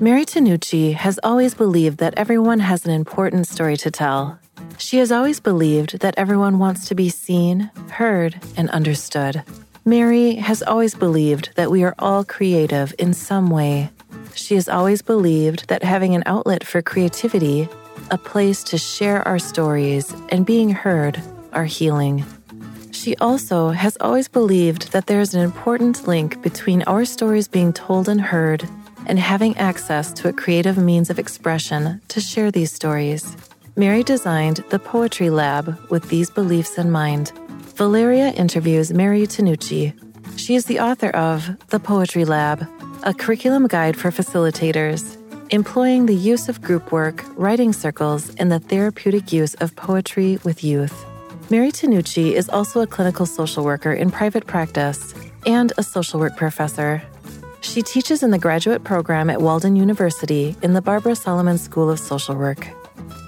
Mary 0.00 0.24
Tinucci 0.24 0.94
has 0.94 1.18
always 1.24 1.54
believed 1.54 1.98
that 1.98 2.14
everyone 2.16 2.60
has 2.60 2.86
an 2.86 2.92
important 2.92 3.48
story 3.48 3.76
to 3.76 3.90
tell. 3.90 4.38
She 4.78 4.98
has 4.98 5.10
always 5.10 5.40
believed 5.40 5.98
that 5.98 6.14
everyone 6.16 6.60
wants 6.60 6.86
to 6.86 6.94
be 6.94 7.08
seen, 7.08 7.68
heard, 7.90 8.40
and 8.56 8.70
understood. 8.70 9.42
Mary 9.84 10.36
has 10.36 10.62
always 10.62 10.94
believed 10.94 11.50
that 11.56 11.72
we 11.72 11.82
are 11.82 11.96
all 11.98 12.24
creative 12.24 12.94
in 12.96 13.12
some 13.12 13.50
way. 13.50 13.90
She 14.36 14.54
has 14.54 14.68
always 14.68 15.02
believed 15.02 15.66
that 15.66 15.82
having 15.82 16.14
an 16.14 16.22
outlet 16.26 16.62
for 16.62 16.80
creativity, 16.80 17.68
a 18.12 18.18
place 18.18 18.62
to 18.64 18.78
share 18.78 19.26
our 19.26 19.40
stories, 19.40 20.14
and 20.28 20.46
being 20.46 20.70
heard 20.70 21.20
are 21.52 21.64
healing. 21.64 22.24
She 22.92 23.16
also 23.16 23.70
has 23.70 23.96
always 24.00 24.28
believed 24.28 24.92
that 24.92 25.06
there 25.06 25.20
is 25.20 25.34
an 25.34 25.40
important 25.40 26.06
link 26.06 26.40
between 26.40 26.82
our 26.84 27.04
stories 27.04 27.48
being 27.48 27.72
told 27.72 28.08
and 28.08 28.20
heard 28.20 28.68
and 29.08 29.18
having 29.18 29.56
access 29.56 30.12
to 30.12 30.28
a 30.28 30.32
creative 30.32 30.78
means 30.78 31.10
of 31.10 31.18
expression 31.18 32.00
to 32.08 32.20
share 32.20 32.50
these 32.50 32.72
stories. 32.72 33.36
Mary 33.76 34.02
designed 34.02 34.58
the 34.70 34.78
Poetry 34.78 35.30
Lab 35.30 35.78
with 35.90 36.08
these 36.08 36.30
beliefs 36.30 36.78
in 36.78 36.90
mind. 36.90 37.32
Valeria 37.76 38.30
interviews 38.32 38.92
Mary 38.92 39.22
Tinucci. 39.22 39.94
She 40.38 40.54
is 40.54 40.66
the 40.66 40.80
author 40.80 41.10
of 41.10 41.48
The 41.68 41.80
Poetry 41.80 42.24
Lab, 42.24 42.66
a 43.02 43.14
curriculum 43.14 43.66
guide 43.66 43.96
for 43.96 44.10
facilitators, 44.10 45.16
employing 45.50 46.06
the 46.06 46.14
use 46.14 46.48
of 46.48 46.60
group 46.60 46.92
work, 46.92 47.24
writing 47.36 47.72
circles, 47.72 48.34
and 48.34 48.50
the 48.52 48.58
therapeutic 48.58 49.32
use 49.32 49.54
of 49.54 49.74
poetry 49.76 50.38
with 50.44 50.62
youth. 50.62 51.06
Mary 51.50 51.72
Tinucci 51.72 52.32
is 52.32 52.48
also 52.50 52.80
a 52.80 52.86
clinical 52.86 53.24
social 53.24 53.64
worker 53.64 53.92
in 53.92 54.10
private 54.10 54.46
practice 54.46 55.14
and 55.46 55.72
a 55.78 55.82
social 55.82 56.20
work 56.20 56.36
professor. 56.36 57.02
She 57.60 57.82
teaches 57.82 58.22
in 58.22 58.30
the 58.30 58.38
graduate 58.38 58.84
program 58.84 59.30
at 59.30 59.42
Walden 59.42 59.76
University 59.76 60.56
in 60.62 60.74
the 60.74 60.82
Barbara 60.82 61.16
Solomon 61.16 61.58
School 61.58 61.90
of 61.90 61.98
Social 61.98 62.36
Work. 62.36 62.68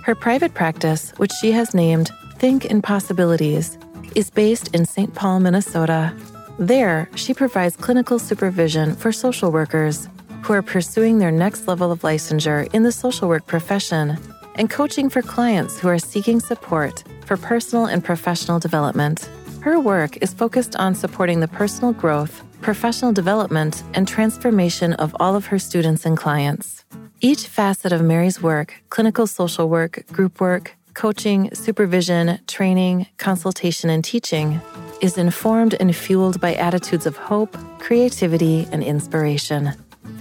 Her 0.04 0.14
private 0.14 0.54
practice, 0.54 1.12
which 1.18 1.32
she 1.40 1.52
has 1.52 1.74
named 1.74 2.10
Think 2.36 2.64
in 2.64 2.80
Possibilities, 2.80 3.76
is 4.14 4.30
based 4.30 4.74
in 4.74 4.86
St. 4.86 5.14
Paul, 5.14 5.40
Minnesota. 5.40 6.14
There, 6.58 7.08
she 7.14 7.34
provides 7.34 7.76
clinical 7.76 8.18
supervision 8.18 8.94
for 8.94 9.12
social 9.12 9.50
workers 9.50 10.08
who 10.42 10.52
are 10.52 10.62
pursuing 10.62 11.18
their 11.18 11.30
next 11.30 11.68
level 11.68 11.92
of 11.92 12.00
licensure 12.00 12.72
in 12.72 12.82
the 12.82 12.92
social 12.92 13.28
work 13.28 13.46
profession 13.46 14.18
and 14.54 14.70
coaching 14.70 15.08
for 15.08 15.22
clients 15.22 15.78
who 15.78 15.88
are 15.88 15.98
seeking 15.98 16.40
support 16.40 17.04
for 17.26 17.36
personal 17.36 17.86
and 17.86 18.04
professional 18.04 18.58
development. 18.58 19.28
Her 19.60 19.78
work 19.78 20.16
is 20.22 20.32
focused 20.32 20.76
on 20.76 20.94
supporting 20.94 21.40
the 21.40 21.48
personal 21.48 21.92
growth 21.92 22.42
professional 22.60 23.12
development, 23.12 23.82
and 23.94 24.06
transformation 24.06 24.92
of 24.94 25.14
all 25.20 25.34
of 25.34 25.46
her 25.46 25.58
students 25.58 26.04
and 26.04 26.16
clients. 26.16 26.84
Each 27.20 27.46
facet 27.46 27.92
of 27.92 28.02
Mary's 28.02 28.42
work 28.42 28.74
clinical 28.88 29.26
social 29.26 29.68
work, 29.68 30.06
group 30.12 30.40
work, 30.40 30.76
coaching, 30.94 31.54
supervision, 31.54 32.38
training, 32.46 33.06
consultation, 33.18 33.90
and 33.90 34.04
teaching 34.04 34.60
is 35.00 35.16
informed 35.16 35.74
and 35.80 35.94
fueled 35.94 36.40
by 36.40 36.54
attitudes 36.54 37.06
of 37.06 37.16
hope, 37.16 37.56
creativity, 37.78 38.68
and 38.72 38.82
inspiration. 38.82 39.72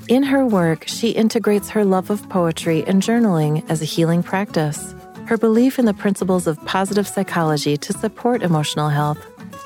In 0.07 0.23
her 0.23 0.45
work, 0.45 0.85
she 0.88 1.09
integrates 1.09 1.69
her 1.69 1.85
love 1.85 2.09
of 2.09 2.27
poetry 2.29 2.83
and 2.88 3.01
journaling 3.01 3.69
as 3.69 3.81
a 3.81 3.85
healing 3.85 4.23
practice, 4.23 4.95
her 5.25 5.38
belief 5.38 5.77
in 5.77 5.85
the 5.85 5.94
principles 5.94 6.47
of 6.47 6.63
positive 6.66 7.07
psychology 7.07 7.77
to 7.77 7.94
support 7.94 8.41
emotional 8.41 8.89
health, 8.89 9.19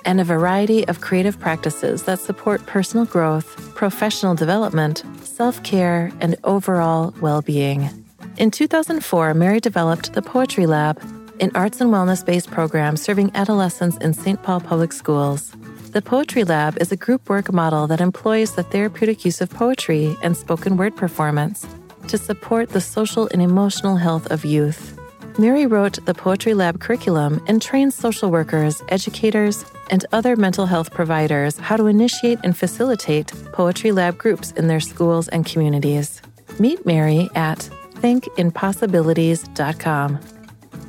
and 0.06 0.19
a 0.19 0.24
variety 0.24 0.88
of 0.88 1.02
creative 1.02 1.40
practices 1.40 2.03
that 2.03 2.19
support 2.19 2.66
personal 2.66 3.06
growth, 3.06 3.74
professional 3.75 4.36
development, 4.36 5.03
self 5.24 5.62
care, 5.64 6.12
and 6.19 6.36
overall 6.44 7.14
well 7.22 7.41
being. 7.41 7.90
In 8.38 8.52
2004, 8.52 9.34
Mary 9.34 9.59
developed 9.59 10.14
the 10.14 10.22
Poetry 10.22 10.66
Lab, 10.66 11.02
an 11.40 11.52
arts 11.56 11.81
and 11.81 11.91
wellness 11.91 12.25
based 12.25 12.50
program 12.50 12.97
serving 12.97 13.31
adolescents 13.36 13.97
in 13.97 14.14
St. 14.14 14.41
Paul 14.41 14.59
Public 14.59 14.91
Schools. 14.94 15.56
The 15.91 16.02
Poetry 16.02 16.44
Lab 16.44 16.81
is 16.81 16.91
a 16.91 16.96
group 16.96 17.30
work 17.30 17.53
model 17.53 17.85
that 17.88 18.02
employs 18.02 18.56
the 18.56 18.64
therapeutic 18.64 19.25
use 19.25 19.41
of 19.41 19.50
poetry 19.52 20.16
and 20.24 20.35
spoken 20.35 20.78
word 20.78 20.96
performance 20.96 21.68
to 22.08 22.18
support 22.18 22.70
the 22.70 22.81
social 22.81 23.28
and 23.31 23.41
emotional 23.41 23.97
health 23.97 24.31
of 24.31 24.44
youth. 24.44 24.97
Mary 25.38 25.66
wrote 25.66 26.03
the 26.06 26.14
Poetry 26.14 26.53
Lab 26.53 26.80
curriculum 26.80 27.44
and 27.47 27.62
trains 27.62 27.96
social 27.96 28.30
workers, 28.30 28.81
educators, 28.90 29.66
and 29.93 30.05
other 30.11 30.35
mental 30.35 30.65
health 30.65 30.89
providers 30.89 31.59
how 31.59 31.77
to 31.77 31.85
initiate 31.85 32.39
and 32.43 32.57
facilitate 32.57 33.31
Poetry 33.51 33.91
Lab 33.91 34.17
groups 34.17 34.51
in 34.53 34.67
their 34.67 34.79
schools 34.79 35.27
and 35.27 35.45
communities. 35.45 36.19
Meet 36.57 36.83
Mary 36.83 37.29
at 37.35 37.59
thinkinpossibilities.com. 38.01 40.19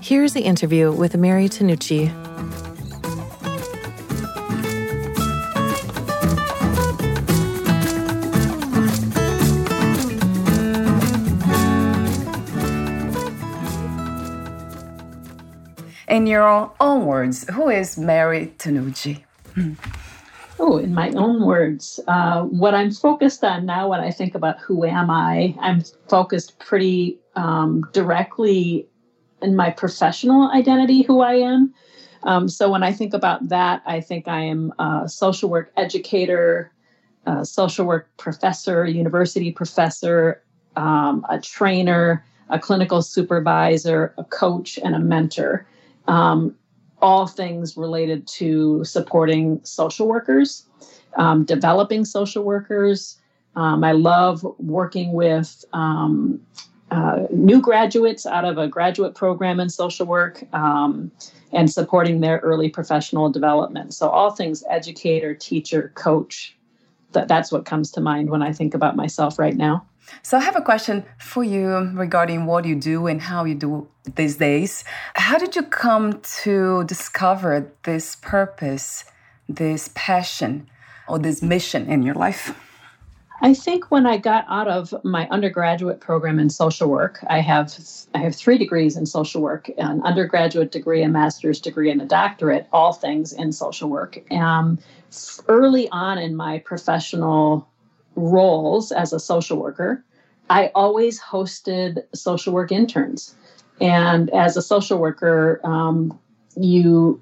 Here's 0.00 0.32
the 0.32 0.40
interview 0.40 0.90
with 0.90 1.18
Mary 1.18 1.50
Tinucci. 1.50 2.10
In 16.14 16.28
your 16.28 16.70
own 16.78 17.06
words, 17.06 17.44
who 17.50 17.68
is 17.68 17.98
Mary 17.98 18.54
Tinucci? 18.58 19.24
Oh, 20.60 20.78
in 20.78 20.94
my 20.94 21.10
own 21.10 21.44
words, 21.44 21.98
uh, 22.06 22.42
what 22.42 22.72
I'm 22.72 22.92
focused 22.92 23.42
on 23.42 23.66
now 23.66 23.88
when 23.88 23.98
I 23.98 24.12
think 24.12 24.36
about 24.36 24.60
who 24.60 24.84
am 24.84 25.10
I, 25.10 25.56
I'm 25.60 25.82
focused 26.08 26.60
pretty 26.60 27.18
um, 27.34 27.82
directly 27.92 28.86
in 29.42 29.56
my 29.56 29.70
professional 29.70 30.52
identity, 30.52 31.02
who 31.02 31.20
I 31.20 31.34
am. 31.34 31.74
Um, 32.22 32.48
so 32.48 32.70
when 32.70 32.84
I 32.84 32.92
think 32.92 33.12
about 33.12 33.48
that, 33.48 33.82
I 33.84 34.00
think 34.00 34.28
I 34.28 34.42
am 34.42 34.72
a 34.78 35.08
social 35.08 35.50
work 35.50 35.72
educator, 35.76 36.70
a 37.26 37.44
social 37.44 37.86
work 37.86 38.08
professor, 38.18 38.86
university 38.86 39.50
professor, 39.50 40.44
um, 40.76 41.26
a 41.28 41.40
trainer, 41.40 42.24
a 42.50 42.60
clinical 42.60 43.02
supervisor, 43.02 44.14
a 44.16 44.22
coach, 44.22 44.78
and 44.78 44.94
a 44.94 45.00
mentor 45.00 45.66
um, 46.06 46.54
all 47.00 47.26
things 47.26 47.76
related 47.76 48.26
to 48.26 48.84
supporting 48.84 49.60
social 49.64 50.08
workers, 50.08 50.66
um, 51.16 51.44
developing 51.44 52.04
social 52.04 52.44
workers. 52.44 53.18
Um, 53.56 53.84
I 53.84 53.92
love 53.92 54.44
working 54.58 55.12
with 55.12 55.64
um, 55.72 56.40
uh, 56.90 57.26
new 57.30 57.60
graduates 57.60 58.26
out 58.26 58.44
of 58.44 58.58
a 58.58 58.68
graduate 58.68 59.14
program 59.14 59.60
in 59.60 59.68
social 59.68 60.06
work 60.06 60.42
um, 60.54 61.10
and 61.52 61.70
supporting 61.70 62.20
their 62.20 62.38
early 62.38 62.68
professional 62.68 63.30
development. 63.30 63.94
So, 63.94 64.08
all 64.08 64.30
things 64.30 64.64
educator, 64.68 65.34
teacher, 65.34 65.92
coach. 65.94 66.56
That, 67.12 67.28
that's 67.28 67.52
what 67.52 67.64
comes 67.64 67.92
to 67.92 68.00
mind 68.00 68.30
when 68.30 68.42
I 68.42 68.52
think 68.52 68.74
about 68.74 68.96
myself 68.96 69.38
right 69.38 69.56
now. 69.56 69.86
So 70.22 70.36
I 70.36 70.40
have 70.40 70.56
a 70.56 70.60
question 70.60 71.04
for 71.18 71.44
you 71.44 71.90
regarding 71.94 72.46
what 72.46 72.64
you 72.64 72.74
do 72.74 73.06
and 73.06 73.22
how 73.22 73.44
you 73.44 73.54
do 73.54 73.88
these 74.16 74.36
days. 74.36 74.84
How 75.14 75.38
did 75.38 75.56
you 75.56 75.62
come 75.62 76.20
to 76.42 76.84
discover 76.84 77.72
this 77.84 78.16
purpose, 78.16 79.04
this 79.48 79.90
passion, 79.94 80.68
or 81.08 81.18
this 81.18 81.42
mission 81.42 81.88
in 81.88 82.02
your 82.02 82.14
life? 82.14 82.54
I 83.40 83.52
think 83.52 83.90
when 83.90 84.06
I 84.06 84.16
got 84.16 84.46
out 84.48 84.68
of 84.68 84.94
my 85.04 85.28
undergraduate 85.28 86.00
program 86.00 86.38
in 86.38 86.48
social 86.48 86.88
work, 86.88 87.22
I 87.28 87.40
have 87.40 87.76
I 88.14 88.18
have 88.18 88.34
three 88.34 88.56
degrees 88.58 88.96
in 88.96 89.06
social 89.06 89.42
work: 89.42 89.68
an 89.76 90.00
undergraduate 90.02 90.70
degree, 90.70 91.02
a 91.02 91.08
master's 91.08 91.60
degree, 91.60 91.90
and 91.90 92.00
a 92.00 92.06
doctorate. 92.06 92.66
All 92.72 92.92
things 92.92 93.32
in 93.32 93.52
social 93.52 93.90
work. 93.90 94.18
Um, 94.32 94.78
early 95.48 95.88
on 95.90 96.18
in 96.18 96.36
my 96.36 96.60
professional 96.60 97.68
roles 98.16 98.92
as 98.92 99.12
a 99.12 99.18
social 99.20 99.58
worker, 99.58 100.04
I 100.48 100.70
always 100.74 101.20
hosted 101.20 102.04
social 102.14 102.52
work 102.52 102.70
interns, 102.70 103.34
and 103.80 104.30
as 104.30 104.56
a 104.56 104.62
social 104.62 104.98
worker, 104.98 105.60
um, 105.64 106.18
you 106.56 107.20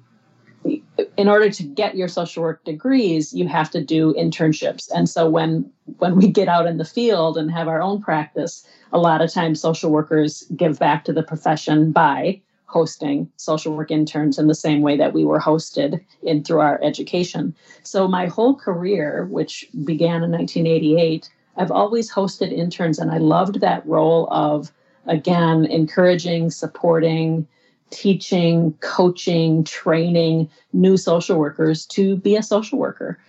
in 1.17 1.27
order 1.27 1.49
to 1.49 1.63
get 1.63 1.95
your 1.95 2.07
social 2.07 2.43
work 2.43 2.63
degrees 2.63 3.33
you 3.33 3.47
have 3.47 3.69
to 3.71 3.83
do 3.83 4.13
internships. 4.13 4.89
And 4.95 5.09
so 5.09 5.29
when 5.29 5.69
when 5.97 6.15
we 6.15 6.27
get 6.27 6.47
out 6.47 6.67
in 6.67 6.77
the 6.77 6.85
field 6.85 7.37
and 7.37 7.51
have 7.51 7.67
our 7.67 7.81
own 7.81 8.01
practice 8.01 8.65
a 8.91 8.97
lot 8.97 9.21
of 9.21 9.31
times 9.31 9.59
social 9.59 9.91
workers 9.91 10.43
give 10.55 10.79
back 10.79 11.03
to 11.05 11.13
the 11.13 11.23
profession 11.23 11.91
by 11.91 12.41
hosting 12.65 13.29
social 13.37 13.75
work 13.75 13.91
interns 13.91 14.39
in 14.39 14.47
the 14.47 14.55
same 14.55 14.81
way 14.81 14.97
that 14.97 15.13
we 15.13 15.25
were 15.25 15.39
hosted 15.39 16.03
in 16.23 16.43
through 16.43 16.59
our 16.59 16.81
education. 16.81 17.55
So 17.83 18.07
my 18.07 18.27
whole 18.27 18.55
career 18.55 19.25
which 19.29 19.67
began 19.83 20.23
in 20.23 20.31
1988 20.31 21.29
i've 21.57 21.71
always 21.71 22.11
hosted 22.11 22.51
interns 22.51 22.97
and 22.97 23.11
i 23.11 23.17
loved 23.17 23.59
that 23.61 23.85
role 23.85 24.27
of 24.31 24.71
again 25.07 25.65
encouraging 25.65 26.49
supporting 26.49 27.47
teaching, 27.93 28.73
coaching, 28.81 29.63
training 29.63 30.49
new 30.73 30.97
social 30.97 31.37
workers 31.37 31.85
to 31.85 32.17
be 32.17 32.35
a 32.35 32.43
social 32.43 32.79
worker. 32.79 33.19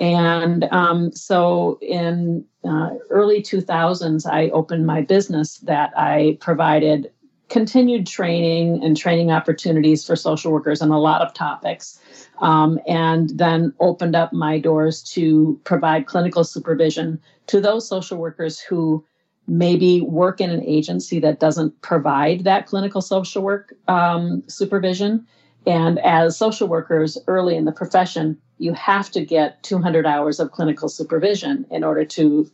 And 0.00 0.64
um, 0.70 1.12
so 1.12 1.78
in 1.80 2.44
uh, 2.64 2.90
early 3.10 3.42
2000s, 3.42 4.30
I 4.30 4.50
opened 4.50 4.86
my 4.86 5.02
business 5.02 5.58
that 5.58 5.92
I 5.96 6.36
provided 6.40 7.10
continued 7.48 8.06
training 8.06 8.84
and 8.84 8.96
training 8.96 9.30
opportunities 9.30 10.06
for 10.06 10.14
social 10.16 10.52
workers 10.52 10.82
on 10.82 10.90
a 10.90 11.00
lot 11.00 11.22
of 11.22 11.32
topics. 11.32 11.98
Um, 12.40 12.78
and 12.86 13.30
then 13.30 13.72
opened 13.80 14.14
up 14.14 14.32
my 14.32 14.60
doors 14.60 15.02
to 15.14 15.58
provide 15.64 16.06
clinical 16.06 16.44
supervision 16.44 17.20
to 17.48 17.60
those 17.60 17.88
social 17.88 18.18
workers 18.18 18.60
who 18.60 19.04
maybe 19.48 20.02
work 20.02 20.40
in 20.40 20.50
an 20.50 20.62
agency 20.62 21.18
that 21.20 21.40
doesn't 21.40 21.80
provide 21.80 22.44
that 22.44 22.66
clinical 22.66 23.00
social 23.00 23.42
work 23.42 23.74
um, 23.88 24.42
supervision. 24.46 25.26
And 25.66 25.98
as 26.00 26.36
social 26.36 26.68
workers 26.68 27.18
early 27.26 27.56
in 27.56 27.64
the 27.64 27.72
profession, 27.72 28.38
you 28.58 28.72
have 28.74 29.10
to 29.12 29.24
get 29.24 29.62
200 29.62 30.06
hours 30.06 30.38
of 30.38 30.52
clinical 30.52 30.88
supervision 30.88 31.66
in 31.70 31.82
order 31.82 32.04
to 32.04 32.50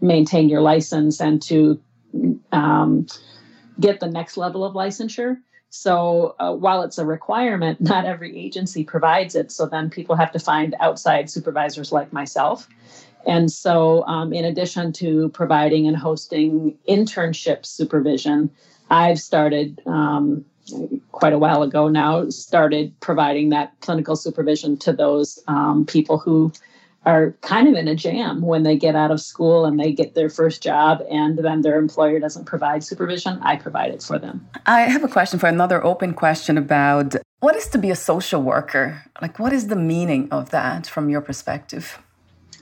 maintain 0.00 0.48
your 0.48 0.60
license 0.60 1.20
and 1.20 1.40
to 1.42 1.80
um, 2.52 3.06
get 3.78 4.00
the 4.00 4.08
next 4.08 4.36
level 4.36 4.64
of 4.64 4.74
licensure. 4.74 5.36
So 5.70 6.34
uh, 6.38 6.54
while 6.54 6.82
it's 6.82 6.98
a 6.98 7.04
requirement, 7.04 7.80
not 7.80 8.06
every 8.06 8.38
agency 8.38 8.84
provides 8.84 9.34
it. 9.34 9.52
So 9.52 9.66
then 9.66 9.90
people 9.90 10.16
have 10.16 10.32
to 10.32 10.38
find 10.38 10.74
outside 10.80 11.28
supervisors 11.28 11.92
like 11.92 12.12
myself. 12.12 12.68
And 13.26 13.50
so, 13.50 14.04
um, 14.06 14.32
in 14.32 14.44
addition 14.44 14.92
to 14.94 15.28
providing 15.30 15.86
and 15.86 15.96
hosting 15.96 16.78
internship 16.88 17.66
supervision, 17.66 18.50
I've 18.88 19.18
started 19.18 19.80
um, 19.84 20.44
quite 21.12 21.32
a 21.32 21.38
while 21.38 21.62
ago 21.62 21.88
now, 21.88 22.28
started 22.30 22.98
providing 23.00 23.50
that 23.50 23.72
clinical 23.80 24.16
supervision 24.16 24.76
to 24.78 24.92
those 24.92 25.42
um, 25.48 25.84
people 25.86 26.18
who 26.18 26.52
are 27.04 27.32
kind 27.40 27.68
of 27.68 27.74
in 27.74 27.86
a 27.86 27.94
jam 27.94 28.42
when 28.42 28.64
they 28.64 28.76
get 28.76 28.96
out 28.96 29.12
of 29.12 29.20
school 29.20 29.64
and 29.64 29.78
they 29.78 29.92
get 29.92 30.14
their 30.14 30.28
first 30.28 30.60
job 30.60 31.00
and 31.08 31.38
then 31.38 31.62
their 31.62 31.78
employer 31.78 32.18
doesn't 32.18 32.46
provide 32.46 32.82
supervision. 32.82 33.38
I 33.42 33.56
provide 33.56 33.92
it 33.92 34.02
for 34.02 34.18
them. 34.18 34.46
I 34.66 34.80
have 34.80 35.04
a 35.04 35.08
question 35.08 35.38
for 35.38 35.46
another 35.46 35.84
open 35.84 36.14
question 36.14 36.58
about 36.58 37.14
what 37.38 37.54
is 37.54 37.68
to 37.68 37.78
be 37.78 37.90
a 37.90 37.96
social 37.96 38.42
worker? 38.42 39.04
Like, 39.22 39.38
what 39.38 39.52
is 39.52 39.68
the 39.68 39.76
meaning 39.76 40.28
of 40.32 40.50
that 40.50 40.88
from 40.88 41.08
your 41.08 41.20
perspective? 41.20 41.98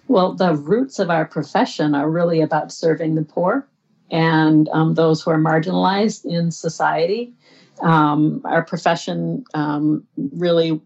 Well, 0.08 0.34
the 0.34 0.54
roots 0.54 0.98
of 0.98 1.10
our 1.10 1.24
profession 1.24 1.94
are 1.94 2.10
really 2.10 2.40
about 2.40 2.72
serving 2.72 3.14
the 3.14 3.22
poor 3.22 3.66
and 4.10 4.68
um, 4.68 4.94
those 4.94 5.22
who 5.22 5.30
are 5.30 5.38
marginalized 5.38 6.24
in 6.24 6.50
society. 6.50 7.32
Um, 7.80 8.42
our 8.44 8.62
profession 8.62 9.44
um, 9.54 10.06
really 10.32 10.80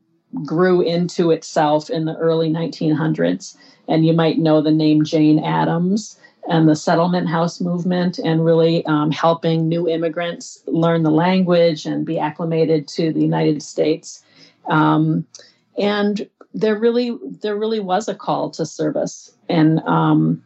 grew 0.45 0.81
into 0.83 1.31
itself 1.31 1.91
in 1.91 2.05
the 2.05 2.17
early 2.17 2.51
1900s. 2.51 3.57
And 3.89 4.07
you 4.07 4.13
might 4.13 4.39
know 4.39 4.61
the 4.61 4.71
name 4.71 5.05
Jane 5.05 5.39
Addams 5.43 6.19
and 6.49 6.69
the 6.69 6.77
settlement 6.77 7.29
house 7.29 7.61
movement, 7.61 8.19
and 8.19 8.43
really 8.43 8.85
um, 8.87 9.11
helping 9.11 9.69
new 9.69 9.87
immigrants 9.87 10.63
learn 10.67 11.03
the 11.03 11.11
language 11.11 11.85
and 11.85 12.07
be 12.07 12.19
acclimated 12.19 12.89
to 12.89 13.13
the 13.13 13.21
United 13.21 13.63
States. 13.63 14.25
Um, 14.67 15.27
and 15.77 16.27
there 16.61 16.79
really 16.79 17.17
there 17.41 17.57
really 17.57 17.81
was 17.81 18.09
a 18.09 18.15
call 18.15 18.51
to 18.51 18.67
service. 18.67 19.33
And 19.49 19.81
um, 19.81 20.43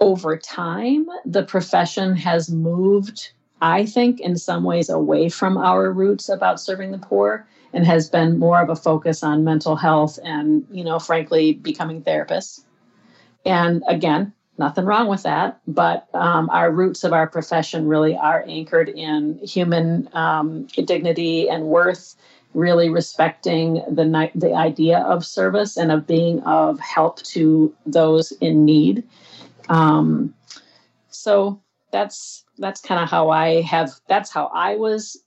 over 0.00 0.36
time 0.36 1.06
the 1.24 1.44
profession 1.44 2.16
has 2.16 2.50
moved 2.50 3.30
i 3.62 3.86
think 3.86 4.20
in 4.20 4.36
some 4.36 4.64
ways 4.64 4.88
away 4.88 5.28
from 5.28 5.56
our 5.56 5.92
roots 5.92 6.28
about 6.28 6.60
serving 6.60 6.90
the 6.90 6.98
poor 6.98 7.46
and 7.72 7.86
has 7.86 8.10
been 8.10 8.38
more 8.38 8.60
of 8.60 8.68
a 8.68 8.76
focus 8.76 9.22
on 9.22 9.44
mental 9.44 9.76
health 9.76 10.18
and 10.24 10.66
you 10.70 10.84
know 10.84 10.98
frankly 10.98 11.52
becoming 11.52 12.02
therapists. 12.02 12.64
And 13.46 13.82
again 13.88 14.32
nothing 14.58 14.84
wrong 14.84 15.08
with 15.08 15.22
that 15.22 15.60
but 15.66 16.08
um, 16.14 16.50
our 16.50 16.70
roots 16.70 17.04
of 17.04 17.12
our 17.12 17.28
profession 17.28 17.86
really 17.86 18.16
are 18.16 18.44
anchored 18.48 18.88
in 18.88 19.38
human 19.38 20.08
um, 20.12 20.66
dignity 20.84 21.48
and 21.48 21.64
worth 21.64 22.16
really 22.54 22.88
respecting 22.88 23.82
the 23.90 24.30
the 24.34 24.54
idea 24.54 25.00
of 25.00 25.26
service 25.26 25.76
and 25.76 25.92
of 25.92 26.06
being 26.06 26.40
of 26.42 26.78
help 26.80 27.20
to 27.22 27.74
those 27.84 28.32
in 28.40 28.64
need. 28.64 29.02
Um, 29.68 30.34
so 31.10 31.60
that's 31.90 32.44
that's 32.58 32.80
kind 32.80 33.02
of 33.02 33.10
how 33.10 33.30
I 33.30 33.62
have. 33.62 33.92
That's 34.08 34.30
how 34.30 34.46
I 34.54 34.76
was 34.76 35.20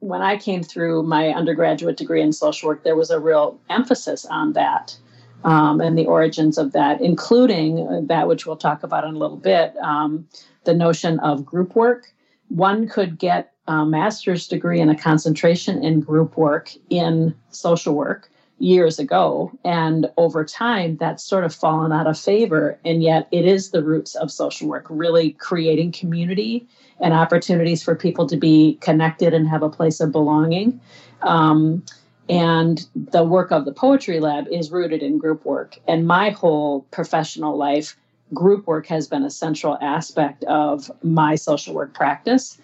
when 0.00 0.22
I 0.22 0.36
came 0.36 0.62
through 0.62 1.04
my 1.04 1.28
undergraduate 1.30 1.96
degree 1.96 2.22
in 2.22 2.32
social 2.32 2.68
work. 2.68 2.84
There 2.84 2.96
was 2.96 3.10
a 3.10 3.20
real 3.20 3.58
emphasis 3.70 4.26
on 4.26 4.52
that. 4.52 4.96
Um, 5.44 5.80
and 5.80 5.96
the 5.96 6.06
origins 6.06 6.58
of 6.58 6.72
that, 6.72 7.00
including 7.00 8.06
that 8.08 8.26
which 8.26 8.46
we'll 8.46 8.56
talk 8.56 8.82
about 8.82 9.04
in 9.04 9.14
a 9.14 9.18
little 9.18 9.36
bit, 9.36 9.76
um, 9.76 10.26
the 10.64 10.74
notion 10.74 11.20
of 11.20 11.44
group 11.44 11.76
work. 11.76 12.12
One 12.48 12.88
could 12.88 13.18
get 13.18 13.52
a 13.68 13.84
master's 13.84 14.46
degree 14.46 14.80
and 14.80 14.90
a 14.90 14.96
concentration 14.96 15.82
in 15.84 16.00
group 16.00 16.36
work 16.36 16.72
in 16.90 17.34
social 17.50 17.94
work 17.94 18.30
years 18.58 18.98
ago. 18.98 19.52
And 19.64 20.10
over 20.16 20.44
time, 20.44 20.96
that's 20.96 21.22
sort 21.22 21.44
of 21.44 21.54
fallen 21.54 21.92
out 21.92 22.06
of 22.06 22.18
favor. 22.18 22.78
And 22.84 23.02
yet, 23.02 23.28
it 23.30 23.44
is 23.44 23.70
the 23.70 23.82
roots 23.82 24.14
of 24.14 24.30
social 24.30 24.68
work, 24.68 24.86
really 24.88 25.32
creating 25.32 25.92
community 25.92 26.66
and 27.00 27.12
opportunities 27.12 27.82
for 27.82 27.94
people 27.94 28.26
to 28.26 28.36
be 28.36 28.78
connected 28.80 29.34
and 29.34 29.46
have 29.48 29.62
a 29.62 29.68
place 29.68 30.00
of 30.00 30.12
belonging. 30.12 30.80
Um, 31.22 31.84
and 32.28 32.86
the 32.94 33.24
work 33.24 33.52
of 33.52 33.64
the 33.64 33.72
Poetry 33.72 34.20
Lab 34.20 34.48
is 34.48 34.70
rooted 34.70 35.02
in 35.02 35.18
group 35.18 35.44
work. 35.44 35.78
And 35.86 36.06
my 36.06 36.30
whole 36.30 36.82
professional 36.90 37.56
life, 37.56 37.96
group 38.34 38.66
work 38.66 38.86
has 38.86 39.06
been 39.06 39.22
a 39.22 39.30
central 39.30 39.78
aspect 39.80 40.42
of 40.44 40.90
my 41.02 41.36
social 41.36 41.74
work 41.74 41.94
practice. 41.94 42.58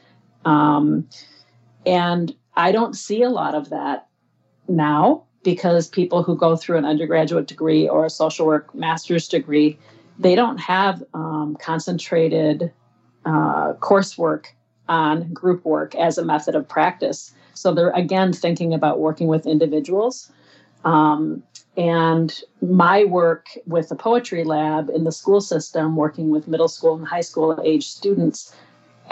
Um, 0.45 1.09
and 1.87 2.35
I 2.55 2.73
don't 2.73 2.95
see 2.95 3.23
a 3.23 3.31
lot 3.31 3.55
of 3.55 3.71
that 3.71 4.09
now 4.69 5.25
because 5.43 5.89
people 5.89 6.23
who 6.23 6.37
go 6.37 6.57
through 6.57 6.79
an 6.79 6.85
undergraduate 6.85 7.47
degree 7.47 7.89
or 7.89 8.05
a 8.05 8.11
social 8.11 8.47
work 8.47 8.75
master's 8.75 9.27
degree, 9.29 9.79
they 10.19 10.35
don't 10.35 10.59
have 10.59 11.03
um, 11.15 11.57
concentrated 11.61 12.73
uh, 13.25 13.73
coursework 13.75 14.47
on 14.89 15.33
group 15.33 15.65
work 15.65 15.95
as 15.95 16.19
a 16.19 16.25
method 16.25 16.55
of 16.55 16.69
practice. 16.69 17.35
So 17.55 17.73
they're 17.75 17.91
again 17.91 18.33
thinking 18.33 18.75
about 18.75 19.01
working 19.01 19.27
with 19.27 19.47
individuals. 19.47 20.31
Um, 20.85 21.43
and 21.77 22.39
my 22.61 23.05
work 23.05 23.47
with 23.67 23.89
the 23.89 23.95
poetry 23.95 24.45
lab 24.45 24.91
in 24.91 25.05
the 25.05 25.13
school 25.13 25.41
system, 25.41 25.97
working 25.97 26.31
with 26.31 26.47
middle 26.47 26.69
school 26.69 26.97
and 26.97 27.07
high 27.07 27.23
school 27.23 27.59
age 27.65 27.89
students, 27.89 28.55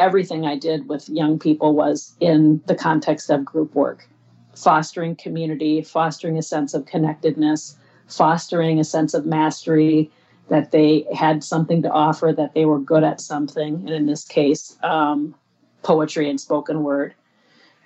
everything 0.00 0.46
I 0.46 0.56
did 0.56 0.88
with 0.88 1.08
young 1.08 1.38
people 1.38 1.74
was 1.74 2.14
in 2.20 2.62
the 2.66 2.74
context 2.74 3.30
of 3.30 3.44
group 3.44 3.74
work, 3.74 4.08
fostering 4.54 5.14
community, 5.14 5.82
fostering 5.82 6.38
a 6.38 6.42
sense 6.42 6.74
of 6.74 6.86
connectedness, 6.86 7.76
fostering 8.08 8.80
a 8.80 8.84
sense 8.84 9.14
of 9.14 9.26
mastery, 9.26 10.10
that 10.48 10.72
they 10.72 11.06
had 11.14 11.44
something 11.44 11.82
to 11.82 11.90
offer, 11.90 12.32
that 12.36 12.54
they 12.54 12.64
were 12.64 12.80
good 12.80 13.04
at 13.04 13.20
something, 13.20 13.74
and 13.74 13.90
in 13.90 14.06
this 14.06 14.24
case, 14.24 14.76
um, 14.82 15.34
poetry 15.82 16.28
and 16.28 16.40
spoken 16.40 16.82
word. 16.82 17.14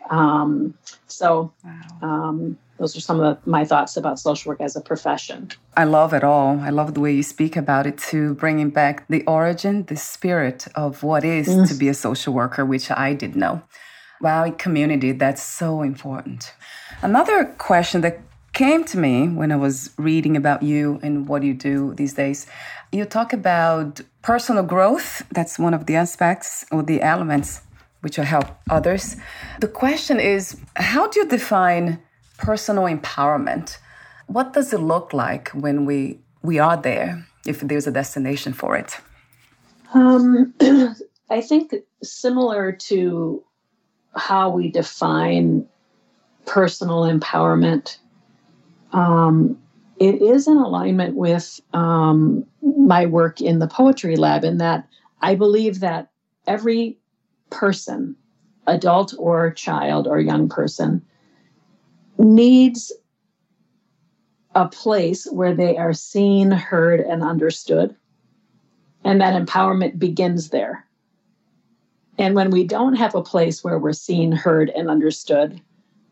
Um, 0.08 0.74
so, 1.06 1.52
wow. 1.64 1.98
um, 2.00 2.58
those 2.78 2.96
are 2.96 3.00
some 3.00 3.20
of 3.20 3.44
my 3.46 3.64
thoughts 3.64 3.96
about 3.96 4.18
social 4.18 4.50
work 4.50 4.60
as 4.60 4.76
a 4.76 4.80
profession. 4.80 5.50
I 5.76 5.84
love 5.84 6.12
it 6.12 6.24
all. 6.24 6.60
I 6.60 6.70
love 6.70 6.94
the 6.94 7.00
way 7.00 7.12
you 7.12 7.22
speak 7.22 7.56
about 7.56 7.86
it 7.86 7.98
too, 7.98 8.34
bringing 8.34 8.70
back 8.70 9.06
the 9.08 9.24
origin, 9.26 9.84
the 9.84 9.96
spirit 9.96 10.66
of 10.74 11.02
what 11.02 11.24
is 11.24 11.48
mm. 11.48 11.68
to 11.68 11.74
be 11.74 11.88
a 11.88 11.94
social 11.94 12.34
worker, 12.34 12.64
which 12.64 12.90
I 12.90 13.14
did 13.14 13.36
know. 13.36 13.62
Wow, 14.20 14.50
community, 14.52 15.12
that's 15.12 15.42
so 15.42 15.82
important. 15.82 16.54
Another 17.02 17.44
question 17.44 18.00
that 18.02 18.20
came 18.54 18.84
to 18.84 18.98
me 18.98 19.28
when 19.28 19.50
I 19.52 19.56
was 19.56 19.90
reading 19.98 20.36
about 20.36 20.62
you 20.62 21.00
and 21.02 21.28
what 21.28 21.42
you 21.42 21.54
do 21.54 21.92
these 21.94 22.14
days. 22.14 22.46
You 22.92 23.04
talk 23.04 23.32
about 23.32 24.00
personal 24.22 24.62
growth. 24.62 25.24
That's 25.32 25.58
one 25.58 25.74
of 25.74 25.86
the 25.86 25.96
aspects 25.96 26.64
or 26.70 26.82
the 26.82 27.02
elements 27.02 27.62
which 28.00 28.18
will 28.18 28.26
help 28.26 28.46
others. 28.70 29.16
The 29.60 29.68
question 29.68 30.20
is 30.20 30.60
how 30.76 31.08
do 31.08 31.20
you 31.20 31.26
define 31.26 31.98
personal 32.38 32.84
empowerment. 32.84 33.78
What 34.26 34.52
does 34.52 34.72
it 34.72 34.80
look 34.80 35.12
like 35.12 35.48
when 35.50 35.84
we 35.84 36.20
we 36.42 36.58
are 36.58 36.76
there? 36.76 37.26
If 37.46 37.60
there's 37.60 37.86
a 37.86 37.90
destination 37.90 38.54
for 38.54 38.76
it, 38.76 38.98
um, 39.92 40.54
I 41.30 41.40
think 41.40 41.74
similar 42.02 42.72
to 42.72 43.44
how 44.16 44.50
we 44.50 44.70
define 44.70 45.66
personal 46.46 47.02
empowerment, 47.02 47.98
um, 48.92 49.58
it 49.98 50.22
is 50.22 50.48
in 50.48 50.56
alignment 50.56 51.16
with 51.16 51.60
um, 51.72 52.44
my 52.62 53.06
work 53.06 53.40
in 53.40 53.58
the 53.58 53.68
poetry 53.68 54.16
lab. 54.16 54.44
In 54.44 54.58
that, 54.58 54.88
I 55.20 55.34
believe 55.34 55.80
that 55.80 56.10
every 56.46 56.98
person, 57.50 58.16
adult 58.66 59.14
or 59.18 59.52
child 59.52 60.06
or 60.06 60.18
young 60.18 60.48
person, 60.48 61.02
needs 62.18 62.92
a 64.54 64.68
place 64.68 65.26
where 65.30 65.54
they 65.54 65.76
are 65.76 65.92
seen, 65.92 66.50
heard, 66.50 67.00
and 67.00 67.22
understood. 67.22 67.94
And 69.02 69.20
that 69.20 69.40
empowerment 69.40 69.98
begins 69.98 70.50
there. 70.50 70.86
And 72.18 72.34
when 72.34 72.50
we 72.50 72.64
don't 72.64 72.94
have 72.94 73.14
a 73.14 73.22
place 73.22 73.64
where 73.64 73.78
we're 73.78 73.92
seen, 73.92 74.32
heard, 74.32 74.70
and 74.70 74.88
understood, 74.88 75.60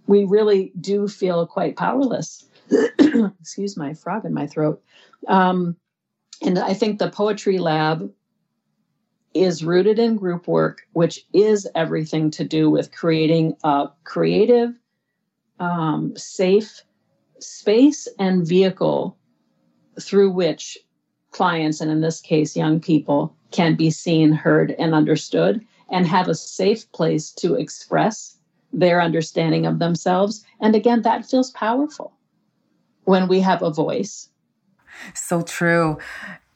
we 0.06 0.24
really 0.24 0.72
do 0.80 1.06
feel 1.06 1.46
quite 1.46 1.76
powerless. 1.76 2.44
Excuse 3.40 3.76
my 3.76 3.94
frog 3.94 4.24
in 4.24 4.34
my 4.34 4.46
throat. 4.46 4.82
Um, 5.28 5.76
and 6.42 6.58
I 6.58 6.74
think 6.74 6.98
the 6.98 7.10
Poetry 7.10 7.58
Lab 7.58 8.12
is 9.32 9.64
rooted 9.64 9.98
in 9.98 10.16
group 10.16 10.46
work, 10.48 10.82
which 10.92 11.24
is 11.32 11.68
everything 11.74 12.30
to 12.32 12.44
do 12.44 12.68
with 12.68 12.92
creating 12.92 13.56
a 13.64 13.88
creative, 14.04 14.74
um, 15.62 16.12
safe 16.16 16.82
space 17.38 18.08
and 18.18 18.46
vehicle 18.46 19.16
through 20.00 20.30
which 20.30 20.76
clients, 21.30 21.80
and 21.80 21.90
in 21.90 22.00
this 22.00 22.20
case, 22.20 22.56
young 22.56 22.80
people, 22.80 23.34
can 23.52 23.76
be 23.76 23.90
seen, 23.90 24.32
heard, 24.32 24.74
and 24.78 24.92
understood, 24.92 25.64
and 25.90 26.06
have 26.06 26.28
a 26.28 26.34
safe 26.34 26.90
place 26.92 27.30
to 27.30 27.54
express 27.54 28.36
their 28.72 29.00
understanding 29.00 29.64
of 29.64 29.78
themselves. 29.78 30.44
And 30.60 30.74
again, 30.74 31.02
that 31.02 31.26
feels 31.26 31.50
powerful 31.52 32.12
when 33.04 33.28
we 33.28 33.40
have 33.40 33.62
a 33.62 33.70
voice. 33.70 34.28
So 35.14 35.42
true. 35.42 35.98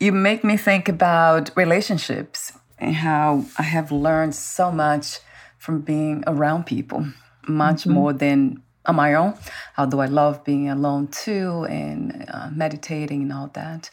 You 0.01 0.13
make 0.13 0.43
me 0.43 0.57
think 0.57 0.89
about 0.89 1.57
relationships 1.57 2.53
and 2.79 2.95
how 2.95 3.45
I 3.57 3.63
have 3.63 3.93
learned 3.93 4.35
so 4.35 4.73
much 4.73 5.21
from 5.59 5.81
being 5.81 6.25
around 6.27 6.67
people, 6.67 7.07
much 7.47 7.83
mm-hmm. 7.83 7.93
more 7.93 8.13
than 8.13 8.63
on 8.87 8.97
my 8.97 9.15
own, 9.15 9.35
although 9.77 10.01
I 10.01 10.07
love 10.07 10.45
being 10.45 10.69
alone 10.69 11.09
too 11.09 11.67
and 11.69 12.25
uh, 12.29 12.49
meditating 12.53 13.23
and 13.23 13.33
all 13.33 13.51
that. 13.55 13.91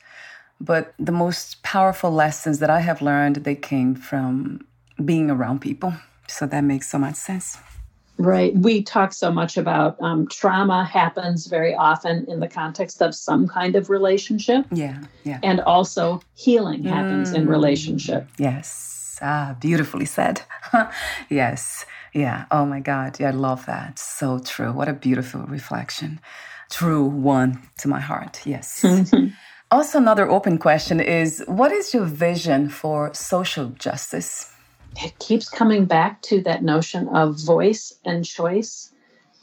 But 0.61 0.93
the 0.97 1.11
most 1.11 1.61
powerful 1.63 2.11
lessons 2.11 2.59
that 2.59 2.69
I 2.69 2.79
have 2.79 3.01
learned, 3.01 3.37
they 3.37 3.55
came 3.55 3.95
from 3.95 4.65
being 5.03 5.29
around 5.29 5.59
people. 5.59 5.93
So 6.27 6.45
that 6.45 6.61
makes 6.61 6.89
so 6.89 6.97
much 6.97 7.15
sense. 7.15 7.57
Right. 8.17 8.55
We 8.55 8.83
talk 8.83 9.11
so 9.11 9.31
much 9.31 9.57
about 9.57 9.97
um, 9.99 10.27
trauma 10.27 10.85
happens 10.85 11.47
very 11.47 11.73
often 11.73 12.25
in 12.29 12.39
the 12.39 12.47
context 12.47 13.01
of 13.01 13.15
some 13.15 13.47
kind 13.47 13.75
of 13.75 13.89
relationship. 13.89 14.65
Yeah. 14.71 15.01
Yeah. 15.23 15.39
And 15.41 15.59
also 15.61 16.21
healing 16.35 16.83
happens 16.83 17.31
mm. 17.31 17.35
in 17.37 17.47
relationship. 17.47 18.27
Yes. 18.37 18.92
Ah, 19.21 19.55
beautifully 19.59 20.05
said. 20.05 20.41
yes. 21.29 21.85
Yeah. 22.13 22.45
Oh 22.51 22.65
my 22.65 22.79
God. 22.79 23.19
Yeah, 23.19 23.29
I 23.29 23.31
love 23.31 23.65
that. 23.65 23.99
So 23.99 24.39
true. 24.39 24.71
What 24.71 24.87
a 24.87 24.93
beautiful 24.93 25.41
reflection. 25.41 26.19
True 26.69 27.05
one 27.05 27.61
to 27.79 27.87
my 27.87 27.99
heart. 27.99 28.41
Yes. 28.45 28.85
also, 29.71 29.97
another 29.97 30.29
open 30.29 30.57
question 30.57 30.99
is 30.99 31.43
what 31.47 31.71
is 31.71 31.93
your 31.93 32.05
vision 32.05 32.69
for 32.69 33.13
social 33.13 33.69
justice? 33.69 34.51
It 34.97 35.17
keeps 35.19 35.49
coming 35.49 35.85
back 35.85 36.21
to 36.23 36.41
that 36.41 36.63
notion 36.63 37.07
of 37.09 37.39
voice 37.39 37.93
and 38.05 38.23
choice, 38.23 38.93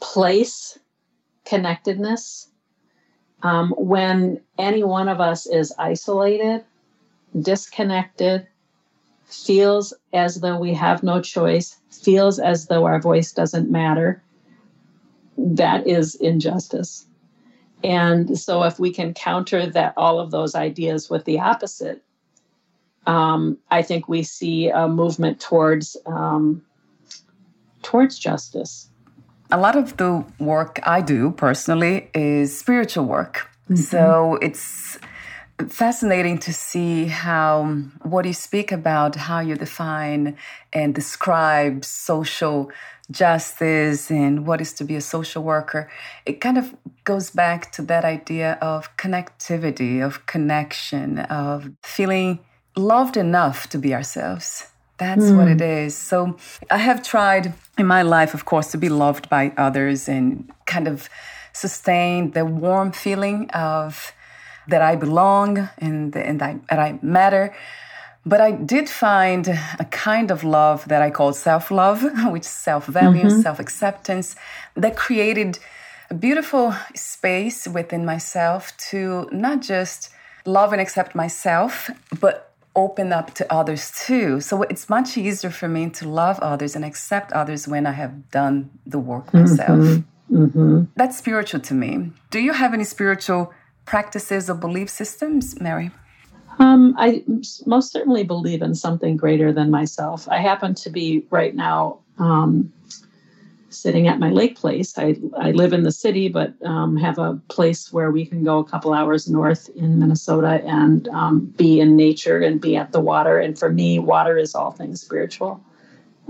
place, 0.00 0.78
connectedness. 1.44 2.48
Um, 3.42 3.74
when 3.76 4.40
any 4.58 4.84
one 4.84 5.08
of 5.08 5.20
us 5.20 5.46
is 5.46 5.72
isolated, 5.78 6.64
disconnected, 7.38 8.46
feels 9.30 9.94
as 10.12 10.40
though 10.40 10.58
we 10.58 10.74
have 10.74 11.02
no 11.02 11.20
choice, 11.20 11.76
feels 11.90 12.38
as 12.38 12.66
though 12.66 12.84
our 12.84 13.00
voice 13.00 13.32
doesn't 13.32 13.70
matter, 13.70 14.22
that 15.36 15.86
is 15.86 16.14
injustice. 16.16 17.06
And 17.82 18.38
so, 18.38 18.62
if 18.64 18.78
we 18.78 18.92
can 18.92 19.14
counter 19.14 19.66
that, 19.66 19.94
all 19.96 20.20
of 20.20 20.30
those 20.30 20.54
ideas 20.54 21.08
with 21.08 21.24
the 21.24 21.40
opposite, 21.40 22.02
um, 23.06 23.56
I 23.70 23.82
think 23.82 24.08
we 24.08 24.22
see 24.22 24.68
a 24.68 24.86
movement 24.86 25.40
towards 25.40 25.96
um, 26.04 26.62
towards 27.82 28.18
justice. 28.18 28.90
A 29.50 29.58
lot 29.58 29.76
of 29.76 29.96
the 29.96 30.24
work 30.38 30.78
I 30.84 31.00
do 31.00 31.30
personally 31.32 32.10
is 32.14 32.56
spiritual 32.56 33.06
work. 33.06 33.48
Mm-hmm. 33.64 33.76
So 33.76 34.38
it's 34.42 34.98
fascinating 35.68 36.38
to 36.38 36.52
see 36.52 37.06
how 37.06 37.64
what 38.02 38.24
you 38.24 38.32
speak 38.32 38.72
about, 38.72 39.16
how 39.16 39.40
you 39.40 39.54
define 39.56 40.36
and 40.72 40.94
describe 40.94 41.84
social 41.84 42.70
justice 43.10 44.10
and 44.10 44.46
what 44.46 44.60
is 44.60 44.72
to 44.74 44.84
be 44.84 44.94
a 44.96 45.00
social 45.00 45.42
worker, 45.42 45.90
it 46.26 46.40
kind 46.40 46.56
of 46.56 46.74
goes 47.04 47.30
back 47.30 47.72
to 47.72 47.82
that 47.82 48.04
idea 48.04 48.58
of 48.60 48.96
connectivity, 48.96 50.04
of 50.04 50.26
connection, 50.26 51.18
of 51.18 51.70
feeling 51.82 52.38
loved 52.76 53.16
enough 53.16 53.68
to 53.68 53.78
be 53.78 53.94
ourselves. 53.94 54.66
That's 54.98 55.24
mm. 55.24 55.36
what 55.36 55.48
it 55.48 55.60
is. 55.60 55.96
So 55.96 56.36
I 56.70 56.76
have 56.76 57.02
tried 57.02 57.54
in 57.78 57.86
my 57.86 58.02
life, 58.02 58.34
of 58.34 58.44
course, 58.44 58.70
to 58.72 58.78
be 58.78 58.88
loved 58.88 59.28
by 59.28 59.52
others 59.56 60.08
and 60.08 60.50
kind 60.66 60.86
of 60.86 61.08
sustain 61.52 62.30
the 62.32 62.44
warm 62.44 62.92
feeling 62.92 63.50
of 63.50 64.12
that 64.70 64.82
I 64.82 64.96
belong 64.96 65.68
and, 65.78 66.14
and 66.16 66.42
I, 66.42 66.58
that 66.68 66.78
I 66.78 66.98
matter. 67.02 67.54
But 68.26 68.40
I 68.40 68.50
did 68.52 68.88
find 68.88 69.48
a 69.48 69.86
kind 69.90 70.30
of 70.30 70.44
love 70.44 70.86
that 70.88 71.00
I 71.00 71.10
call 71.10 71.32
self 71.32 71.70
love, 71.70 72.02
which 72.32 72.42
is 72.42 72.48
self 72.48 72.86
value, 72.86 73.24
mm-hmm. 73.24 73.40
self 73.40 73.58
acceptance, 73.58 74.36
that 74.74 74.96
created 74.96 75.58
a 76.10 76.14
beautiful 76.14 76.74
space 76.94 77.66
within 77.66 78.04
myself 78.04 78.76
to 78.90 79.28
not 79.32 79.62
just 79.62 80.10
love 80.44 80.72
and 80.72 80.80
accept 80.82 81.14
myself, 81.14 81.90
but 82.20 82.52
open 82.76 83.12
up 83.12 83.34
to 83.34 83.52
others 83.52 83.92
too. 84.06 84.40
So 84.40 84.62
it's 84.62 84.88
much 84.88 85.16
easier 85.16 85.50
for 85.50 85.68
me 85.68 85.90
to 85.90 86.08
love 86.08 86.38
others 86.40 86.76
and 86.76 86.84
accept 86.84 87.32
others 87.32 87.66
when 87.66 87.86
I 87.86 87.92
have 87.92 88.30
done 88.30 88.70
the 88.86 88.98
work 88.98 89.32
myself. 89.32 89.78
Mm-hmm. 89.78 90.44
Mm-hmm. 90.44 90.82
That's 90.96 91.18
spiritual 91.18 91.60
to 91.60 91.74
me. 91.74 92.12
Do 92.30 92.38
you 92.38 92.52
have 92.52 92.72
any 92.72 92.84
spiritual 92.84 93.52
practices 93.84 94.48
or 94.48 94.54
belief 94.54 94.88
systems, 94.88 95.60
Mary? 95.60 95.90
Um, 96.58 96.94
I 96.98 97.24
most 97.66 97.92
certainly 97.92 98.22
believe 98.22 98.60
in 98.60 98.74
something 98.74 99.16
greater 99.16 99.52
than 99.52 99.70
myself. 99.70 100.28
I 100.28 100.38
happen 100.38 100.74
to 100.76 100.90
be 100.90 101.24
right 101.30 101.54
now 101.54 102.00
um, 102.18 102.72
sitting 103.70 104.08
at 104.08 104.18
my 104.18 104.30
lake 104.30 104.56
place. 104.56 104.98
I, 104.98 105.16
I 105.38 105.52
live 105.52 105.72
in 105.72 105.84
the 105.84 105.92
city, 105.92 106.28
but 106.28 106.52
um, 106.64 106.96
have 106.96 107.18
a 107.18 107.40
place 107.48 107.92
where 107.92 108.10
we 108.10 108.26
can 108.26 108.44
go 108.44 108.58
a 108.58 108.64
couple 108.64 108.92
hours 108.92 109.28
north 109.28 109.70
in 109.74 109.98
Minnesota 109.98 110.60
and 110.66 111.08
um, 111.08 111.46
be 111.56 111.80
in 111.80 111.96
nature 111.96 112.40
and 112.40 112.60
be 112.60 112.76
at 112.76 112.92
the 112.92 113.00
water. 113.00 113.38
And 113.38 113.58
for 113.58 113.70
me, 113.70 113.98
water 113.98 114.36
is 114.36 114.54
all 114.54 114.72
things 114.72 115.00
spiritual. 115.00 115.62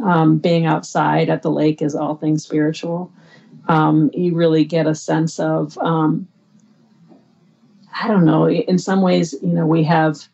Um, 0.05 0.39
being 0.39 0.67
outside 0.67 1.29
at 1.29 1.43
the 1.43 1.51
lake 1.51 1.83
is 1.83 1.95
all 1.95 2.15
things 2.15 2.45
spiritual. 2.45 3.13
Um, 3.69 4.11
you 4.15 4.35
really 4.35 4.65
get 4.65 4.87
a 4.87 4.95
sense 4.95 5.41
of 5.41 5.77
um, 5.79 6.29
I 7.93 8.09
don't 8.09 8.25
know, 8.25 8.49
in 8.49 8.79
some 8.79 9.03
ways, 9.03 9.35
you 9.43 9.49
know, 9.49 9.67
we 9.67 9.83
have, 9.85 10.27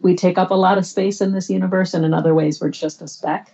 we 0.00 0.14
take 0.14 0.38
up 0.38 0.50
a 0.50 0.54
lot 0.54 0.78
of 0.78 0.86
space 0.86 1.20
in 1.20 1.32
this 1.32 1.48
universe, 1.50 1.94
and 1.94 2.04
in 2.04 2.14
other 2.14 2.34
ways, 2.34 2.60
we're 2.60 2.70
just 2.70 3.02
a 3.02 3.08
speck. 3.08 3.52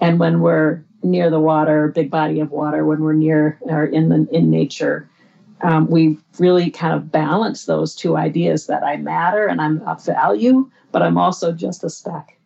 And 0.00 0.18
when 0.18 0.40
we're 0.40 0.82
near 1.02 1.30
the 1.30 1.40
water, 1.40 1.88
big 1.88 2.10
body 2.10 2.40
of 2.40 2.50
water, 2.50 2.84
when 2.84 3.00
we're 3.00 3.12
near 3.12 3.58
or 3.62 3.84
in 3.84 4.08
the 4.08 4.26
in 4.32 4.50
nature, 4.50 5.08
um, 5.62 5.88
we 5.88 6.18
really 6.38 6.70
kind 6.70 6.94
of 6.94 7.12
balance 7.12 7.66
those 7.66 7.94
two 7.94 8.16
ideas 8.16 8.66
that 8.66 8.82
I 8.82 8.96
matter 8.96 9.46
and 9.46 9.60
I'm 9.60 9.82
of 9.82 10.04
value, 10.04 10.70
but 10.90 11.02
I'm 11.02 11.18
also 11.18 11.52
just 11.52 11.84
a 11.84 11.90
speck. 11.90 12.38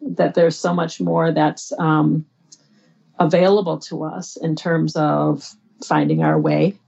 That 0.00 0.34
there's 0.34 0.58
so 0.58 0.74
much 0.74 1.00
more 1.00 1.32
that's 1.32 1.72
um, 1.78 2.24
available 3.18 3.78
to 3.78 4.04
us 4.04 4.36
in 4.36 4.56
terms 4.56 4.96
of 4.96 5.54
finding 5.84 6.22
our 6.22 6.38
way 6.38 6.78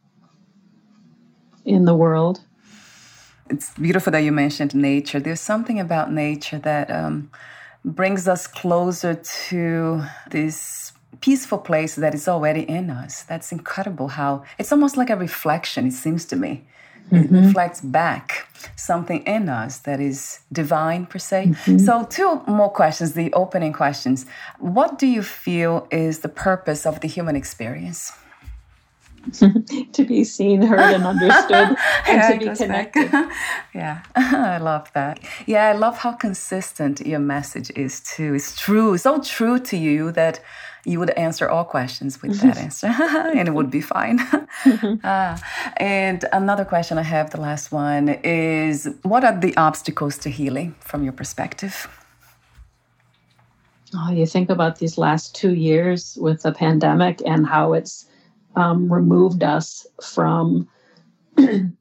in 1.65 1.85
the 1.85 1.95
world. 1.95 2.41
It's 3.49 3.71
beautiful 3.75 4.11
that 4.13 4.21
you 4.21 4.33
mentioned 4.33 4.75
nature. 4.75 5.21
There's 5.21 5.41
something 5.41 5.79
about 5.79 6.13
nature 6.13 6.59
that 6.59 6.91
um, 6.91 7.31
brings 7.85 8.27
us 8.27 8.47
closer 8.47 9.15
to 9.49 10.03
this 10.31 10.93
peaceful 11.21 11.59
place 11.59 11.95
that 11.95 12.15
is 12.15 12.29
already 12.29 12.63
in 12.63 12.91
us. 12.91 13.23
That's 13.23 13.53
incredible 13.53 14.09
how 14.09 14.45
it's 14.59 14.73
almost 14.73 14.97
like 14.97 15.11
a 15.11 15.17
reflection, 15.17 15.87
it 15.87 15.93
seems 15.93 16.25
to 16.27 16.37
me. 16.37 16.65
Mm-hmm. 17.11 17.37
It 17.37 17.47
reflects 17.47 17.81
back 17.81 18.49
something 18.75 19.23
in 19.23 19.49
us 19.49 19.79
that 19.79 20.01
is 20.01 20.41
divine, 20.53 21.07
per 21.07 21.19
se. 21.19 21.47
Mm-hmm. 21.47 21.79
So, 21.79 22.05
two 22.05 22.43
more 22.49 22.71
questions, 22.71 23.13
the 23.13 23.33
opening 23.33 23.73
questions. 23.73 24.27
What 24.59 24.99
do 24.99 25.07
you 25.07 25.23
feel 25.23 25.87
is 25.93 26.21
the 26.21 26.29
purpose 26.29 26.85
of 26.85 27.01
the 27.01 27.09
human 27.09 27.37
experience? 27.37 28.13
to 29.93 30.05
be 30.05 30.25
seen, 30.25 30.63
heard, 30.63 30.95
and 30.95 31.05
understood, 31.05 31.53
and 31.57 31.77
yeah, 32.07 32.31
to 32.31 32.39
be 32.39 32.57
connected. 32.57 33.11
yeah, 33.75 34.03
I 34.15 34.59
love 34.59 34.93
that. 34.95 35.21
Yeah, 35.47 35.69
I 35.69 35.73
love 35.73 35.99
how 35.99 36.13
consistent 36.13 37.07
your 37.07 37.19
message 37.19 37.71
is 37.77 38.01
too. 38.01 38.35
It's 38.35 38.59
true, 38.59 38.97
so 38.99 39.21
true 39.21 39.59
to 39.61 39.77
you 39.77 40.13
that 40.13 40.41
you 40.85 41.01
would 41.01 41.11
answer 41.11 41.49
all 41.49 41.65
questions 41.65 42.23
with 42.23 42.41
that 42.41 42.57
answer, 42.57 42.87
and 42.87 43.49
it 43.49 43.53
would 43.53 43.71
be 43.71 43.81
fine. 43.81 44.21
uh, 45.03 45.37
and 45.79 46.25
another 46.33 46.65
question 46.65 46.97
I 46.97 47.03
have, 47.03 47.31
the 47.31 47.41
last 47.41 47.73
one, 47.73 48.09
is 48.09 48.89
what 49.03 49.25
are 49.25 49.39
the 49.39 49.57
obstacles 49.57 50.17
to 50.19 50.31
healing 50.31 50.77
from 50.79 51.03
your 51.03 51.13
perspective? 51.13 51.89
Oh, 53.95 54.13
you 54.13 54.27
think 54.27 54.51
about 54.51 54.79
these 54.79 54.99
last 54.99 55.35
two 55.35 55.55
years 55.55 56.19
with 56.21 56.43
the 56.43 56.53
pandemic 56.53 57.23
and 57.25 57.47
how 57.47 57.73
it's 57.73 58.07
um, 58.57 58.93
removed 58.93 59.45
us 59.45 59.87
from 60.03 60.69
the 61.37 61.73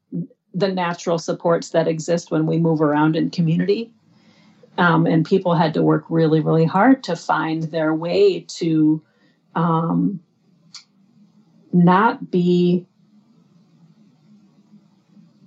natural 0.53 1.17
supports 1.17 1.69
that 1.69 1.87
exist 1.87 2.31
when 2.31 2.45
we 2.45 2.57
move 2.57 2.81
around 2.81 3.15
in 3.15 3.29
community. 3.29 3.91
Um, 4.77 5.05
and 5.05 5.25
people 5.25 5.55
had 5.55 5.73
to 5.75 5.81
work 5.81 6.03
really, 6.09 6.41
really 6.41 6.65
hard 6.65 7.03
to 7.05 7.15
find 7.15 7.63
their 7.63 7.95
way 7.95 8.41
to 8.41 9.01
um, 9.55 10.19
not 11.71 12.29
be, 12.29 12.85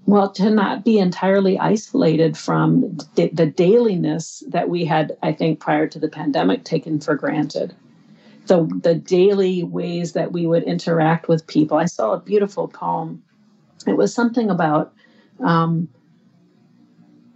well, 0.06 0.30
to 0.32 0.48
not 0.48 0.82
be 0.82 0.98
entirely 0.98 1.58
isolated 1.58 2.38
from 2.38 2.96
the 3.16 3.52
dailiness 3.54 4.42
that 4.48 4.70
we 4.70 4.86
had, 4.86 5.14
I 5.22 5.32
think, 5.32 5.60
prior 5.60 5.86
to 5.88 5.98
the 5.98 6.08
pandemic 6.08 6.64
taken 6.64 7.00
for 7.00 7.14
granted 7.14 7.74
the 8.48 8.64
the 8.82 8.94
daily 8.94 9.62
ways 9.62 10.12
that 10.14 10.32
we 10.32 10.46
would 10.46 10.64
interact 10.64 11.28
with 11.28 11.46
people. 11.46 11.76
I 11.76 11.84
saw 11.84 12.12
a 12.12 12.20
beautiful 12.20 12.66
poem. 12.66 13.22
It 13.86 13.96
was 13.96 14.12
something 14.12 14.50
about 14.50 14.92
um, 15.40 15.88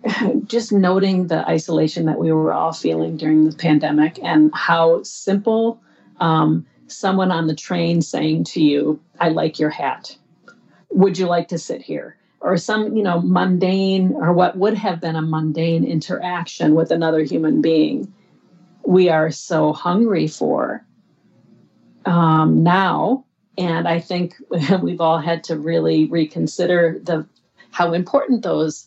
just 0.46 0.72
noting 0.72 1.28
the 1.28 1.46
isolation 1.48 2.06
that 2.06 2.18
we 2.18 2.32
were 2.32 2.52
all 2.52 2.72
feeling 2.72 3.16
during 3.16 3.48
the 3.48 3.56
pandemic 3.56 4.18
and 4.22 4.50
how 4.54 5.02
simple 5.04 5.80
um, 6.18 6.66
someone 6.88 7.30
on 7.30 7.46
the 7.46 7.54
train 7.54 8.02
saying 8.02 8.44
to 8.44 8.62
you, 8.62 9.00
"I 9.20 9.28
like 9.28 9.58
your 9.58 9.70
hat. 9.70 10.16
Would 10.90 11.18
you 11.18 11.26
like 11.26 11.48
to 11.48 11.58
sit 11.58 11.82
here?" 11.82 12.16
Or 12.40 12.56
some, 12.56 12.96
you 12.96 13.04
know, 13.04 13.20
mundane 13.20 14.14
or 14.14 14.32
what 14.32 14.56
would 14.56 14.74
have 14.74 15.00
been 15.00 15.14
a 15.14 15.22
mundane 15.22 15.84
interaction 15.84 16.74
with 16.74 16.90
another 16.90 17.22
human 17.22 17.62
being. 17.62 18.12
We 18.84 19.10
are 19.10 19.30
so 19.30 19.72
hungry 19.72 20.26
for 20.26 20.84
um, 22.06 22.62
now. 22.62 23.24
And 23.58 23.86
I 23.86 24.00
think 24.00 24.36
we've 24.82 25.00
all 25.00 25.18
had 25.18 25.44
to 25.44 25.58
really 25.58 26.06
reconsider 26.06 27.00
the 27.02 27.26
how 27.70 27.92
important 27.92 28.42
those 28.42 28.86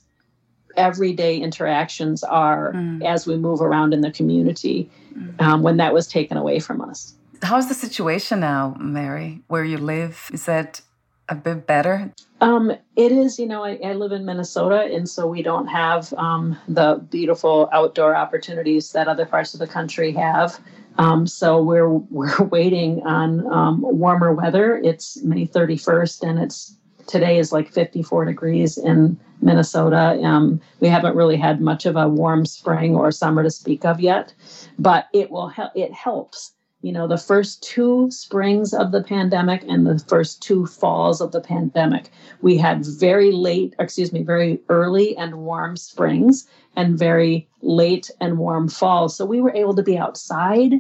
everyday 0.78 1.38
interactions 1.38 2.24
are 2.24 2.74
mm. 2.74 3.04
as 3.04 3.26
we 3.26 3.38
move 3.38 3.62
around 3.62 3.94
in 3.94 4.02
the 4.02 4.12
community 4.12 4.90
mm. 5.14 5.42
um, 5.42 5.64
when 5.64 5.78
that 5.78 5.94
was 5.94 6.08
taken 6.08 6.38
away 6.38 6.60
from 6.60 6.82
us. 6.82 7.16
How's 7.42 7.68
the 7.68 7.74
situation 7.74 8.40
now, 8.40 8.76
Mary, 8.80 9.42
where 9.48 9.64
you 9.64 9.78
live? 9.78 10.30
Is 10.34 10.46
that 10.46 10.82
a 11.30 11.36
bit 11.36 11.68
better? 11.68 12.12
Um, 12.42 12.72
it 12.96 13.12
is. 13.12 13.40
You 13.40 13.48
know, 13.48 13.64
I, 13.64 13.80
I, 13.84 13.94
live 13.94 14.12
in 14.12 14.26
Minnesota, 14.26 14.82
and 14.82 15.10
so 15.10 15.26
we 15.26 15.42
don't 15.42 15.68
have 15.68 16.14
um, 16.14 16.58
the 16.68 16.96
beautiful 17.10 17.70
outdoor 17.72 18.16
opportunities 18.16 18.92
that 18.92 19.08
other 19.08 19.26
parts 19.26 19.54
of 19.54 19.60
the 19.60 19.68
country 19.68 20.12
have. 20.14 20.60
Um, 20.98 21.28
so 21.28 21.62
we're 21.62 21.90
we're 21.90 22.44
waiting 22.52 23.02
on 23.06 23.46
um, 23.52 23.82
warmer 23.82 24.34
weather. 24.34 24.78
It's 24.78 25.22
May 25.24 25.46
31st, 25.46 26.28
and 26.28 26.40
it's 26.40 26.76
today 27.08 27.38
is 27.38 27.52
like 27.52 27.72
54 27.72 28.26
degrees 28.26 28.78
in 28.78 29.20
Minnesota. 29.42 30.20
Um, 30.24 30.60
we 30.80 30.88
haven't 30.88 31.16
really 31.16 31.38
had 31.38 31.62
much 31.62 31.86
of 31.86 31.96
a 31.96 32.08
warm 32.08 32.46
spring 32.46 32.96
or 32.96 33.12
summer 33.12 33.44
to 33.44 33.52
speak 33.52 33.86
of 33.86 34.00
yet, 34.00 34.34
but 34.80 35.08
it 35.14 35.30
will 35.30 35.48
help. 35.48 35.72
It 35.76 35.94
helps. 35.94 36.55
You 36.86 36.92
know, 36.92 37.08
the 37.08 37.18
first 37.18 37.64
two 37.64 38.12
springs 38.12 38.72
of 38.72 38.92
the 38.92 39.02
pandemic 39.02 39.64
and 39.68 39.88
the 39.88 39.98
first 39.98 40.44
two 40.44 40.68
falls 40.68 41.20
of 41.20 41.32
the 41.32 41.42
pandemic, 41.42 42.12
we 42.44 42.58
had 42.58 42.86
very 42.86 43.32
late, 43.32 43.74
excuse 43.80 44.14
me, 44.14 44.22
very 44.22 44.60
early 44.70 45.18
and 45.18 45.38
warm 45.38 45.78
springs 45.78 46.48
and 46.76 46.96
very 46.96 47.50
late 47.64 48.12
and 48.22 48.38
warm 48.38 48.70
falls. 48.70 49.16
So 49.16 49.26
we 49.26 49.42
were 49.42 49.56
able 49.56 49.74
to 49.74 49.82
be 49.82 49.98
outside 49.98 50.74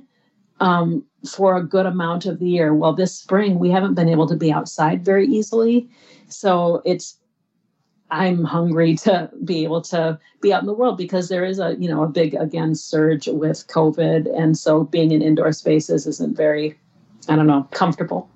um, 0.60 1.04
for 1.28 1.58
a 1.58 1.64
good 1.64 1.88
amount 1.88 2.28
of 2.28 2.38
the 2.38 2.50
year. 2.50 2.76
Well, 2.76 2.94
this 2.94 3.18
spring 3.18 3.58
we 3.58 3.72
haven't 3.72 3.96
been 3.96 4.08
able 4.08 4.28
to 4.28 4.36
be 4.36 4.54
outside 4.54 5.04
very 5.04 5.26
easily, 5.26 5.90
so 6.30 6.84
it's 6.86 7.18
I'm 8.12 8.44
hungry 8.44 8.96
to 8.98 9.30
be 9.44 9.64
able 9.64 9.82
to 9.84 10.20
be 10.42 10.54
out 10.54 10.62
in 10.62 10.68
the 10.68 10.74
world 10.74 10.98
because 10.98 11.28
there 11.30 11.44
is 11.44 11.60
a 11.60 11.76
you 11.80 11.90
know 11.90 12.04
a 12.04 12.08
big 12.08 12.36
again 12.36 12.76
surge 12.76 13.28
with 13.28 13.68
COVID, 13.68 14.28
and 14.38 14.58
so 14.58 14.84
being 14.84 15.12
in 15.12 15.22
indoor 15.22 15.52
spaces 15.52 16.06
isn't 16.06 16.38
very 16.38 16.78
I 17.28 17.36
don't 17.36 17.48
know 17.48 17.68
comfortable. 17.72 18.30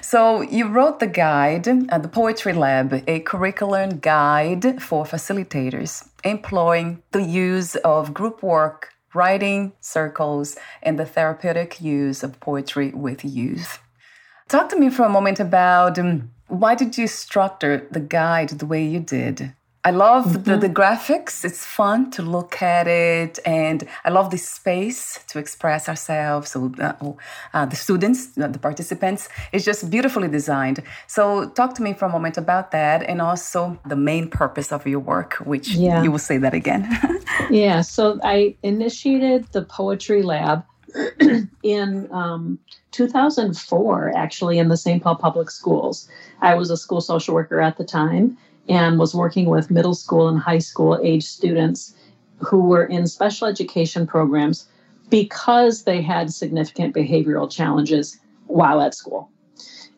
So 0.00 0.42
you 0.42 0.68
wrote 0.68 1.00
the 1.00 1.08
guide, 1.08 1.66
at 1.66 2.02
the 2.02 2.08
Poetry 2.08 2.52
Lab, 2.52 3.02
a 3.08 3.20
curriculum 3.20 3.98
guide 3.98 4.80
for 4.80 5.04
facilitators, 5.04 6.08
employing 6.22 7.02
the 7.10 7.22
use 7.22 7.74
of 7.76 8.14
group 8.14 8.44
work 8.44 8.92
writing 9.14 9.72
circles, 9.80 10.56
and 10.82 10.98
the 10.98 11.04
therapeutic 11.04 11.80
use 11.80 12.22
of 12.22 12.40
poetry 12.40 12.90
with 12.90 13.24
youth. 13.24 13.80
Talk 14.48 14.68
to 14.70 14.78
me 14.78 14.90
for 14.90 15.04
a 15.04 15.08
moment 15.08 15.40
about 15.40 15.98
um, 15.98 16.30
why 16.52 16.74
did 16.74 16.98
you 16.98 17.06
structure 17.06 17.88
the 17.90 18.00
guide 18.00 18.50
the 18.50 18.66
way 18.66 18.84
you 18.84 19.00
did? 19.00 19.54
I 19.84 19.90
love 19.90 20.26
mm-hmm. 20.26 20.42
the, 20.42 20.56
the 20.58 20.68
graphics. 20.68 21.44
It's 21.44 21.64
fun 21.66 22.10
to 22.12 22.22
look 22.22 22.62
at 22.62 22.86
it. 22.86 23.40
And 23.44 23.88
I 24.04 24.10
love 24.10 24.30
the 24.30 24.38
space 24.38 25.18
to 25.28 25.40
express 25.40 25.88
ourselves. 25.88 26.50
So, 26.50 26.72
uh, 26.78 26.92
oh, 27.00 27.16
uh, 27.52 27.66
the 27.66 27.74
students, 27.74 28.38
uh, 28.38 28.46
the 28.46 28.60
participants, 28.60 29.28
it's 29.50 29.64
just 29.64 29.90
beautifully 29.90 30.28
designed. 30.28 30.82
So, 31.08 31.48
talk 31.48 31.74
to 31.76 31.82
me 31.82 31.94
for 31.94 32.04
a 32.04 32.10
moment 32.10 32.36
about 32.36 32.70
that 32.70 33.02
and 33.02 33.20
also 33.20 33.80
the 33.86 33.96
main 33.96 34.28
purpose 34.30 34.70
of 34.70 34.86
your 34.86 35.00
work, 35.00 35.34
which 35.44 35.70
yeah. 35.70 36.02
you 36.02 36.12
will 36.12 36.20
say 36.30 36.38
that 36.38 36.54
again. 36.54 36.86
yeah. 37.50 37.80
So, 37.80 38.20
I 38.22 38.54
initiated 38.62 39.50
the 39.52 39.62
Poetry 39.62 40.22
Lab 40.22 40.64
in 41.64 42.08
um, 42.12 42.60
2004, 42.92 44.12
actually, 44.16 44.58
in 44.58 44.68
the 44.68 44.76
St. 44.76 45.02
Paul 45.02 45.16
Public 45.16 45.50
Schools. 45.50 46.08
I 46.40 46.54
was 46.54 46.70
a 46.70 46.76
school 46.76 47.00
social 47.00 47.34
worker 47.34 47.60
at 47.60 47.76
the 47.78 47.84
time 47.84 48.36
and 48.68 48.98
was 48.98 49.14
working 49.14 49.46
with 49.46 49.70
middle 49.70 49.94
school 49.94 50.28
and 50.28 50.38
high 50.38 50.58
school 50.58 50.98
age 51.02 51.24
students 51.24 51.94
who 52.38 52.60
were 52.60 52.84
in 52.84 53.06
special 53.06 53.48
education 53.48 54.06
programs 54.06 54.66
because 55.10 55.84
they 55.84 56.00
had 56.00 56.32
significant 56.32 56.94
behavioral 56.94 57.50
challenges 57.50 58.18
while 58.46 58.80
at 58.80 58.94
school. 58.94 59.30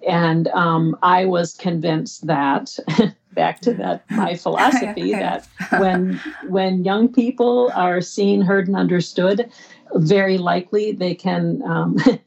And 0.07 0.49
um, 0.49 0.97
I 1.03 1.25
was 1.25 1.55
convinced 1.55 2.27
that, 2.27 2.77
back 3.33 3.61
to 3.61 3.75
that 3.75 4.05
my 4.11 4.35
philosophy, 4.45 5.13
that 5.13 5.47
when 5.79 6.21
when 6.49 6.85
young 6.85 7.09
people 7.09 7.71
are 7.75 8.01
seen, 8.01 8.43
heard, 8.43 8.69
and 8.69 8.77
understood, 8.77 9.51
very 9.95 10.37
likely 10.37 10.93
they 10.93 11.15
can 11.15 11.63
um, 11.63 11.97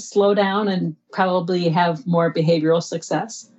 slow 0.00 0.34
down 0.34 0.68
and 0.68 0.96
probably 1.12 1.68
have 1.68 2.06
more 2.06 2.32
behavioral 2.32 2.82
success. 2.82 3.50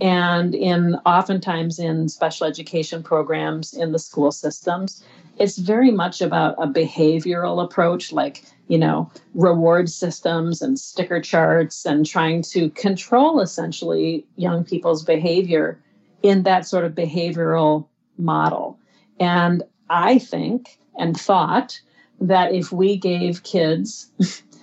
And 0.00 0.54
in 0.54 0.96
oftentimes 1.06 1.78
in 1.78 2.08
special 2.08 2.46
education 2.46 3.02
programs 3.02 3.72
in 3.72 3.92
the 3.92 3.98
school 3.98 4.32
systems 4.32 5.04
it's 5.38 5.58
very 5.58 5.90
much 5.90 6.20
about 6.20 6.54
a 6.58 6.66
behavioral 6.66 7.62
approach 7.62 8.12
like 8.12 8.44
you 8.68 8.78
know 8.78 9.10
reward 9.34 9.88
systems 9.90 10.62
and 10.62 10.78
sticker 10.78 11.20
charts 11.20 11.84
and 11.84 12.06
trying 12.06 12.42
to 12.42 12.70
control 12.70 13.40
essentially 13.40 14.24
young 14.36 14.64
people's 14.64 15.02
behavior 15.02 15.78
in 16.22 16.42
that 16.44 16.66
sort 16.66 16.84
of 16.84 16.92
behavioral 16.92 17.86
model. 18.18 18.78
And 19.20 19.62
i 19.90 20.18
think 20.18 20.78
and 20.98 21.18
thought 21.18 21.80
that 22.20 22.52
if 22.54 22.72
we 22.72 22.96
gave 22.96 23.42
kids 23.42 24.10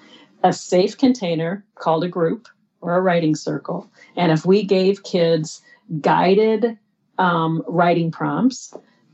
a 0.43 0.53
safe 0.53 0.97
container 0.97 1.63
called 1.75 2.03
a 2.03 2.09
group 2.09 2.47
or 2.81 2.95
a 2.95 3.01
writing 3.01 3.35
circle 3.35 3.89
and 4.15 4.31
if 4.31 4.45
we 4.45 4.63
gave 4.63 5.03
kids 5.03 5.61
guided 5.99 6.77
um, 7.17 7.63
writing 7.67 8.11
prompts 8.11 8.73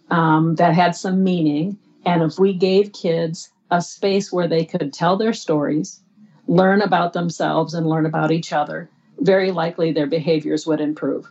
um, 0.09 0.55
that 0.55 0.73
had 0.73 0.95
some 0.95 1.23
meaning, 1.23 1.77
and 2.05 2.23
if 2.23 2.39
we 2.39 2.53
gave 2.53 2.93
kids 2.93 3.49
a 3.71 3.81
space 3.81 4.31
where 4.31 4.47
they 4.47 4.63
could 4.63 4.93
tell 4.93 5.17
their 5.17 5.33
stories, 5.33 6.01
learn 6.47 6.81
about 6.81 7.13
themselves, 7.13 7.73
and 7.73 7.87
learn 7.87 8.05
about 8.05 8.31
each 8.31 8.53
other, 8.53 8.89
very 9.19 9.51
likely 9.51 9.91
their 9.91 10.07
behaviors 10.07 10.65
would 10.65 10.79
improve. 10.79 11.29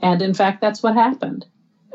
And 0.00 0.20
in 0.22 0.34
fact, 0.34 0.60
that's 0.60 0.82
what 0.82 0.94
happened. 0.94 1.46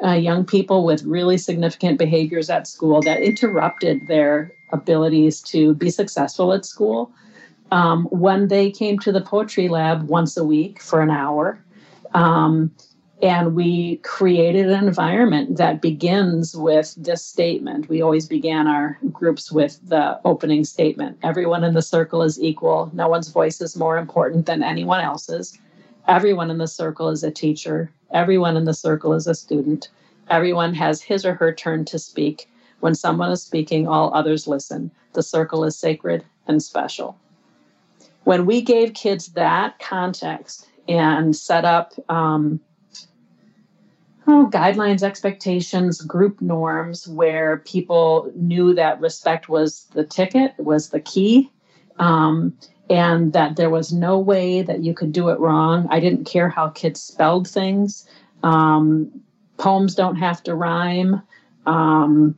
Uh, 0.03 0.13
young 0.13 0.43
people 0.43 0.85
with 0.85 1.03
really 1.03 1.37
significant 1.37 1.99
behaviors 1.99 2.49
at 2.49 2.67
school 2.67 3.01
that 3.01 3.21
interrupted 3.21 4.07
their 4.07 4.51
abilities 4.71 5.39
to 5.41 5.75
be 5.75 5.89
successful 5.89 6.51
at 6.51 6.65
school 6.65 7.11
um, 7.71 8.05
when 8.05 8.47
they 8.47 8.69
came 8.69 8.99
to 8.99 9.11
the 9.11 9.21
poetry 9.21 9.67
lab 9.67 10.07
once 10.07 10.37
a 10.37 10.43
week 10.43 10.81
for 10.81 11.01
an 11.01 11.09
hour. 11.09 11.63
Um, 12.13 12.71
and 13.23 13.55
we 13.55 13.97
created 13.97 14.69
an 14.69 14.85
environment 14.85 15.55
that 15.57 15.81
begins 15.81 16.55
with 16.57 16.93
this 16.97 17.23
statement. 17.23 17.87
We 17.87 18.01
always 18.01 18.27
began 18.27 18.67
our 18.67 18.99
groups 19.11 19.49
with 19.49 19.79
the 19.87 20.19
opening 20.25 20.65
statement 20.65 21.17
Everyone 21.23 21.63
in 21.63 21.73
the 21.73 21.81
circle 21.81 22.21
is 22.21 22.39
equal. 22.39 22.91
No 22.93 23.07
one's 23.07 23.29
voice 23.29 23.61
is 23.61 23.77
more 23.77 23.97
important 23.97 24.45
than 24.45 24.61
anyone 24.61 24.99
else's. 24.99 25.57
Everyone 26.07 26.51
in 26.51 26.57
the 26.57 26.67
circle 26.67 27.09
is 27.09 27.23
a 27.23 27.31
teacher. 27.31 27.91
Everyone 28.11 28.57
in 28.57 28.65
the 28.65 28.73
circle 28.73 29.13
is 29.13 29.27
a 29.27 29.35
student. 29.35 29.89
Everyone 30.29 30.73
has 30.73 31.01
his 31.01 31.25
or 31.25 31.35
her 31.35 31.53
turn 31.53 31.85
to 31.85 31.99
speak. 31.99 32.49
When 32.79 32.95
someone 32.95 33.31
is 33.31 33.41
speaking, 33.41 33.87
all 33.87 34.13
others 34.13 34.47
listen. 34.47 34.91
The 35.13 35.23
circle 35.23 35.63
is 35.63 35.77
sacred 35.77 36.25
and 36.47 36.61
special 36.61 37.17
when 38.23 38.45
we 38.45 38.61
gave 38.61 38.93
kids 38.93 39.27
that 39.33 39.79
context 39.79 40.69
and 40.87 41.35
set 41.35 41.65
up 41.65 41.93
um, 42.09 42.59
oh, 44.27 44.49
guidelines, 44.51 45.03
expectations, 45.03 46.01
group 46.01 46.41
norms 46.41 47.07
where 47.07 47.57
people 47.57 48.31
knew 48.35 48.73
that 48.73 48.99
respect 48.99 49.49
was 49.49 49.85
the 49.93 50.05
ticket, 50.05 50.53
was 50.57 50.89
the 50.89 50.99
key, 50.99 51.51
um, 51.99 52.57
and 52.89 53.33
that 53.33 53.55
there 53.55 53.69
was 53.69 53.93
no 53.93 54.19
way 54.19 54.61
that 54.61 54.83
you 54.83 54.93
could 54.93 55.11
do 55.11 55.29
it 55.29 55.39
wrong. 55.39 55.87
I 55.89 55.99
didn't 55.99 56.25
care 56.25 56.49
how 56.49 56.69
kids 56.69 57.01
spelled 57.01 57.47
things. 57.47 58.07
Um, 58.43 59.21
poems 59.57 59.95
don't 59.95 60.17
have 60.17 60.43
to 60.43 60.55
rhyme. 60.55 61.21
Um, 61.65 62.35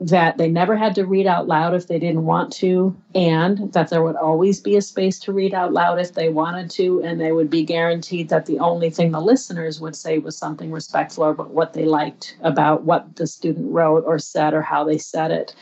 that 0.00 0.38
they 0.38 0.48
never 0.48 0.76
had 0.76 0.94
to 0.94 1.04
read 1.04 1.26
out 1.26 1.48
loud 1.48 1.74
if 1.74 1.88
they 1.88 1.98
didn't 1.98 2.24
want 2.24 2.52
to, 2.52 2.96
and 3.14 3.72
that 3.72 3.90
there 3.90 4.02
would 4.02 4.14
always 4.16 4.60
be 4.60 4.76
a 4.76 4.82
space 4.82 5.18
to 5.18 5.32
read 5.32 5.52
out 5.52 5.72
loud 5.72 5.98
if 5.98 6.14
they 6.14 6.28
wanted 6.28 6.70
to, 6.70 7.02
and 7.02 7.20
they 7.20 7.32
would 7.32 7.50
be 7.50 7.64
guaranteed 7.64 8.28
that 8.28 8.46
the 8.46 8.60
only 8.60 8.90
thing 8.90 9.10
the 9.10 9.20
listeners 9.20 9.80
would 9.80 9.96
say 9.96 10.18
was 10.18 10.36
something 10.36 10.70
respectful 10.70 11.24
about 11.24 11.50
what 11.50 11.72
they 11.72 11.84
liked 11.84 12.36
about 12.42 12.84
what 12.84 13.16
the 13.16 13.26
student 13.26 13.72
wrote 13.72 14.04
or 14.06 14.18
said 14.18 14.54
or 14.54 14.62
how 14.62 14.84
they 14.84 14.98
said 14.98 15.32
it. 15.32 15.54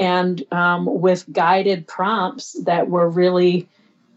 And 0.00 0.42
um, 0.50 0.86
with 1.00 1.30
guided 1.32 1.86
prompts 1.86 2.56
that 2.64 2.88
were 2.88 3.08
really 3.08 3.68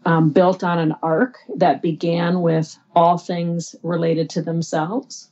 um, 0.06 0.30
built 0.30 0.64
on 0.64 0.78
an 0.78 0.94
arc 1.02 1.38
that 1.56 1.82
began 1.82 2.40
with 2.40 2.76
all 2.96 3.18
things 3.18 3.76
related 3.82 4.30
to 4.30 4.42
themselves. 4.42 5.30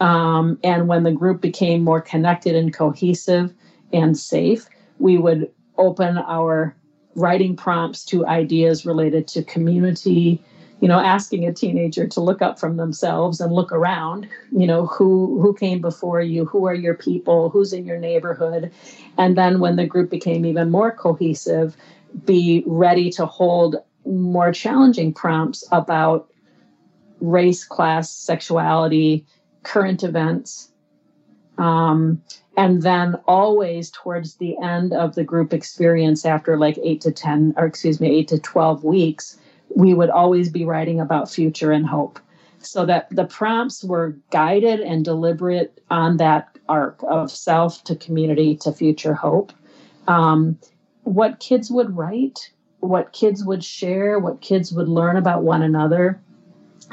Um, 0.00 0.58
and 0.62 0.88
when 0.88 1.04
the 1.04 1.12
group 1.12 1.40
became 1.40 1.82
more 1.82 2.00
connected 2.00 2.54
and 2.54 2.74
cohesive 2.74 3.54
and 3.92 4.16
safe, 4.18 4.68
we 4.98 5.18
would 5.18 5.50
open 5.78 6.18
our 6.18 6.76
writing 7.14 7.56
prompts 7.56 8.04
to 8.06 8.26
ideas 8.26 8.84
related 8.84 9.26
to 9.28 9.42
community, 9.42 10.42
you 10.80 10.88
know, 10.88 11.00
asking 11.00 11.46
a 11.46 11.52
teenager 11.52 12.06
to 12.06 12.20
look 12.20 12.42
up 12.42 12.58
from 12.58 12.76
themselves 12.76 13.40
and 13.40 13.52
look 13.52 13.72
around, 13.72 14.28
you 14.52 14.66
know, 14.66 14.86
who 14.86 15.40
who 15.40 15.54
came 15.54 15.80
before 15.80 16.20
you, 16.20 16.44
who 16.44 16.66
are 16.66 16.74
your 16.74 16.94
people, 16.94 17.48
who's 17.48 17.72
in 17.72 17.86
your 17.86 17.98
neighborhood. 17.98 18.70
And 19.16 19.38
then 19.38 19.58
when 19.60 19.76
the 19.76 19.86
group 19.86 20.10
became 20.10 20.44
even 20.44 20.70
more 20.70 20.92
cohesive, 20.92 21.76
be 22.24 22.62
ready 22.66 23.10
to 23.12 23.26
hold 23.26 23.76
more 24.04 24.52
challenging 24.52 25.12
prompts 25.12 25.64
about 25.72 26.30
race, 27.20 27.64
class, 27.64 28.10
sexuality, 28.10 29.26
current 29.62 30.04
events. 30.04 30.70
Um, 31.58 32.22
and 32.56 32.82
then 32.82 33.14
always 33.26 33.90
towards 33.90 34.36
the 34.36 34.56
end 34.62 34.92
of 34.92 35.14
the 35.14 35.24
group 35.24 35.52
experience, 35.52 36.24
after 36.24 36.58
like 36.58 36.78
eight 36.82 37.00
to 37.02 37.12
10, 37.12 37.54
or 37.56 37.66
excuse 37.66 38.00
me, 38.00 38.08
eight 38.08 38.28
to 38.28 38.38
12 38.38 38.84
weeks, 38.84 39.38
we 39.74 39.94
would 39.94 40.10
always 40.10 40.48
be 40.48 40.64
writing 40.64 41.00
about 41.00 41.30
future 41.30 41.72
and 41.72 41.86
hope. 41.86 42.18
So 42.58 42.86
that 42.86 43.08
the 43.10 43.24
prompts 43.24 43.84
were 43.84 44.16
guided 44.30 44.80
and 44.80 45.04
deliberate 45.04 45.80
on 45.90 46.16
that 46.16 46.56
arc 46.68 47.00
of 47.08 47.30
self 47.30 47.84
to 47.84 47.94
community 47.94 48.56
to 48.56 48.72
future 48.72 49.14
hope. 49.14 49.52
Um, 50.08 50.58
what 51.04 51.38
kids 51.38 51.70
would 51.70 51.96
write, 51.96 52.50
what 52.80 53.12
kids 53.12 53.44
would 53.44 53.62
share, 53.62 54.18
what 54.18 54.40
kids 54.40 54.72
would 54.72 54.88
learn 54.88 55.16
about 55.16 55.42
one 55.44 55.62
another 55.62 56.20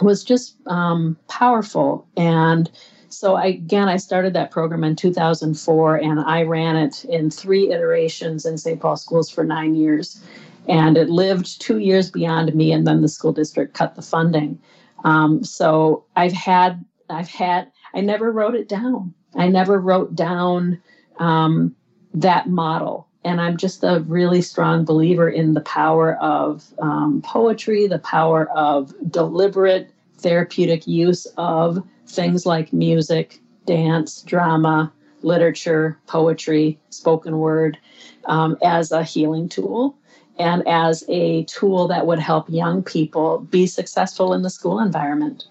was 0.02 0.24
just 0.24 0.56
um, 0.68 1.18
powerful. 1.28 2.08
And 2.18 2.70
so 3.10 3.36
I, 3.36 3.46
again, 3.46 3.88
I 3.88 3.98
started 3.98 4.34
that 4.34 4.52
program 4.52 4.84
in 4.84 4.96
2004, 4.96 5.96
and 5.98 6.20
I 6.20 6.44
ran 6.44 6.76
it 6.76 7.06
in 7.06 7.30
three 7.30 7.72
iterations 7.72 8.46
in 8.46 8.58
St. 8.58 8.80
Paul 8.80 8.98
schools 8.98 9.30
for 9.30 9.44
nine 9.44 9.76
years. 9.76 10.24
And 10.68 10.98
it 10.98 11.10
lived 11.10 11.62
two 11.62 11.80
years 11.80 12.10
beyond 12.10 12.54
me, 12.56 12.72
and 12.72 12.88
then 12.88 13.02
the 13.02 13.08
school 13.08 13.34
district 13.34 13.74
cut 13.74 13.96
the 13.96 14.02
funding. 14.02 14.60
Um, 15.04 15.44
so 15.44 16.06
I've 16.16 16.34
had, 16.34 16.84
I've 17.10 17.30
had, 17.30 17.72
I 17.94 18.02
never 18.02 18.32
wrote 18.32 18.56
it 18.56 18.70
down. 18.70 19.14
I 19.36 19.50
never 19.50 19.80
wrote 19.80 20.16
down 20.16 20.82
um, 21.20 21.76
that 22.14 22.48
model 22.48 23.08
and 23.26 23.40
I'm 23.40 23.58
just 23.58 23.84
a 23.84 24.04
really 24.08 24.42
strong 24.42 24.86
believer 24.86 25.30
in 25.30 25.54
the 25.54 25.62
power 25.62 26.16
of 26.16 26.66
um, 26.80 27.22
poetry, 27.22 27.88
the 27.88 28.00
power 28.00 28.50
of 28.50 28.94
deliberate 29.10 29.92
therapeutic 30.18 30.88
use 30.88 31.26
of 31.38 31.84
things 32.08 32.46
like 32.46 32.74
music, 32.74 33.42
dance, 33.66 34.22
drama, 34.22 34.92
literature, 35.22 35.98
poetry, 36.06 36.80
spoken 36.90 37.38
word 37.38 37.78
um, 38.26 38.58
as 38.64 38.92
a 38.92 39.04
healing 39.04 39.48
tool 39.48 39.98
and 40.40 40.68
as 40.68 41.04
a 41.08 41.44
tool 41.44 41.88
that 41.88 42.08
would 42.08 42.20
help 42.20 42.50
young 42.50 42.84
people 42.84 43.40
be 43.40 43.68
successful 43.68 44.34
in 44.34 44.42
the 44.42 44.50
school 44.50 44.80
environment. 44.80 45.46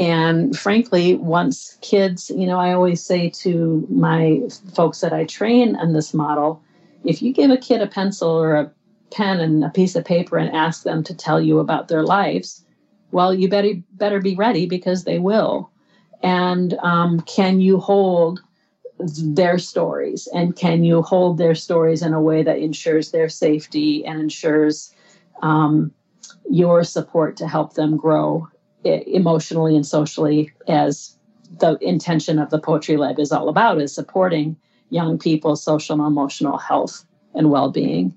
And 0.00 0.58
frankly, 0.58 1.14
once 1.16 1.76
kids, 1.82 2.30
you 2.30 2.46
know, 2.46 2.58
I 2.58 2.72
always 2.72 3.02
say 3.02 3.28
to 3.30 3.86
my 3.90 4.40
folks 4.74 5.00
that 5.00 5.12
I 5.12 5.24
train 5.24 5.76
in 5.76 5.92
this 5.92 6.14
model 6.14 6.62
if 7.04 7.20
you 7.20 7.32
give 7.32 7.50
a 7.50 7.56
kid 7.56 7.82
a 7.82 7.86
pencil 7.86 8.30
or 8.30 8.54
a 8.54 8.70
pen 9.10 9.40
and 9.40 9.64
a 9.64 9.70
piece 9.70 9.96
of 9.96 10.04
paper 10.04 10.38
and 10.38 10.54
ask 10.54 10.84
them 10.84 11.02
to 11.04 11.14
tell 11.14 11.40
you 11.40 11.58
about 11.58 11.88
their 11.88 12.02
lives, 12.02 12.64
well, 13.10 13.34
you 13.34 13.48
better 13.48 13.74
better 13.92 14.20
be 14.20 14.34
ready 14.34 14.66
because 14.66 15.04
they 15.04 15.18
will. 15.18 15.70
And 16.22 16.74
um, 16.82 17.20
can 17.20 17.60
you 17.60 17.78
hold 17.78 18.40
their 19.06 19.58
stories? 19.58 20.28
And 20.34 20.56
can 20.56 20.84
you 20.84 21.02
hold 21.02 21.38
their 21.38 21.54
stories 21.54 22.02
in 22.02 22.12
a 22.12 22.20
way 22.20 22.42
that 22.42 22.58
ensures 22.58 23.10
their 23.10 23.28
safety 23.28 24.04
and 24.04 24.20
ensures 24.20 24.94
um, 25.42 25.92
your 26.50 26.84
support 26.84 27.36
to 27.36 27.48
help 27.48 27.74
them 27.74 27.96
grow 27.96 28.48
emotionally 28.84 29.76
and 29.76 29.86
socially 29.86 30.52
as 30.66 31.16
the 31.60 31.78
intention 31.80 32.38
of 32.38 32.50
the 32.50 32.58
poetry 32.58 32.96
lab 32.96 33.18
is 33.18 33.32
all 33.32 33.48
about 33.48 33.80
is 33.80 33.94
supporting 33.94 34.56
young 34.90 35.18
people's 35.18 35.62
social 35.62 35.94
and 35.94 36.06
emotional 36.06 36.58
health 36.58 37.04
and 37.34 37.50
well-being 37.50 38.14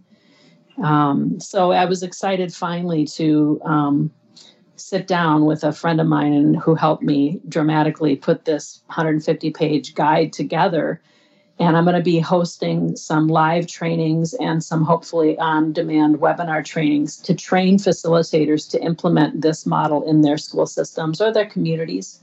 um, 0.84 1.40
so 1.40 1.72
i 1.72 1.86
was 1.86 2.02
excited 2.02 2.54
finally 2.54 3.06
to 3.06 3.62
um, 3.64 4.12
sit 4.78 5.08
down 5.08 5.46
with 5.46 5.64
a 5.64 5.74
friend 5.74 6.02
of 6.02 6.08
mine 6.08 6.54
who 6.56 6.76
helped 6.76 7.04
me 7.04 7.40
dramatically 7.48 8.16
put 8.16 8.46
this 8.46 8.82
150 8.88 9.52
page 9.52 9.96
guide 9.96 10.34
together 10.34 11.02
And 11.58 11.78
I'm 11.78 11.86
going 11.86 11.96
to 11.96 12.02
be 12.02 12.20
hosting 12.20 12.98
some 12.98 13.28
live 13.28 13.68
trainings 13.68 14.34
and 14.36 14.62
some 14.62 14.84
hopefully 14.84 15.38
on 15.40 15.72
demand 15.72 16.18
webinar 16.18 16.66
trainings 16.66 17.18
to 17.20 17.34
train 17.34 17.78
facilitators 17.78 18.70
to 18.72 18.82
implement 18.84 19.42
this 19.42 19.66
model 19.66 20.04
in 20.10 20.22
their 20.22 20.38
school 20.38 20.66
systems 20.66 21.22
or 21.22 21.32
their 21.32 21.46
communities. 21.46 22.20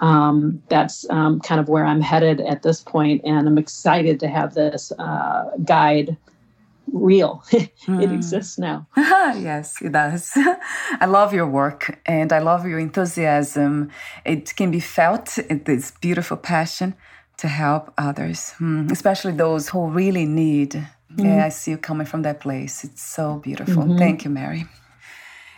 Um, 0.00 0.62
that's 0.68 1.08
um, 1.10 1.40
kind 1.40 1.60
of 1.60 1.68
where 1.68 1.84
I'm 1.84 2.00
headed 2.00 2.40
at 2.40 2.62
this 2.62 2.80
point, 2.80 3.22
and 3.24 3.46
I'm 3.46 3.58
excited 3.58 4.18
to 4.20 4.28
have 4.28 4.54
this 4.54 4.92
uh, 4.98 5.50
guide 5.64 6.16
real. 6.92 7.42
it 7.52 7.70
mm. 7.86 8.12
exists 8.12 8.58
now. 8.58 8.86
yes, 8.96 9.80
it 9.82 9.92
does. 9.92 10.32
I 11.00 11.06
love 11.06 11.34
your 11.34 11.46
work 11.46 12.00
and 12.06 12.32
I 12.32 12.38
love 12.38 12.66
your 12.66 12.78
enthusiasm. 12.78 13.90
It 14.24 14.54
can 14.56 14.70
be 14.70 14.80
felt, 14.80 15.38
this 15.48 15.92
beautiful 16.00 16.36
passion 16.36 16.94
to 17.38 17.48
help 17.48 17.92
others, 17.98 18.54
mm, 18.58 18.90
especially 18.90 19.32
those 19.32 19.68
who 19.68 19.88
really 19.88 20.26
need. 20.26 20.86
Mm. 21.14 21.24
Yeah, 21.24 21.46
I 21.46 21.48
see 21.48 21.72
you 21.72 21.78
coming 21.78 22.06
from 22.06 22.22
that 22.22 22.40
place. 22.40 22.84
It's 22.84 23.02
so 23.02 23.38
beautiful. 23.38 23.82
Mm-hmm. 23.82 23.98
Thank 23.98 24.24
you, 24.24 24.30
Mary. 24.30 24.66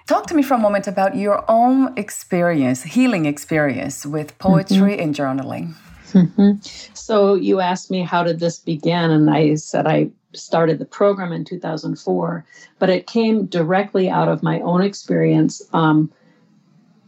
Talk 0.07 0.27
to 0.29 0.35
me 0.35 0.43
for 0.43 0.55
a 0.55 0.59
moment 0.59 0.87
about 0.87 1.17
your 1.17 1.45
own 1.51 1.97
experience, 1.99 2.83
healing 2.85 3.27
experience 3.27 4.07
with 4.07 4.39
poetry 4.39 4.93
mm-hmm. 4.93 5.03
and 5.03 5.15
journaling. 5.15 5.75
Mm-hmm. 6.13 6.53
So 6.95 7.35
you 7.35 7.61
asked 7.61 7.91
me 7.91 8.03
how 8.03 8.23
did 8.23 8.39
this 8.39 8.59
begin, 8.59 9.11
and 9.11 9.29
I 9.29 9.57
said 9.57 9.87
I 9.87 10.11
started 10.39 10.79
the 10.79 10.85
program 10.85 11.33
in 11.33 11.45
2004, 11.45 12.45
but 12.79 12.91
it 12.91 13.07
came 13.07 13.47
directly 13.47 14.09
out 14.09 14.29
of 14.29 14.43
my 14.43 14.61
own 14.61 14.83
experience. 14.83 15.63
Um, 15.73 16.11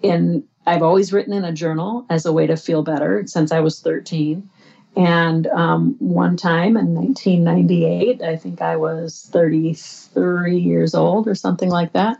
in 0.03 0.45
I've 0.69 0.83
always 0.83 1.15
written 1.15 1.33
in 1.33 1.45
a 1.45 1.53
journal 1.53 2.05
as 2.11 2.27
a 2.27 2.33
way 2.33 2.47
to 2.47 2.57
feel 2.57 2.83
better 2.83 3.27
since 3.27 3.53
I 3.53 3.61
was 3.61 3.81
13. 3.81 4.49
And 4.97 5.47
um, 5.49 5.97
one 5.99 6.37
time 6.37 6.77
in 6.77 6.95
1998, 6.95 8.21
I 8.21 8.37
think 8.37 8.61
I 8.61 8.77
was 8.77 9.29
33 9.33 10.59
years 10.59 10.95
old 10.95 11.27
or 11.27 11.35
something 11.35 11.71
like 11.71 11.95
that. 11.95 12.19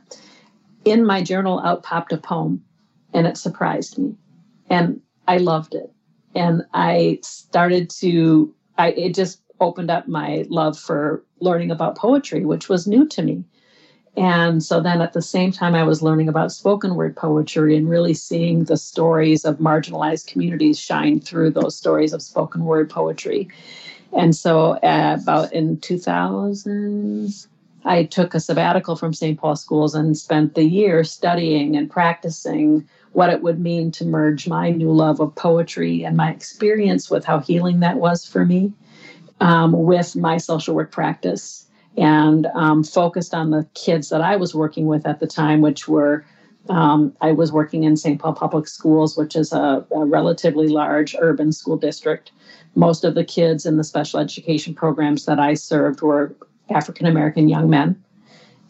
In 0.85 1.05
my 1.05 1.23
journal, 1.23 1.61
out 1.61 1.83
popped 1.83 2.13
a 2.13 2.17
poem, 2.17 2.65
and 3.13 3.27
it 3.27 3.37
surprised 3.37 3.99
me, 3.99 4.15
and 4.71 5.03
I 5.27 5.39
loved 5.39 5.75
it. 5.75 5.91
And 6.35 6.63
I 6.73 7.19
started 7.23 7.91
to, 7.99 8.55
I 8.79 8.93
it 8.93 9.15
just 9.15 9.43
opened 9.61 9.91
up 9.91 10.09
my 10.09 10.45
love 10.49 10.79
for 10.79 11.25
learning 11.41 11.71
about 11.71 11.97
poetry, 11.97 12.45
which 12.45 12.69
was 12.69 12.87
new 12.87 13.07
to 13.09 13.23
me. 13.23 13.45
And 14.17 14.63
so 14.65 14.81
then 14.81 15.01
at 15.01 15.13
the 15.13 15.23
same 15.23 15.53
time, 15.53 15.75
I 15.77 15.85
was 15.85 16.03
learning 16.03 16.29
about 16.29 16.51
spoken 16.51 16.97
word 16.97 17.17
poetry 17.17 17.77
and 17.77 17.89
really 17.89 18.15
seeing 18.15 18.65
the 18.65 18.77
stories 18.77 19.45
of 19.45 19.59
marginalized 19.59 20.27
communities 20.27 20.79
shine 20.79 21.21
through 21.21 21.51
those 21.51 21.77
stories 21.77 22.13
of 22.13 22.21
spoken 22.21 22.65
word 22.65 22.91
poetry. 22.91 23.49
And 24.13 24.35
so 24.35 24.73
uh, 24.83 25.19
about 25.23 25.53
in 25.53 25.79
2000, 25.79 27.33
I 27.85 28.05
took 28.05 28.35
a 28.35 28.41
sabbatical 28.41 28.97
from 28.97 29.15
St. 29.15 29.39
Paul 29.39 29.55
schools 29.55 29.95
and 29.95 30.19
spent 30.19 30.55
the 30.55 30.65
year 30.65 31.05
studying 31.05 31.77
and 31.77 31.89
practicing 31.89 32.89
what 33.13 33.31
it 33.31 33.43
would 33.43 33.61
mean 33.61 33.93
to 33.93 34.05
merge 34.05 34.49
my 34.49 34.71
new 34.71 34.91
love 34.91 35.21
of 35.21 35.35
poetry 35.35 36.05
and 36.05 36.17
my 36.17 36.31
experience 36.31 37.09
with 37.09 37.25
how 37.25 37.39
healing 37.39 37.81
that 37.81 37.97
was 37.97 38.27
for 38.27 38.45
me 38.45 38.73
um, 39.41 39.73
with 39.73 40.17
my 40.17 40.37
social 40.37 40.75
work 40.75 40.91
practice 40.91 41.67
and 41.97 42.47
um, 42.55 42.85
focused 42.85 43.35
on 43.35 43.51
the 43.51 43.67
kids 43.75 44.09
that 44.09 44.21
I 44.21 44.37
was 44.37 44.55
working 44.55 44.87
with 44.87 45.07
at 45.07 45.21
the 45.21 45.27
time, 45.27 45.61
which 45.61 45.89
were 45.89 46.25
um, 46.69 47.17
I 47.21 47.33
was 47.33 47.51
working 47.51 47.85
in 47.85 47.97
St. 47.97 48.21
Paul 48.21 48.35
Public 48.35 48.69
Schools, 48.69 49.17
which 49.17 49.35
is 49.35 49.53
a, 49.53 49.87
a, 49.95 50.05
relatively 50.05 50.69
large 50.69 51.17
urban 51.19 51.51
school 51.51 51.79
district. 51.79 52.31
Most 52.75 53.05
of 53.05 53.15
the 53.15 53.25
kids 53.25 53.65
in 53.65 53.79
the 53.79 53.85
special 53.85 54.21
education 54.21 54.75
programs 54.75 55.25
that 55.25 55.39
I 55.39 55.55
served 55.55 56.03
were 56.03 56.35
African 56.69 57.07
American 57.07 57.49
young 57.49 57.71
men. 57.71 58.03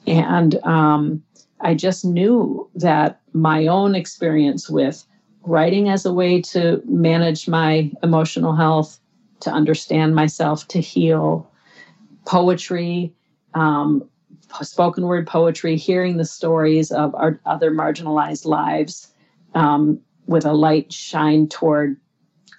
And 0.07 0.55
um, 0.65 1.23
I 1.61 1.75
just 1.75 2.05
knew 2.05 2.69
that 2.77 3.21
my 3.33 3.67
own 3.67 3.95
experience 3.95 4.71
with 4.71 5.05
writing 5.43 5.89
as 5.89 6.07
a 6.07 6.13
way 6.13 6.41
to 6.43 6.81
manage 6.87 7.49
my 7.49 7.91
emotional 8.03 8.55
health, 8.55 8.99
to 9.41 9.51
understand 9.51 10.15
myself, 10.15 10.67
to 10.69 10.81
heal. 10.81 11.51
Poetry, 12.27 13.13
um, 13.55 14.09
spoken 14.63 15.05
word 15.05 15.27
poetry, 15.27 15.77
hearing 15.77 16.17
the 16.17 16.25
stories 16.25 16.91
of 16.91 17.15
our 17.15 17.41
other 17.47 17.71
marginalized 17.71 18.45
lives 18.45 19.13
um, 19.55 20.01
with 20.27 20.45
a 20.45 20.53
light 20.53 20.93
shine 20.93 21.49
toward 21.49 21.97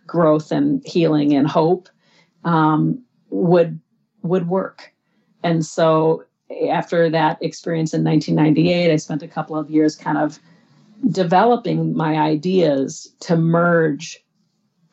growth 0.07 0.51
and 0.51 0.81
healing 0.85 1.33
and 1.33 1.47
hope 1.47 1.89
um, 2.43 3.01
would 3.29 3.79
would 4.23 4.47
work. 4.47 4.91
And 5.43 5.65
so 5.65 6.23
after 6.69 7.09
that 7.09 7.37
experience 7.41 7.93
in 7.93 8.03
1998, 8.03 8.91
I 8.91 8.95
spent 8.97 9.23
a 9.23 9.27
couple 9.27 9.55
of 9.55 9.69
years 9.69 9.95
kind 9.95 10.17
of 10.17 10.39
developing 11.11 11.95
my 11.95 12.15
ideas 12.15 13.13
to 13.21 13.37
merge 13.37 14.23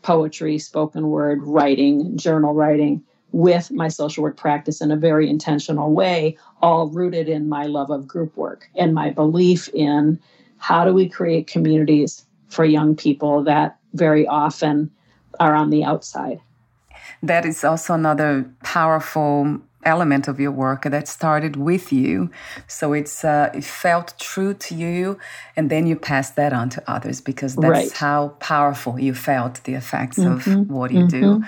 poetry, 0.06 0.56
spoken 0.56 1.08
word, 1.08 1.42
writing, 1.42 2.16
journal 2.16 2.54
writing 2.54 3.02
with 3.32 3.72
my 3.72 3.88
social 3.88 4.22
work 4.22 4.36
practice 4.36 4.80
in 4.80 4.92
a 4.92 4.96
very 4.96 5.28
intentional 5.28 5.92
way, 5.92 6.38
all 6.62 6.86
rooted 6.86 7.28
in 7.28 7.48
my 7.48 7.64
love 7.64 7.90
of 7.90 8.06
group 8.06 8.36
work 8.36 8.70
and 8.76 8.94
my 8.94 9.10
belief 9.10 9.68
in 9.74 10.16
how 10.58 10.84
do 10.84 10.94
we 10.94 11.08
create 11.08 11.48
communities 11.48 12.24
for 12.46 12.64
young 12.64 12.94
people 12.94 13.42
that 13.42 13.78
very 13.94 14.24
often 14.28 14.88
are 15.40 15.56
on 15.56 15.70
the 15.70 15.82
outside. 15.82 16.38
That 17.20 17.44
is 17.44 17.64
also 17.64 17.94
another 17.94 18.48
powerful 18.62 19.60
element 19.86 20.28
of 20.28 20.38
your 20.38 20.52
work 20.52 20.82
that 20.82 21.08
started 21.08 21.56
with 21.56 21.92
you. 21.92 22.30
So 22.66 22.92
it's 22.92 23.24
uh, 23.24 23.50
it 23.54 23.64
felt 23.64 24.14
true 24.18 24.54
to 24.54 24.74
you, 24.74 25.18
and 25.56 25.70
then 25.70 25.86
you 25.86 25.96
passed 25.96 26.36
that 26.36 26.52
on 26.52 26.68
to 26.70 26.82
others 26.90 27.20
because 27.20 27.56
that's 27.56 27.70
right. 27.70 27.92
how 27.92 28.28
powerful 28.40 28.98
you 28.98 29.14
felt 29.14 29.62
the 29.64 29.74
effects 29.74 30.18
mm-hmm. 30.18 30.60
of 30.60 30.70
what 30.70 30.90
you 30.92 31.04
mm-hmm. 31.06 31.40
do. 31.40 31.44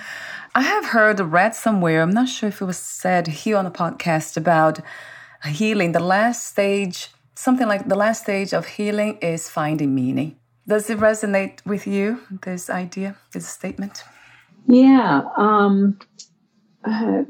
I 0.55 0.62
have 0.62 0.87
heard 0.87 1.20
read 1.20 1.55
somewhere. 1.55 2.03
I'm 2.03 2.11
not 2.11 2.29
sure 2.29 2.48
if 2.48 2.61
it 2.62 2.64
was 2.64 2.79
said 2.79 3.27
here 3.27 3.57
on 3.57 3.64
the 3.64 3.70
podcast 3.70 4.37
about 4.37 4.81
healing. 5.44 5.92
The 5.92 6.01
last 6.16 6.46
stage, 6.46 7.09
something 7.35 7.68
like 7.68 7.88
the 7.88 7.94
last 7.94 8.22
stage 8.22 8.53
of 8.53 8.66
healing, 8.66 9.18
is 9.18 9.48
finding 9.48 9.94
meaning. 9.94 10.37
Does 10.66 10.90
it 10.90 10.98
resonate 10.98 11.64
with 11.64 11.87
you? 11.87 12.20
This 12.42 12.68
idea, 12.68 13.16
this 13.33 13.48
statement? 13.48 14.05
Yeah. 14.66 15.22
Um, 15.37 15.98
uh, 16.85 17.22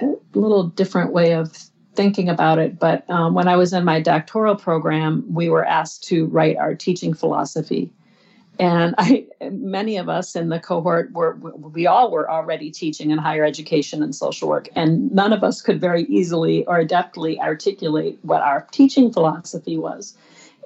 a 0.00 0.14
little 0.34 0.64
different 0.64 1.12
way 1.12 1.32
of 1.32 1.56
thinking 1.94 2.28
about 2.28 2.58
it. 2.58 2.78
But 2.78 3.08
um, 3.10 3.34
when 3.34 3.48
I 3.48 3.56
was 3.56 3.72
in 3.72 3.84
my 3.84 4.00
doctoral 4.00 4.54
program, 4.54 5.24
we 5.32 5.48
were 5.48 5.64
asked 5.64 6.04
to 6.08 6.26
write 6.26 6.56
our 6.56 6.74
teaching 6.74 7.14
philosophy. 7.14 7.92
And 8.58 8.94
I, 8.96 9.26
many 9.50 9.98
of 9.98 10.08
us 10.08 10.34
in 10.34 10.48
the 10.48 10.58
cohort 10.60 11.12
were, 11.12 11.34
we 11.34 11.86
all 11.86 12.10
were 12.10 12.30
already 12.30 12.70
teaching 12.70 13.10
in 13.10 13.18
higher 13.18 13.44
education 13.44 14.02
and 14.02 14.14
social 14.14 14.48
work, 14.48 14.68
and 14.74 15.12
none 15.12 15.32
of 15.32 15.44
us 15.44 15.60
could 15.60 15.78
very 15.80 16.04
easily 16.04 16.64
or 16.66 16.82
adeptly 16.82 17.38
articulate 17.38 18.18
what 18.22 18.40
our 18.42 18.66
teaching 18.70 19.12
philosophy 19.12 19.76
was. 19.76 20.16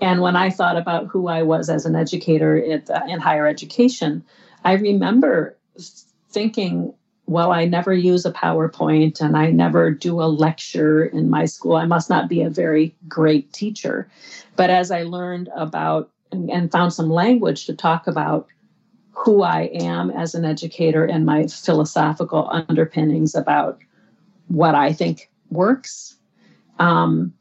And 0.00 0.20
when 0.20 0.36
I 0.36 0.50
thought 0.50 0.76
about 0.76 1.08
who 1.08 1.28
I 1.28 1.42
was 1.42 1.68
as 1.68 1.84
an 1.84 1.96
educator 1.96 2.56
at, 2.56 2.88
in 3.08 3.18
higher 3.18 3.46
education, 3.46 4.24
I 4.64 4.74
remember 4.74 5.56
thinking 6.30 6.94
well, 7.30 7.52
I 7.52 7.64
never 7.64 7.94
use 7.94 8.26
a 8.26 8.32
PowerPoint 8.32 9.20
and 9.20 9.36
I 9.36 9.52
never 9.52 9.92
do 9.92 10.20
a 10.20 10.26
lecture 10.26 11.04
in 11.04 11.30
my 11.30 11.44
school. 11.44 11.76
I 11.76 11.84
must 11.84 12.10
not 12.10 12.28
be 12.28 12.42
a 12.42 12.50
very 12.50 12.92
great 13.06 13.52
teacher. 13.52 14.10
But 14.56 14.68
as 14.68 14.90
I 14.90 15.04
learned 15.04 15.48
about 15.54 16.10
and, 16.32 16.50
and 16.50 16.72
found 16.72 16.92
some 16.92 17.08
language 17.08 17.66
to 17.66 17.72
talk 17.72 18.08
about 18.08 18.48
who 19.12 19.42
I 19.42 19.70
am 19.72 20.10
as 20.10 20.34
an 20.34 20.44
educator 20.44 21.04
and 21.04 21.24
my 21.24 21.46
philosophical 21.46 22.48
underpinnings 22.50 23.36
about 23.36 23.78
what 24.48 24.74
I 24.74 24.92
think 24.92 25.30
works, 25.50 26.16
um, 26.80 27.32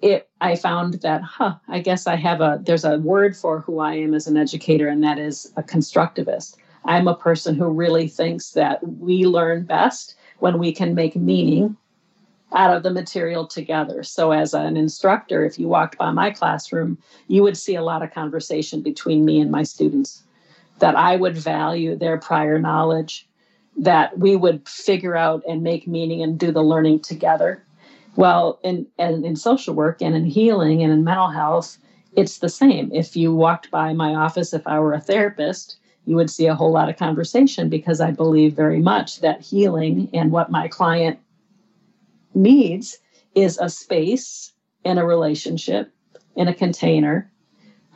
it 0.00 0.26
I 0.40 0.56
found 0.56 0.94
that, 1.02 1.20
huh, 1.20 1.56
I 1.68 1.80
guess 1.80 2.06
I 2.06 2.16
have 2.16 2.40
a 2.40 2.62
there's 2.64 2.84
a 2.86 2.96
word 2.96 3.36
for 3.36 3.60
who 3.60 3.80
I 3.80 3.94
am 3.96 4.14
as 4.14 4.26
an 4.26 4.38
educator, 4.38 4.88
and 4.88 5.04
that 5.04 5.18
is 5.18 5.52
a 5.58 5.62
constructivist. 5.62 6.56
I'm 6.84 7.08
a 7.08 7.16
person 7.16 7.54
who 7.54 7.68
really 7.68 8.08
thinks 8.08 8.50
that 8.50 8.86
we 8.86 9.26
learn 9.26 9.64
best 9.64 10.16
when 10.38 10.58
we 10.58 10.72
can 10.72 10.94
make 10.94 11.16
meaning 11.16 11.76
out 12.52 12.74
of 12.74 12.82
the 12.82 12.90
material 12.90 13.46
together. 13.46 14.02
So, 14.02 14.30
as 14.32 14.54
an 14.54 14.76
instructor, 14.76 15.44
if 15.44 15.58
you 15.58 15.68
walked 15.68 15.98
by 15.98 16.10
my 16.10 16.30
classroom, 16.30 16.98
you 17.26 17.42
would 17.42 17.56
see 17.56 17.74
a 17.74 17.82
lot 17.82 18.02
of 18.02 18.12
conversation 18.12 18.80
between 18.80 19.24
me 19.24 19.40
and 19.40 19.50
my 19.50 19.62
students. 19.62 20.22
That 20.80 20.96
I 20.96 21.16
would 21.16 21.36
value 21.36 21.96
their 21.96 22.18
prior 22.18 22.58
knowledge, 22.58 23.28
that 23.76 24.18
we 24.18 24.36
would 24.36 24.68
figure 24.68 25.16
out 25.16 25.42
and 25.48 25.62
make 25.62 25.86
meaning 25.86 26.22
and 26.22 26.38
do 26.38 26.52
the 26.52 26.62
learning 26.62 27.00
together. 27.00 27.64
Well, 28.16 28.60
in, 28.62 28.86
in, 28.98 29.24
in 29.24 29.36
social 29.36 29.74
work 29.74 30.02
and 30.02 30.14
in 30.14 30.24
healing 30.24 30.82
and 30.82 30.92
in 30.92 31.04
mental 31.04 31.30
health, 31.30 31.78
it's 32.16 32.38
the 32.38 32.48
same. 32.48 32.92
If 32.92 33.16
you 33.16 33.34
walked 33.34 33.70
by 33.70 33.92
my 33.92 34.14
office, 34.14 34.52
if 34.52 34.66
I 34.66 34.78
were 34.78 34.94
a 34.94 35.00
therapist, 35.00 35.76
you 36.06 36.16
would 36.16 36.30
see 36.30 36.46
a 36.46 36.54
whole 36.54 36.72
lot 36.72 36.88
of 36.88 36.96
conversation 36.96 37.68
because 37.68 38.00
I 38.00 38.10
believe 38.10 38.54
very 38.54 38.80
much 38.80 39.20
that 39.20 39.40
healing 39.40 40.10
and 40.12 40.30
what 40.30 40.50
my 40.50 40.68
client 40.68 41.18
needs 42.34 42.98
is 43.34 43.58
a 43.58 43.68
space 43.68 44.52
and 44.84 44.98
a 44.98 45.04
relationship 45.04 45.92
in 46.36 46.48
a 46.48 46.54
container 46.54 47.30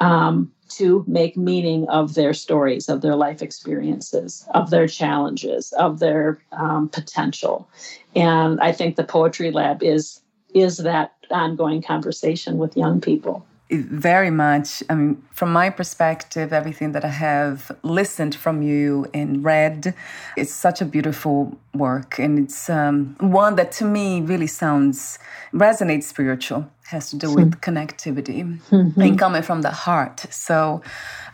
um, 0.00 0.52
to 0.68 1.04
make 1.06 1.36
meaning 1.36 1.88
of 1.88 2.14
their 2.14 2.34
stories, 2.34 2.88
of 2.88 3.00
their 3.00 3.16
life 3.16 3.42
experiences, 3.42 4.46
of 4.54 4.70
their 4.70 4.86
challenges, 4.86 5.72
of 5.72 5.98
their 5.98 6.40
um, 6.52 6.88
potential. 6.88 7.68
And 8.14 8.60
I 8.60 8.72
think 8.72 8.96
the 8.96 9.04
Poetry 9.04 9.50
Lab 9.50 9.82
is 9.82 10.20
is 10.54 10.78
that 10.78 11.12
ongoing 11.30 11.82
conversation 11.82 12.56
with 12.56 12.76
young 12.76 13.00
people. 13.02 13.46
Very 13.70 14.30
much. 14.30 14.82
I 14.88 14.94
mean, 14.94 15.22
from 15.30 15.52
my 15.52 15.68
perspective, 15.68 16.54
everything 16.54 16.92
that 16.92 17.04
I 17.04 17.08
have 17.08 17.70
listened 17.82 18.34
from 18.34 18.62
you 18.62 19.06
and 19.12 19.44
read, 19.44 19.94
it's 20.38 20.54
such 20.54 20.80
a 20.80 20.86
beautiful 20.86 21.58
work. 21.74 22.18
And 22.18 22.38
it's 22.38 22.70
um, 22.70 23.14
one 23.20 23.56
that 23.56 23.70
to 23.72 23.84
me 23.84 24.22
really 24.22 24.46
sounds, 24.46 25.18
resonates 25.52 26.04
spiritual 26.04 26.70
has 26.88 27.10
to 27.10 27.16
do 27.16 27.34
with 27.34 27.60
connectivity 27.60 28.58
mm-hmm. 28.70 29.00
and 29.00 29.18
coming 29.18 29.42
from 29.42 29.60
the 29.60 29.70
heart. 29.70 30.24
So 30.30 30.80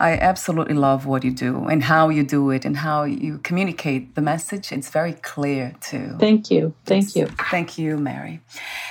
I 0.00 0.12
absolutely 0.14 0.74
love 0.74 1.06
what 1.06 1.22
you 1.22 1.30
do 1.30 1.66
and 1.68 1.84
how 1.84 2.08
you 2.08 2.24
do 2.24 2.50
it 2.50 2.64
and 2.64 2.76
how 2.76 3.04
you 3.04 3.38
communicate 3.38 4.16
the 4.16 4.20
message. 4.20 4.72
It's 4.72 4.90
very 4.90 5.12
clear 5.12 5.72
too. 5.80 6.16
Thank 6.18 6.50
you. 6.50 6.74
Thank 6.86 7.14
you. 7.14 7.26
Thank 7.52 7.78
you, 7.78 7.96
Mary. 7.96 8.40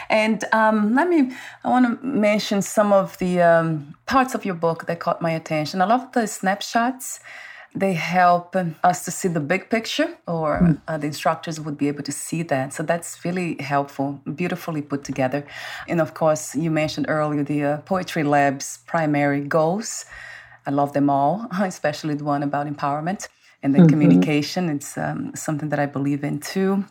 And 0.10 0.46
um, 0.54 0.96
let 0.96 1.10
me, 1.10 1.32
I 1.66 1.70
want 1.70 1.86
to 1.86 2.06
mention 2.06 2.62
some 2.62 2.94
of 2.94 3.18
the 3.18 3.42
um, 3.42 3.96
parts 4.06 4.34
of 4.34 4.46
your 4.46 4.56
book 4.56 4.86
that 4.86 5.02
caught 5.02 5.22
my 5.22 5.32
attention. 5.32 5.82
I 5.82 5.86
love 5.86 6.14
the 6.14 6.28
snapshots 6.28 7.20
they 7.76 7.94
help 7.94 8.56
us 8.84 9.04
to 9.06 9.12
see 9.12 9.28
the 9.28 9.40
big 9.40 9.70
picture, 9.70 10.16
or 10.28 10.60
mm. 10.62 10.82
uh, 10.88 10.98
the 10.98 11.08
instructors 11.08 11.60
would 11.60 11.78
be 11.78 11.88
able 11.88 12.04
to 12.04 12.12
see 12.12 12.44
that. 12.44 12.74
So 12.74 12.84
that's 12.84 13.26
really 13.26 13.62
helpful, 13.62 14.22
beautifully 14.36 14.82
put 14.82 15.04
together. 15.04 15.46
And 15.88 16.00
of 16.00 16.14
course, 16.14 16.56
you 16.56 16.70
mentioned 16.70 17.08
earlier 17.10 17.44
the 17.44 17.64
uh, 17.64 17.78
Poetry 17.78 18.24
Lab's 18.24 18.80
primary 18.86 19.42
goals. 19.42 20.06
I 20.68 20.72
love 20.72 20.94
them 20.94 21.10
all, 21.10 21.48
especially 21.60 22.14
the 22.16 22.24
one 22.24 22.44
about 22.44 22.68
empowerment 22.68 23.28
and 23.64 23.74
then 23.74 23.82
mm-hmm. 23.82 23.90
communication. 23.90 24.70
It's 24.70 24.98
um, 24.98 25.32
something 25.36 25.70
that 25.70 25.80
I 25.80 25.88
believe 25.88 26.24
in 26.24 26.40
too. 26.40 26.86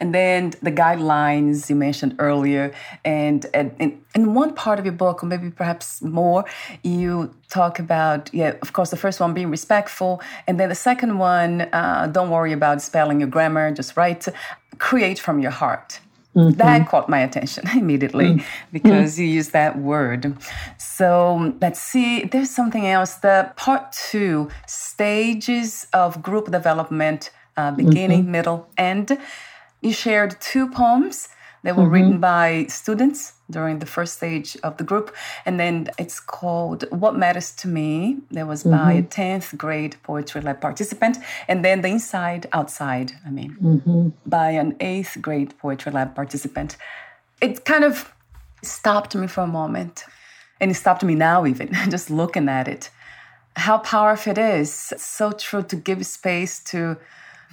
And 0.00 0.14
then 0.14 0.50
the 0.62 0.72
guidelines 0.72 1.68
you 1.68 1.76
mentioned 1.76 2.16
earlier, 2.18 2.72
and, 3.04 3.46
and, 3.54 4.02
in 4.14 4.34
one 4.34 4.54
part 4.54 4.78
of 4.78 4.84
your 4.84 4.94
book, 4.94 5.22
or 5.22 5.26
maybe 5.26 5.50
perhaps 5.50 6.02
more, 6.02 6.44
you 6.82 7.34
talk 7.48 7.78
about, 7.78 8.30
yeah, 8.32 8.54
of 8.62 8.72
course, 8.72 8.90
the 8.90 8.96
first 8.96 9.20
one 9.20 9.34
being 9.34 9.50
respectful, 9.50 10.20
and 10.46 10.58
then 10.58 10.68
the 10.68 10.74
second 10.74 11.18
one, 11.18 11.62
uh, 11.72 12.08
don't 12.10 12.30
worry 12.30 12.52
about 12.52 12.82
spelling 12.82 13.20
your 13.20 13.28
grammar, 13.28 13.70
just 13.72 13.96
write, 13.96 14.26
create 14.78 15.18
from 15.18 15.40
your 15.40 15.50
heart. 15.50 16.00
Mm-hmm. 16.38 16.56
That 16.58 16.88
caught 16.88 17.08
my 17.08 17.20
attention 17.20 17.66
immediately 17.76 18.26
mm-hmm. 18.26 18.46
because 18.72 19.18
you 19.18 19.26
use 19.26 19.48
that 19.48 19.78
word. 19.78 20.36
So 20.78 21.54
let's 21.60 21.80
see, 21.80 22.24
there's 22.24 22.50
something 22.50 22.86
else. 22.86 23.14
The 23.14 23.52
part 23.56 23.92
two 23.92 24.48
stages 24.66 25.86
of 25.92 26.22
group 26.22 26.50
development, 26.50 27.30
uh, 27.56 27.72
beginning, 27.72 28.22
mm-hmm. 28.22 28.32
middle, 28.32 28.68
end 28.76 29.18
you 29.80 29.92
shared 29.92 30.40
two 30.40 30.68
poems 30.68 31.28
that 31.62 31.76
were 31.76 31.84
mm-hmm. 31.84 31.92
written 31.92 32.20
by 32.20 32.66
students 32.68 33.34
during 33.50 33.78
the 33.78 33.86
first 33.86 34.14
stage 34.18 34.56
of 34.62 34.76
the 34.76 34.84
group. 34.84 35.14
And 35.44 35.58
then 35.58 35.88
it's 35.98 36.20
called 36.20 36.84
What 36.90 37.16
Matters 37.16 37.50
to 37.56 37.68
Me. 37.68 38.18
That 38.30 38.46
was 38.46 38.62
mm-hmm. 38.62 38.76
by 38.76 38.92
a 38.92 39.02
10th 39.02 39.56
grade 39.56 39.96
poetry 40.02 40.40
lab 40.40 40.60
participant. 40.60 41.18
And 41.48 41.64
then 41.64 41.80
The 41.80 41.88
Inside 41.88 42.46
Outside, 42.52 43.12
I 43.26 43.30
mean, 43.30 43.56
mm-hmm. 43.60 44.08
by 44.26 44.50
an 44.50 44.74
8th 44.76 45.20
grade 45.20 45.58
poetry 45.58 45.92
lab 45.92 46.14
participant. 46.14 46.76
It 47.40 47.64
kind 47.64 47.84
of 47.84 48.12
stopped 48.62 49.14
me 49.14 49.26
for 49.26 49.42
a 49.42 49.46
moment. 49.46 50.04
And 50.60 50.70
it 50.70 50.74
stopped 50.74 51.02
me 51.02 51.14
now, 51.14 51.46
even 51.46 51.72
just 51.90 52.10
looking 52.10 52.48
at 52.48 52.68
it. 52.68 52.90
How 53.56 53.78
powerful 53.78 54.32
it 54.32 54.38
is. 54.38 54.92
It's 54.92 55.04
so 55.04 55.32
true 55.32 55.62
to 55.64 55.76
give 55.76 56.04
space 56.06 56.60
to 56.64 56.96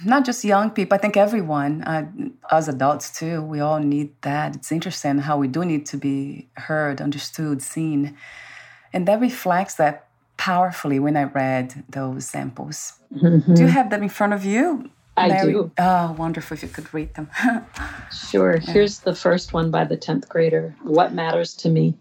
not 0.04 0.24
just 0.24 0.44
young 0.44 0.70
people, 0.70 0.94
I 0.94 0.98
think 0.98 1.16
everyone, 1.16 1.82
uh, 1.82 2.06
us 2.50 2.68
adults 2.68 3.18
too, 3.18 3.42
we 3.42 3.60
all 3.60 3.78
need 3.78 4.10
that. 4.22 4.56
It's 4.56 4.70
interesting 4.70 5.18
how 5.18 5.38
we 5.38 5.48
do 5.48 5.64
need 5.64 5.86
to 5.86 5.96
be 5.96 6.48
heard, 6.54 7.00
understood, 7.00 7.62
seen. 7.62 8.16
And 8.92 9.08
that 9.08 9.20
reflects 9.20 9.74
that 9.74 10.08
powerfully 10.36 10.98
when 10.98 11.16
I 11.16 11.24
read 11.24 11.84
those 11.88 12.26
samples. 12.26 12.94
Mm-hmm. 13.14 13.54
Do 13.54 13.62
you 13.62 13.68
have 13.68 13.90
them 13.90 14.02
in 14.02 14.08
front 14.08 14.32
of 14.32 14.44
you? 14.44 14.90
I 15.16 15.28
Mary? 15.28 15.52
do. 15.52 15.70
Oh, 15.78 16.14
wonderful 16.18 16.56
if 16.56 16.62
you 16.62 16.68
could 16.68 16.92
read 16.92 17.14
them. 17.14 17.30
sure. 18.12 18.56
Yeah. 18.56 18.72
Here's 18.72 19.00
the 19.00 19.14
first 19.14 19.54
one 19.54 19.70
by 19.70 19.84
the 19.84 19.96
10th 19.96 20.28
grader 20.28 20.74
What 20.82 21.14
matters 21.14 21.54
to 21.54 21.70
me? 21.70 21.96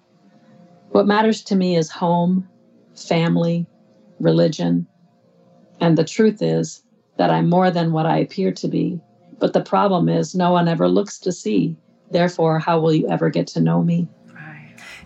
What 0.89 1.07
matters 1.07 1.41
to 1.43 1.55
me 1.55 1.77
is 1.77 1.89
home, 1.89 2.47
family, 2.95 3.65
religion. 4.19 4.87
And 5.79 5.97
the 5.97 6.03
truth 6.03 6.41
is, 6.41 6.83
that 7.17 7.29
I'm 7.29 7.49
more 7.49 7.71
than 7.71 7.91
what 7.91 8.05
I 8.05 8.17
appear 8.17 8.51
to 8.51 8.67
be. 8.67 8.99
But 9.39 9.53
the 9.53 9.61
problem 9.61 10.09
is, 10.09 10.35
no 10.35 10.51
one 10.51 10.67
ever 10.67 10.87
looks 10.87 11.19
to 11.19 11.31
see. 11.31 11.75
Therefore, 12.11 12.59
how 12.59 12.79
will 12.79 12.93
you 12.93 13.09
ever 13.09 13.29
get 13.29 13.47
to 13.47 13.61
know 13.61 13.83
me? 13.83 14.07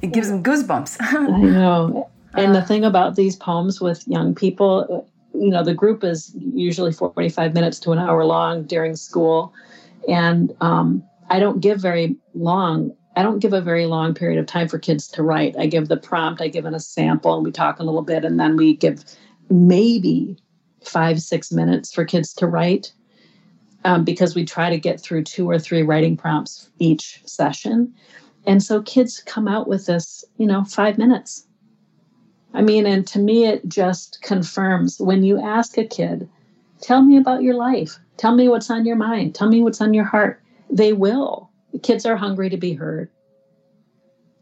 It 0.02 0.14
gives 0.14 0.30
them 0.30 0.44
goosebumps. 0.44 0.98
I 1.02 1.42
know. 1.42 2.10
And 2.34 2.56
the 2.56 2.62
ah. 2.62 2.66
thing 2.66 2.86
about 2.86 3.16
these 3.16 3.36
poems 3.36 3.82
with 3.82 4.08
young 4.08 4.36
people, 4.36 5.08
you 5.34 5.50
know, 5.50 5.64
the 5.64 5.74
group 5.74 6.04
is 6.04 6.34
usually 6.36 6.92
45 6.92 7.54
minutes 7.54 7.80
to 7.80 7.92
an 7.92 8.00
hour 8.00 8.24
long 8.24 8.64
during 8.64 8.96
school. 8.96 9.54
And 10.08 10.56
um, 10.62 11.04
I 11.30 11.40
don't 11.40 11.60
give 11.60 11.80
very 11.80 12.16
long 12.34 12.96
I 13.16 13.24
don't 13.24 13.40
give 13.40 13.52
a 13.52 13.60
very 13.60 13.86
long 13.86 14.14
period 14.14 14.40
of 14.40 14.46
time 14.46 14.70
for 14.70 14.80
kids 14.80 15.06
to 15.10 15.24
write. 15.24 15.58
I 15.58 15.66
give 15.66 15.90
the 15.90 15.98
prompt, 15.98 16.42
I 16.42 16.48
give 16.48 16.64
them 16.64 16.74
a 16.74 16.80
sample, 16.80 17.36
and 17.36 17.44
we 17.44 17.52
talk 17.52 17.80
a 17.80 17.84
little 17.84 18.02
bit, 18.02 18.24
and 18.24 18.40
then 18.40 18.56
we 18.56 18.78
give 18.78 19.04
maybe 19.50 20.38
five, 20.84 21.22
six 21.22 21.52
minutes 21.52 21.94
for 21.94 22.06
kids 22.06 22.34
to 22.34 22.48
write 22.48 22.94
um, 23.86 24.04
because 24.04 24.36
we 24.36 24.46
try 24.46 24.70
to 24.70 24.80
get 24.80 25.00
through 25.00 25.24
two 25.24 25.50
or 25.50 25.60
three 25.60 25.84
writing 25.84 26.18
prompts 26.18 26.70
each 26.80 27.22
session. 27.26 27.94
And 28.46 28.62
so 28.64 28.82
kids 28.82 29.22
come 29.26 29.48
out 29.48 29.68
with 29.68 29.86
this, 29.86 30.24
you 30.38 30.46
know, 30.46 30.64
five 30.64 30.98
minutes. 30.98 31.46
I 32.54 32.62
mean, 32.62 32.86
and 32.86 33.06
to 33.08 33.20
me, 33.20 33.46
it 33.46 33.68
just 33.68 34.22
confirms 34.22 35.00
when 35.00 35.24
you 35.24 35.40
ask 35.40 35.78
a 35.78 35.86
kid, 35.86 36.28
tell 36.82 37.02
me 37.02 37.18
about 37.18 37.44
your 37.44 37.54
life, 37.54 38.00
tell 38.18 38.34
me 38.34 38.50
what's 38.50 38.70
on 38.70 38.86
your 38.86 38.96
mind, 38.96 39.36
tell 39.36 39.48
me 39.48 39.62
what's 39.62 39.82
on 39.82 39.94
your 39.94 40.06
heart, 40.06 40.42
they 40.70 40.94
will. 40.94 41.50
Kids 41.84 42.06
are 42.06 42.16
hungry 42.16 42.50
to 42.50 42.58
be 42.58 42.74
heard. 42.74 43.10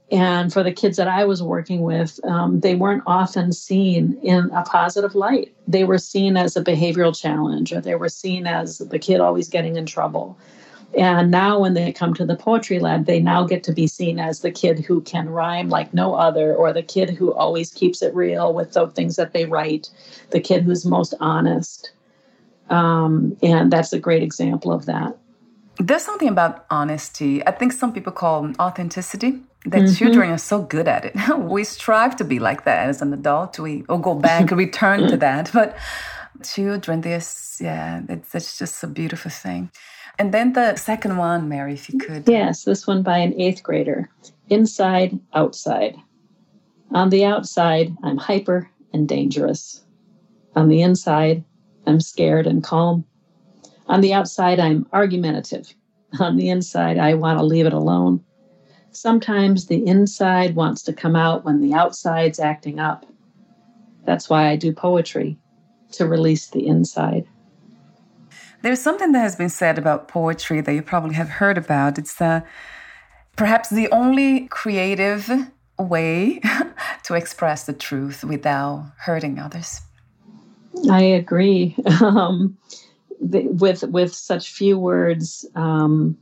And 0.09 0.53
for 0.53 0.63
the 0.63 0.71
kids 0.71 0.95
that 0.97 1.09
I 1.09 1.25
was 1.25 1.43
working 1.43 1.81
with, 1.81 2.19
um, 2.23 2.61
they 2.61 2.75
weren't 2.75 3.03
often 3.05 3.51
seen 3.51 4.17
in 4.23 4.49
a 4.51 4.63
positive 4.63 5.15
light. 5.15 5.53
They 5.67 5.83
were 5.83 5.97
seen 5.97 6.37
as 6.37 6.55
a 6.55 6.63
behavioral 6.63 7.19
challenge, 7.19 7.73
or 7.73 7.81
they 7.81 7.95
were 7.95 8.07
seen 8.07 8.47
as 8.47 8.77
the 8.77 8.99
kid 8.99 9.19
always 9.19 9.49
getting 9.49 9.75
in 9.75 9.85
trouble. 9.85 10.37
And 10.97 11.29
now, 11.29 11.59
when 11.59 11.73
they 11.73 11.91
come 11.91 12.13
to 12.13 12.25
the 12.25 12.37
poetry 12.37 12.79
lab, 12.79 13.05
they 13.05 13.19
now 13.19 13.43
get 13.43 13.63
to 13.65 13.73
be 13.73 13.87
seen 13.87 14.17
as 14.17 14.39
the 14.39 14.51
kid 14.51 14.79
who 14.79 15.01
can 15.01 15.29
rhyme 15.29 15.67
like 15.67 15.93
no 15.93 16.15
other, 16.15 16.55
or 16.55 16.71
the 16.71 16.81
kid 16.81 17.09
who 17.09 17.33
always 17.33 17.73
keeps 17.73 18.01
it 18.01 18.15
real 18.15 18.53
with 18.53 18.71
the 18.71 18.87
things 18.87 19.17
that 19.17 19.33
they 19.33 19.45
write, 19.45 19.89
the 20.29 20.39
kid 20.39 20.63
who's 20.63 20.85
most 20.85 21.13
honest. 21.19 21.91
Um, 22.69 23.35
and 23.43 23.71
that's 23.71 23.91
a 23.91 23.99
great 23.99 24.23
example 24.23 24.71
of 24.71 24.85
that. 24.85 25.17
There's 25.79 26.03
something 26.03 26.27
about 26.27 26.65
honesty. 26.69 27.45
I 27.45 27.51
think 27.51 27.71
some 27.71 27.93
people 27.93 28.11
call 28.11 28.51
authenticity 28.59 29.41
that 29.65 29.81
mm-hmm. 29.81 29.93
children 29.93 30.29
are 30.31 30.37
so 30.37 30.61
good 30.61 30.87
at 30.87 31.05
it. 31.05 31.15
we 31.37 31.63
strive 31.63 32.15
to 32.17 32.23
be 32.23 32.39
like 32.39 32.63
that 32.65 32.89
as 32.89 33.01
an 33.01 33.13
adult. 33.13 33.59
We 33.59 33.83
or 33.89 33.99
go 34.01 34.15
back, 34.15 34.51
return 34.65 35.07
to 35.07 35.17
that. 35.17 35.51
But 35.53 35.77
children, 36.43 37.01
this, 37.01 37.59
yeah, 37.61 38.01
it's, 38.09 38.33
it's 38.33 38.57
just 38.57 38.83
a 38.83 38.87
beautiful 38.87 39.31
thing. 39.31 39.71
And 40.19 40.33
then 40.33 40.53
the 40.53 40.75
second 40.75 41.17
one, 41.17 41.47
Mary, 41.47 41.73
if 41.73 41.89
you 41.89 41.99
could. 41.99 42.27
Yes, 42.27 42.63
this 42.63 42.87
one 42.87 43.03
by 43.03 43.19
an 43.19 43.39
eighth 43.39 43.61
grader. 43.61 44.09
Inside, 44.49 45.19
outside. 45.33 45.95
On 46.91 47.09
the 47.09 47.25
outside, 47.25 47.95
I'm 48.03 48.17
hyper 48.17 48.69
and 48.93 49.07
dangerous. 49.07 49.83
On 50.55 50.69
the 50.69 50.81
inside, 50.81 51.43
I'm 51.85 52.01
scared 52.01 52.47
and 52.47 52.63
calm. 52.63 53.05
On 53.87 54.01
the 54.01 54.13
outside, 54.13 54.59
I'm 54.59 54.85
argumentative. 54.93 55.73
On 56.19 56.37
the 56.37 56.49
inside, 56.49 56.97
I 56.97 57.13
want 57.13 57.39
to 57.39 57.45
leave 57.45 57.65
it 57.65 57.73
alone. 57.73 58.23
Sometimes 58.91 59.67
the 59.67 59.85
inside 59.85 60.55
wants 60.55 60.81
to 60.83 60.93
come 60.93 61.15
out 61.15 61.45
when 61.45 61.61
the 61.61 61.73
outside's 61.73 62.39
acting 62.39 62.79
up. 62.79 63.05
That's 64.05 64.29
why 64.29 64.47
I 64.47 64.55
do 64.55 64.73
poetry, 64.73 65.37
to 65.91 66.07
release 66.07 66.49
the 66.49 66.65
inside. 66.65 67.27
There's 68.63 68.81
something 68.81 69.11
that 69.11 69.19
has 69.19 69.35
been 69.35 69.49
said 69.49 69.77
about 69.77 70.07
poetry 70.07 70.61
that 70.61 70.73
you 70.73 70.81
probably 70.81 71.15
have 71.15 71.29
heard 71.29 71.57
about. 71.57 71.97
It's 71.97 72.19
uh, 72.19 72.41
perhaps 73.35 73.69
the 73.69 73.87
only 73.91 74.47
creative 74.47 75.29
way 75.77 76.41
to 77.03 77.13
express 77.13 77.65
the 77.65 77.73
truth 77.73 78.23
without 78.23 78.91
hurting 78.99 79.39
others. 79.39 79.81
I 80.89 81.01
agree. 81.01 81.75
Um, 82.01 82.57
the, 83.21 83.47
with 83.47 83.83
with 83.83 84.13
such 84.13 84.51
few 84.51 84.77
words, 84.77 85.45
um, 85.55 86.17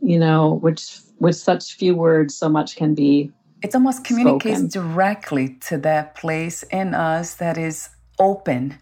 you 0.00 0.18
know, 0.18 0.54
which 0.54 0.98
with 1.18 1.36
such 1.36 1.74
few 1.74 1.94
words, 1.94 2.36
so 2.36 2.48
much 2.48 2.76
can 2.76 2.94
be. 2.94 3.30
It 3.62 3.74
almost 3.74 4.04
communicates 4.04 4.60
spoken. 4.60 4.68
directly 4.68 5.56
to 5.68 5.78
that 5.78 6.14
place 6.14 6.62
in 6.64 6.94
us 6.94 7.36
that 7.36 7.56
is 7.56 7.88
open, 8.18 8.78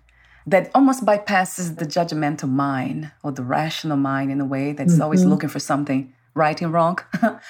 that 0.47 0.71
almost 0.75 1.07
bypasses 1.07 1.79
the 1.79 1.85
judgmental 1.85 2.51
mind 2.51 3.13
or 3.23 3.31
the 3.31 3.45
rational 3.45 3.97
mind 3.97 4.33
in 4.33 4.41
a 4.41 4.45
way 4.45 4.73
that's 4.73 4.95
mm-hmm. 4.95 5.03
always 5.03 5.25
looking 5.25 5.49
for 5.49 5.61
something 5.61 6.13
right 6.35 6.61
and 6.61 6.73
wrong. 6.73 6.99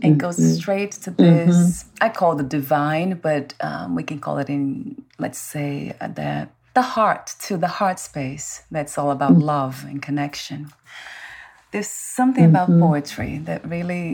and 0.00 0.12
mm-hmm. 0.12 0.18
goes 0.18 0.58
straight 0.58 0.92
to 0.92 1.10
this. 1.10 1.56
Mm-hmm. 1.56 2.04
I 2.04 2.08
call 2.10 2.36
the 2.36 2.44
divine, 2.44 3.14
but 3.14 3.54
um, 3.60 3.94
we 3.94 4.02
can 4.02 4.20
call 4.20 4.38
it 4.38 4.48
in, 4.48 5.02
let's 5.18 5.38
say, 5.38 5.96
uh, 6.00 6.08
the 6.08 6.48
the 6.78 6.88
heart 6.98 7.26
to 7.46 7.56
the 7.64 7.72
heart 7.78 7.98
space. 8.10 8.46
That's 8.70 8.94
all 8.98 9.10
about 9.18 9.32
mm-hmm. 9.32 9.54
love 9.54 9.76
and 9.90 9.98
connection. 10.08 10.60
There's 11.72 11.92
something 12.18 12.46
about 12.52 12.68
mm-hmm. 12.68 12.86
poetry 12.86 13.32
that 13.48 13.60
really 13.74 14.08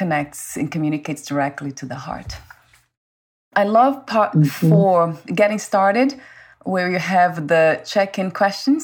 connects 0.00 0.56
and 0.56 0.66
communicates 0.74 1.22
directly 1.30 1.72
to 1.80 1.84
the 1.92 2.00
heart. 2.08 2.30
I 3.62 3.64
love 3.78 3.94
part 4.06 4.32
mm-hmm. 4.32 4.70
four, 4.70 4.96
getting 5.40 5.60
started, 5.70 6.10
where 6.64 6.88
you 6.94 7.00
have 7.18 7.48
the 7.52 7.64
check-in 7.92 8.30
questions. 8.30 8.82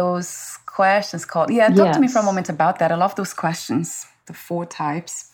Those 0.00 0.58
questions 0.66 1.24
called 1.24 1.50
yeah. 1.58 1.68
Talk 1.68 1.86
yes. 1.86 1.96
to 1.96 2.00
me 2.00 2.08
for 2.08 2.18
a 2.18 2.26
moment 2.30 2.48
about 2.56 2.74
that. 2.80 2.90
I 2.90 2.96
love 3.04 3.14
those 3.14 3.34
questions. 3.44 3.86
The 4.26 4.34
four 4.34 4.66
types. 4.66 5.30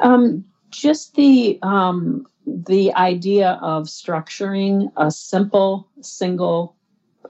Um, 0.00 0.44
just 0.70 1.14
the 1.14 1.58
um, 1.62 2.26
the 2.46 2.92
idea 2.94 3.58
of 3.62 3.84
structuring 3.84 4.90
a 4.96 5.10
simple 5.10 5.88
single 6.00 6.76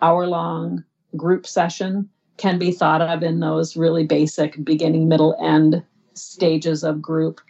hour 0.00 0.26
long 0.26 0.84
group 1.16 1.46
session 1.46 2.08
can 2.38 2.58
be 2.58 2.72
thought 2.72 3.02
of 3.02 3.22
in 3.22 3.40
those 3.40 3.76
really 3.76 4.04
basic 4.04 4.62
beginning, 4.64 5.08
middle, 5.08 5.36
end 5.40 5.82
stages 6.14 6.82
of 6.82 7.02
group. 7.02 7.40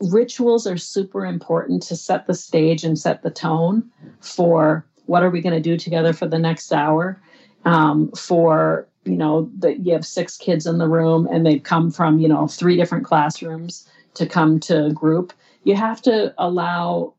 Rituals 0.00 0.66
are 0.66 0.76
super 0.76 1.26
important 1.26 1.82
to 1.84 1.96
set 1.96 2.26
the 2.26 2.34
stage 2.34 2.84
and 2.84 2.98
set 2.98 3.22
the 3.22 3.30
tone 3.30 3.90
for 4.20 4.86
what 5.06 5.22
are 5.22 5.30
we 5.30 5.40
going 5.40 5.54
to 5.54 5.60
do 5.60 5.76
together 5.76 6.12
for 6.12 6.26
the 6.26 6.38
next 6.38 6.72
hour. 6.72 7.20
Um, 7.64 8.10
for 8.12 8.88
you 9.04 9.16
know 9.16 9.50
that 9.58 9.84
you 9.84 9.92
have 9.92 10.06
six 10.06 10.36
kids 10.36 10.66
in 10.66 10.78
the 10.78 10.88
room 10.88 11.26
and 11.30 11.44
they've 11.44 11.62
come 11.62 11.90
from 11.90 12.18
you 12.18 12.28
know 12.28 12.46
three 12.46 12.76
different 12.76 13.04
classrooms 13.04 13.88
to 14.14 14.26
come 14.26 14.60
to 14.60 14.90
group 14.92 15.32
you 15.64 15.74
have 15.74 16.00
to 16.02 16.34
allow 16.38 17.14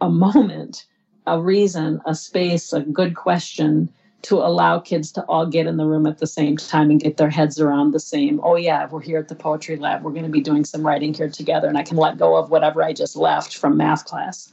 a 0.00 0.10
moment 0.10 0.86
a 1.26 1.40
reason 1.40 2.00
a 2.06 2.14
space 2.14 2.72
a 2.72 2.80
good 2.80 3.14
question 3.14 3.90
to 4.22 4.36
allow 4.36 4.78
kids 4.78 5.12
to 5.12 5.22
all 5.24 5.46
get 5.46 5.66
in 5.66 5.78
the 5.78 5.86
room 5.86 6.06
at 6.06 6.18
the 6.18 6.26
same 6.26 6.56
time 6.56 6.90
and 6.90 7.00
get 7.00 7.16
their 7.16 7.30
heads 7.30 7.60
around 7.60 7.92
the 7.92 8.00
same 8.00 8.40
oh 8.42 8.56
yeah 8.56 8.88
we're 8.88 9.00
here 9.00 9.18
at 9.18 9.28
the 9.28 9.34
poetry 9.34 9.76
lab 9.76 10.02
we're 10.02 10.12
going 10.12 10.24
to 10.24 10.30
be 10.30 10.40
doing 10.40 10.64
some 10.64 10.86
writing 10.86 11.14
here 11.14 11.28
together 11.28 11.68
and 11.68 11.78
i 11.78 11.82
can 11.82 11.96
let 11.96 12.18
go 12.18 12.36
of 12.36 12.50
whatever 12.50 12.82
i 12.82 12.92
just 12.92 13.16
left 13.16 13.56
from 13.56 13.76
math 13.76 14.04
class 14.04 14.52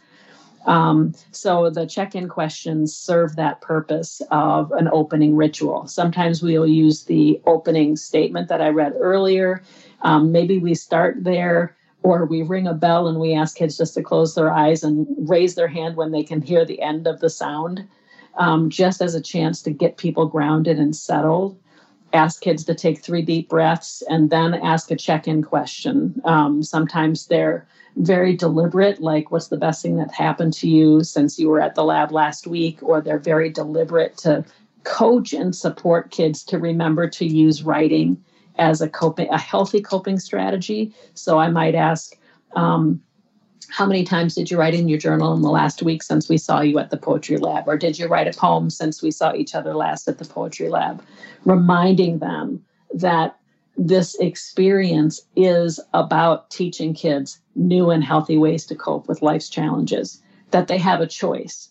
um, 0.67 1.13
so 1.32 1.69
the 1.69 1.88
check-in 1.88 2.28
questions 2.28 2.95
serve 2.95 3.38
that 3.38 3.61
purpose 3.61 4.21
of 4.32 4.71
an 4.73 4.89
opening 4.91 5.36
ritual. 5.36 5.88
Sometimes 5.88 6.43
we'll 6.43 6.67
use 6.67 7.05
the 7.05 7.41
opening 7.45 7.95
statement 7.95 8.49
that 8.49 8.61
I 8.61 8.67
read 8.67 8.93
earlier. 8.99 9.63
Um, 10.01 10.34
maybe 10.34 10.59
we 10.59 10.75
start 10.75 11.23
there, 11.23 11.76
or 12.03 12.25
we 12.25 12.41
ring 12.41 12.67
a 12.67 12.73
bell 12.73 13.07
and 13.07 13.19
we 13.19 13.33
ask 13.33 13.57
kids 13.57 13.77
just 13.77 13.93
to 13.95 14.03
close 14.03 14.35
their 14.35 14.51
eyes 14.51 14.83
and 14.83 15.07
raise 15.29 15.55
their 15.55 15.67
hand 15.67 15.95
when 15.95 16.11
they 16.11 16.23
can 16.23 16.41
hear 16.41 16.63
the 16.63 16.81
end 16.81 17.07
of 17.07 17.19
the 17.19 17.29
sound, 17.29 17.87
um, 18.35 18.69
just 18.69 19.01
as 19.01 19.15
a 19.15 19.21
chance 19.21 19.61
to 19.61 19.71
get 19.71 19.97
people 19.97 20.27
grounded 20.27 20.79
and 20.79 20.95
settled 20.95 21.57
ask 22.13 22.41
kids 22.41 22.63
to 22.65 22.75
take 22.75 22.99
three 22.99 23.21
deep 23.21 23.49
breaths 23.49 24.01
and 24.09 24.29
then 24.29 24.53
ask 24.53 24.91
a 24.91 24.95
check-in 24.95 25.43
question. 25.43 26.19
Um, 26.25 26.63
sometimes 26.63 27.27
they're 27.27 27.67
very 27.97 28.35
deliberate, 28.35 29.01
like 29.01 29.31
what's 29.31 29.47
the 29.47 29.57
best 29.57 29.81
thing 29.81 29.97
that 29.97 30.13
happened 30.13 30.53
to 30.53 30.69
you 30.69 31.03
since 31.03 31.39
you 31.39 31.49
were 31.49 31.61
at 31.61 31.75
the 31.75 31.83
lab 31.83 32.11
last 32.11 32.47
week, 32.47 32.81
or 32.81 33.01
they're 33.01 33.19
very 33.19 33.49
deliberate 33.49 34.17
to 34.19 34.45
coach 34.83 35.33
and 35.33 35.55
support 35.55 36.11
kids 36.11 36.43
to 36.43 36.57
remember 36.57 37.09
to 37.09 37.25
use 37.25 37.63
writing 37.63 38.23
as 38.57 38.81
a 38.81 38.89
coping, 38.89 39.29
a 39.29 39.37
healthy 39.37 39.81
coping 39.81 40.19
strategy. 40.19 40.93
So 41.13 41.37
I 41.37 41.49
might 41.49 41.75
ask, 41.75 42.17
um, 42.55 43.01
how 43.69 43.85
many 43.85 44.03
times 44.03 44.35
did 44.35 44.49
you 44.49 44.57
write 44.57 44.73
in 44.73 44.87
your 44.87 44.97
journal 44.97 45.33
in 45.33 45.41
the 45.41 45.49
last 45.49 45.83
week 45.83 46.01
since 46.01 46.29
we 46.29 46.37
saw 46.37 46.61
you 46.61 46.79
at 46.79 46.89
the 46.89 46.97
poetry 46.97 47.37
lab? 47.37 47.67
Or 47.67 47.77
did 47.77 47.99
you 47.99 48.07
write 48.07 48.27
a 48.27 48.37
poem 48.37 48.69
since 48.69 49.03
we 49.03 49.11
saw 49.11 49.33
each 49.33 49.55
other 49.55 49.73
last 49.73 50.07
at 50.07 50.19
the 50.19 50.25
poetry 50.25 50.69
lab? 50.69 51.03
Reminding 51.43 52.19
them 52.19 52.63
that 52.93 53.37
this 53.77 54.15
experience 54.19 55.21
is 55.35 55.79
about 55.93 56.49
teaching 56.49 56.93
kids 56.93 57.39
new 57.55 57.89
and 57.91 58.03
healthy 58.03 58.37
ways 58.37 58.65
to 58.65 58.75
cope 58.75 59.07
with 59.07 59.21
life's 59.21 59.49
challenges, 59.49 60.21
that 60.51 60.67
they 60.67 60.77
have 60.77 61.01
a 61.01 61.07
choice. 61.07 61.69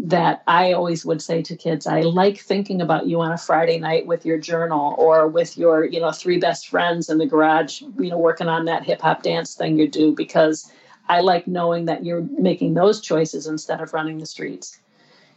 That 0.00 0.44
I 0.46 0.72
always 0.72 1.04
would 1.04 1.20
say 1.20 1.42
to 1.42 1.56
kids, 1.56 1.86
I 1.86 2.02
like 2.02 2.38
thinking 2.38 2.80
about 2.80 3.08
you 3.08 3.20
on 3.20 3.32
a 3.32 3.36
Friday 3.36 3.78
night 3.80 4.06
with 4.06 4.24
your 4.24 4.38
journal 4.38 4.94
or 4.96 5.26
with 5.26 5.58
your, 5.58 5.84
you 5.84 5.98
know, 5.98 6.12
three 6.12 6.38
best 6.38 6.68
friends 6.68 7.10
in 7.10 7.18
the 7.18 7.26
garage, 7.26 7.82
you 7.82 8.10
know, 8.10 8.18
working 8.18 8.46
on 8.46 8.64
that 8.66 8.84
hip 8.84 9.00
hop 9.00 9.24
dance 9.24 9.56
thing 9.56 9.76
you 9.76 9.88
do 9.88 10.14
because 10.14 10.70
I 11.08 11.20
like 11.20 11.48
knowing 11.48 11.86
that 11.86 12.04
you're 12.04 12.26
making 12.38 12.74
those 12.74 13.00
choices 13.00 13.48
instead 13.48 13.80
of 13.80 13.92
running 13.92 14.18
the 14.18 14.26
streets. 14.26 14.78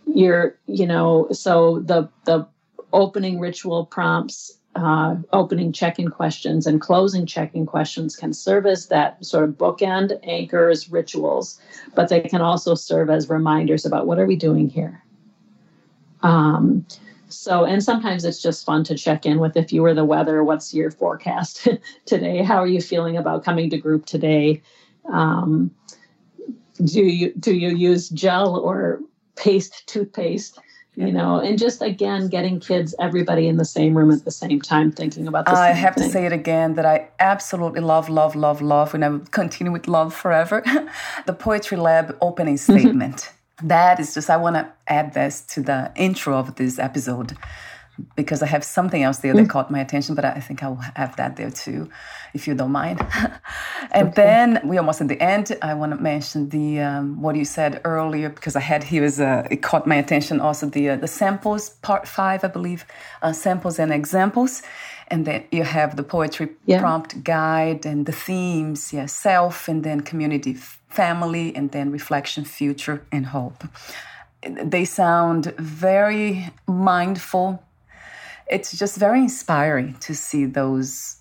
You're, 0.05 0.57
you 0.67 0.85
know, 0.85 1.27
so 1.31 1.79
the 1.79 2.09
the 2.25 2.47
opening 2.93 3.39
ritual 3.39 3.85
prompts 3.85 4.57
uh, 4.75 5.15
opening 5.33 5.71
check-in 5.71 6.09
questions 6.09 6.65
and 6.65 6.79
closing 6.79 7.25
check-in 7.25 7.65
questions 7.65 8.15
can 8.15 8.33
serve 8.33 8.65
as 8.65 8.87
that 8.87 9.23
sort 9.25 9.43
of 9.43 9.57
bookend 9.57 10.17
anchors 10.23 10.89
rituals 10.89 11.59
but 11.93 12.07
they 12.07 12.21
can 12.21 12.41
also 12.41 12.73
serve 12.73 13.09
as 13.09 13.29
reminders 13.29 13.85
about 13.85 14.07
what 14.07 14.17
are 14.17 14.25
we 14.25 14.35
doing 14.35 14.69
here? 14.69 15.03
Um, 16.23 16.85
so 17.27 17.65
and 17.65 17.83
sometimes 17.83 18.23
it's 18.23 18.41
just 18.41 18.65
fun 18.65 18.83
to 18.85 18.95
check 18.95 19.25
in 19.25 19.39
with 19.39 19.57
if 19.57 19.73
you 19.73 19.81
were 19.81 19.93
the 19.93 20.05
weather 20.05 20.43
what's 20.43 20.73
your 20.73 20.91
forecast 20.91 21.67
today? 22.05 22.43
How 22.43 22.57
are 22.57 22.67
you 22.67 22.81
feeling 22.81 23.17
about 23.17 23.43
coming 23.43 23.69
to 23.71 23.77
group 23.77 24.05
today? 24.05 24.61
Um, 25.11 25.71
do 26.83 27.01
you 27.01 27.33
do 27.33 27.53
you 27.53 27.69
use 27.69 28.09
gel 28.09 28.55
or 28.55 29.01
paste 29.35 29.87
toothpaste 29.87 30.59
you 30.95 31.11
know 31.11 31.39
and 31.39 31.57
just 31.57 31.81
again 31.81 32.27
getting 32.27 32.59
kids 32.59 32.93
everybody 32.99 33.47
in 33.47 33.57
the 33.57 33.65
same 33.65 33.97
room 33.97 34.11
at 34.11 34.25
the 34.25 34.31
same 34.31 34.59
time 34.61 34.91
thinking 34.91 35.27
about 35.27 35.45
the 35.45 35.51
i 35.51 35.69
have 35.69 35.95
thing. 35.95 36.03
to 36.05 36.09
say 36.09 36.25
it 36.25 36.33
again 36.33 36.73
that 36.73 36.85
i 36.85 37.07
absolutely 37.19 37.79
love 37.79 38.09
love 38.09 38.35
love 38.35 38.61
love 38.61 38.93
and 38.93 39.05
i 39.05 39.09
will 39.09 39.19
continue 39.31 39.71
with 39.71 39.87
love 39.87 40.13
forever 40.13 40.61
the 41.25 41.33
poetry 41.33 41.77
lab 41.77 42.17
opening 42.21 42.55
mm-hmm. 42.55 42.77
statement 42.77 43.15
mm-hmm. 43.15 43.67
that 43.67 43.99
is 43.99 44.13
just 44.13 44.29
i 44.29 44.35
want 44.35 44.55
to 44.55 44.69
add 44.87 45.13
this 45.13 45.41
to 45.41 45.61
the 45.61 45.91
intro 45.95 46.37
of 46.37 46.55
this 46.55 46.77
episode 46.77 47.37
because 48.15 48.41
I 48.41 48.47
have 48.47 48.63
something 48.63 49.03
else 49.03 49.19
there 49.19 49.33
that 49.33 49.47
mm. 49.47 49.49
caught 49.49 49.69
my 49.71 49.79
attention, 49.79 50.15
but 50.15 50.25
I 50.25 50.39
think 50.39 50.63
I'll 50.63 50.75
have 50.95 51.15
that 51.17 51.35
there 51.35 51.51
too, 51.51 51.89
if 52.33 52.47
you 52.47 52.55
don't 52.55 52.71
mind. 52.71 52.99
and 53.91 54.09
okay. 54.09 54.15
then 54.15 54.61
we 54.63 54.77
almost 54.77 55.01
at 55.01 55.07
the 55.07 55.21
end. 55.21 55.57
I 55.61 55.73
want 55.73 55.91
to 55.95 56.01
mention 56.01 56.49
the 56.49 56.79
um, 56.81 57.21
what 57.21 57.35
you 57.35 57.45
said 57.45 57.81
earlier 57.83 58.29
because 58.29 58.55
I 58.55 58.61
had 58.61 58.83
here 58.83 59.03
was 59.03 59.19
uh, 59.19 59.47
it 59.51 59.61
caught 59.61 59.85
my 59.87 59.95
attention 59.95 60.39
also 60.39 60.67
the 60.67 60.91
uh, 60.91 60.95
the 60.95 61.07
samples 61.07 61.69
part 61.81 62.07
five 62.07 62.43
I 62.43 62.47
believe 62.47 62.85
uh, 63.21 63.33
samples 63.33 63.79
and 63.79 63.91
examples. 63.91 64.61
And 65.07 65.25
then 65.25 65.43
you 65.51 65.63
have 65.63 65.97
the 65.97 66.03
poetry 66.03 66.51
yeah. 66.65 66.79
prompt 66.79 67.21
guide 67.25 67.85
and 67.85 68.05
the 68.05 68.13
themes, 68.13 68.93
yeah, 68.93 69.07
self 69.07 69.67
and 69.67 69.83
then 69.83 69.99
community, 70.01 70.53
family, 70.53 71.53
and 71.53 71.69
then 71.71 71.91
reflection, 71.91 72.45
future, 72.45 73.05
and 73.11 73.25
hope. 73.25 73.65
They 74.41 74.85
sound 74.85 75.53
very 75.57 76.49
mindful 76.65 77.61
it's 78.51 78.77
just 78.77 78.97
very 78.97 79.19
inspiring 79.19 79.95
to 80.01 80.13
see 80.13 80.45
those 80.45 81.17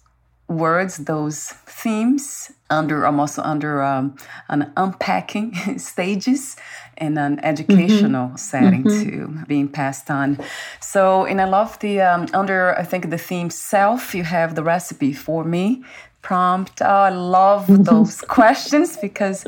words, 0.49 0.99
those 0.99 1.51
themes 1.67 2.51
under 2.69 3.07
almost 3.07 3.39
under 3.39 3.83
um, 3.83 4.17
an 4.49 4.73
unpacking 4.77 5.55
stages 5.79 6.57
in 6.97 7.17
an 7.17 7.39
educational 7.41 8.29
mm-hmm. 8.29 8.37
setting 8.37 8.85
mm-hmm. 8.85 9.11
too, 9.11 9.45
being 9.47 9.69
passed 9.69 10.11
on. 10.11 10.39
So, 10.81 11.25
and 11.25 11.41
I 11.41 11.45
love 11.45 11.79
the 11.79 12.01
um, 12.01 12.27
under 12.35 12.77
I 12.77 12.83
think 12.83 13.11
the 13.11 13.19
theme 13.19 13.51
self. 13.51 14.15
You 14.15 14.25
have 14.25 14.55
the 14.55 14.63
recipe 14.63 15.13
for 15.13 15.45
me 15.45 15.85
prompt. 16.23 16.83
Oh, 16.83 16.87
I 16.87 17.11
love 17.11 17.67
those 17.85 18.21
questions 18.21 18.97
because 18.97 19.45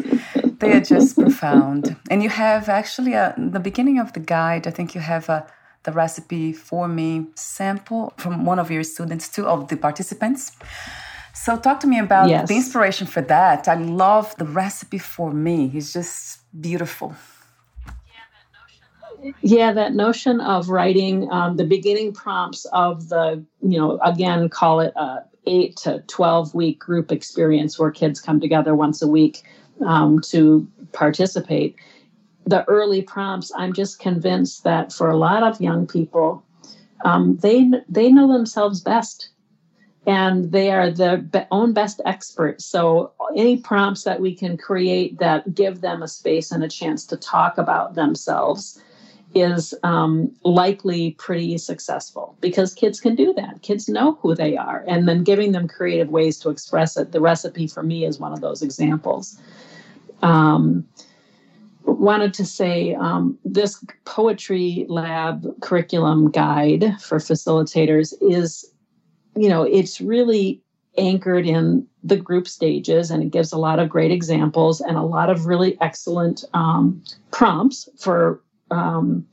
they 0.59 0.72
are 0.72 0.80
just 0.80 1.18
profound. 1.18 1.97
And 2.11 2.22
you 2.22 2.30
have 2.30 2.68
actually 2.68 3.12
a, 3.12 3.35
the 3.37 3.61
beginning 3.61 3.99
of 3.99 4.12
the 4.12 4.20
guide. 4.20 4.66
I 4.66 4.70
think 4.70 4.95
you 4.95 5.01
have 5.01 5.28
a 5.28 5.47
the 5.85 5.93
recipe 5.93 6.53
for 6.53 6.89
me 6.89 7.26
sample 7.35 8.12
from 8.16 8.45
one 8.45 8.59
of 8.59 8.70
your 8.70 8.85
students, 8.85 9.28
two 9.28 9.47
of 9.47 9.68
the 9.68 9.76
participants. 9.76 10.53
So, 11.35 11.59
talk 11.59 11.80
to 11.80 11.87
me 11.87 11.99
about 11.99 12.28
yes. 12.28 12.49
the 12.49 12.57
inspiration 12.57 13.07
for 13.07 13.22
that. 13.22 13.66
I 13.66 13.74
love 13.74 14.37
the 14.37 14.45
recipe 14.45 14.99
for 14.99 15.33
me, 15.33 15.70
it's 15.74 15.93
just 15.93 16.41
beautiful. 16.61 17.14
yeah, 19.41 19.72
that 19.72 19.95
notion 19.95 20.41
of 20.41 20.68
writing 20.68 21.30
um, 21.30 21.57
the 21.57 21.64
beginning 21.64 22.12
prompts 22.12 22.64
of 22.66 23.09
the, 23.09 23.45
you 23.62 23.78
know, 23.78 23.99
again, 24.05 24.49
call 24.49 24.80
it 24.80 24.93
a 24.97 25.20
eight 25.47 25.76
to 25.76 26.03
12 26.07 26.55
week 26.55 26.78
group 26.78 27.11
experience 27.11 27.78
where 27.78 27.91
kids 27.91 28.20
come 28.20 28.41
together 28.41 28.74
once 28.74 29.03
a 29.03 29.09
week 29.09 29.43
um, 29.85 30.20
to 30.20 30.68
participate. 30.93 31.76
The 32.47 32.64
early 32.68 33.03
prompts, 33.03 33.53
I'm 33.57 33.72
just 33.72 33.99
convinced 33.99 34.64
that 34.64 34.93
for 34.93 35.09
a 35.09 35.16
lot 35.16 35.43
of 35.43 35.61
young 35.61 35.86
people, 35.86 36.45
um, 37.05 37.36
they 37.36 37.70
they 37.88 38.11
know 38.11 38.32
themselves 38.32 38.80
best 38.80 39.30
and 40.07 40.51
they 40.51 40.70
are 40.70 40.90
their 40.90 41.24
own 41.51 41.72
best 41.72 42.01
experts. 42.05 42.64
So, 42.64 43.12
any 43.36 43.57
prompts 43.57 44.03
that 44.05 44.20
we 44.20 44.34
can 44.34 44.57
create 44.57 45.18
that 45.18 45.55
give 45.55 45.80
them 45.80 46.03
a 46.03 46.09
space 46.09 46.51
and 46.51 46.64
a 46.64 46.68
chance 46.68 47.07
to 47.07 47.16
talk 47.16 47.59
about 47.59 47.95
themselves 47.95 48.82
is 49.34 49.72
um, 49.82 50.34
likely 50.45 51.12
pretty 51.12 51.57
successful 51.57 52.36
because 52.40 52.74
kids 52.74 53.01
can 53.01 53.14
do 53.14 53.32
that. 53.34 53.62
Kids 53.62 53.88
know 53.88 54.18
who 54.20 54.34
they 54.34 54.57
are, 54.57 54.84
and 54.88 55.09
then 55.09 55.22
giving 55.22 55.53
them 55.53 55.68
creative 55.68 56.09
ways 56.09 56.38
to 56.40 56.51
express 56.51 56.97
it. 56.97 57.12
The 57.12 57.20
recipe 57.20 57.66
for 57.66 57.82
me 57.82 58.05
is 58.05 58.18
one 58.18 58.32
of 58.32 58.40
those 58.40 58.61
examples. 58.61 59.40
Um, 60.22 60.86
wanted 61.85 62.35
to 62.35 62.45
say 62.45 62.95
um, 62.95 63.39
this 63.45 63.85
poetry 64.05 64.87
lab 64.89 65.47
curriculum 65.61 66.30
guide 66.30 66.97
for 67.01 67.18
facilitators 67.18 68.12
is 68.20 68.72
you 69.37 69.49
know, 69.49 69.62
it's 69.62 70.01
really 70.01 70.61
anchored 70.99 71.47
in 71.47 71.87
the 72.05 72.16
group 72.16 72.47
stages 72.47 73.11
and 73.11 73.22
it 73.22 73.30
gives 73.30 73.53
a 73.53 73.59
lot 73.59 73.78
of 73.78 73.89
great 73.89 74.11
examples 74.11 74.80
and 74.80 74.97
a 74.97 75.03
lot 75.03 75.30
of 75.30 75.47
really 75.47 75.80
excellent 75.80 76.45
um, 76.53 77.03
prompts 77.30 77.89
for 77.99 78.41
um, 78.70 79.26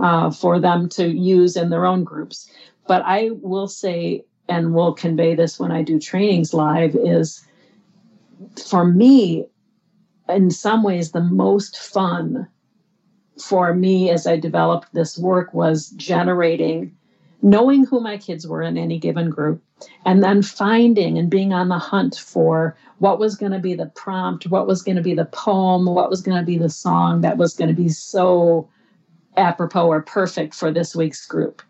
uh, 0.00 0.30
for 0.30 0.58
them 0.58 0.88
to 0.88 1.08
use 1.08 1.56
in 1.56 1.70
their 1.70 1.86
own 1.86 2.04
groups. 2.04 2.50
But 2.86 3.02
I 3.04 3.30
will 3.42 3.68
say, 3.68 4.24
and 4.48 4.74
will 4.74 4.92
convey 4.92 5.34
this 5.34 5.58
when 5.58 5.70
I 5.70 5.82
do 5.82 5.98
trainings 5.98 6.52
live, 6.52 6.94
is 6.96 7.46
for 8.62 8.84
me, 8.84 9.46
in 10.28 10.50
some 10.50 10.82
ways, 10.82 11.12
the 11.12 11.20
most 11.20 11.78
fun 11.78 12.48
for 13.38 13.74
me 13.74 14.10
as 14.10 14.26
I 14.26 14.36
developed 14.36 14.92
this 14.92 15.18
work 15.18 15.52
was 15.52 15.90
generating 15.90 16.96
knowing 17.44 17.84
who 17.84 18.00
my 18.00 18.16
kids 18.16 18.46
were 18.46 18.62
in 18.62 18.78
any 18.78 18.98
given 18.98 19.28
group, 19.28 19.62
and 20.06 20.24
then 20.24 20.40
finding 20.40 21.18
and 21.18 21.28
being 21.30 21.52
on 21.52 21.68
the 21.68 21.78
hunt 21.78 22.16
for 22.16 22.74
what 22.98 23.18
was 23.18 23.36
going 23.36 23.52
to 23.52 23.58
be 23.58 23.74
the 23.74 23.86
prompt, 23.94 24.46
what 24.46 24.66
was 24.66 24.82
going 24.82 24.96
to 24.96 25.02
be 25.02 25.14
the 25.14 25.26
poem, 25.26 25.84
what 25.84 26.08
was 26.08 26.22
going 26.22 26.38
to 26.38 26.44
be 26.44 26.56
the 26.56 26.70
song 26.70 27.20
that 27.20 27.36
was 27.36 27.52
going 27.52 27.68
to 27.68 27.74
be 27.74 27.88
so 27.88 28.66
apropos 29.36 29.88
or 29.88 30.00
perfect 30.00 30.54
for 30.54 30.70
this 30.70 30.96
week's 30.96 31.26
group. 31.26 31.60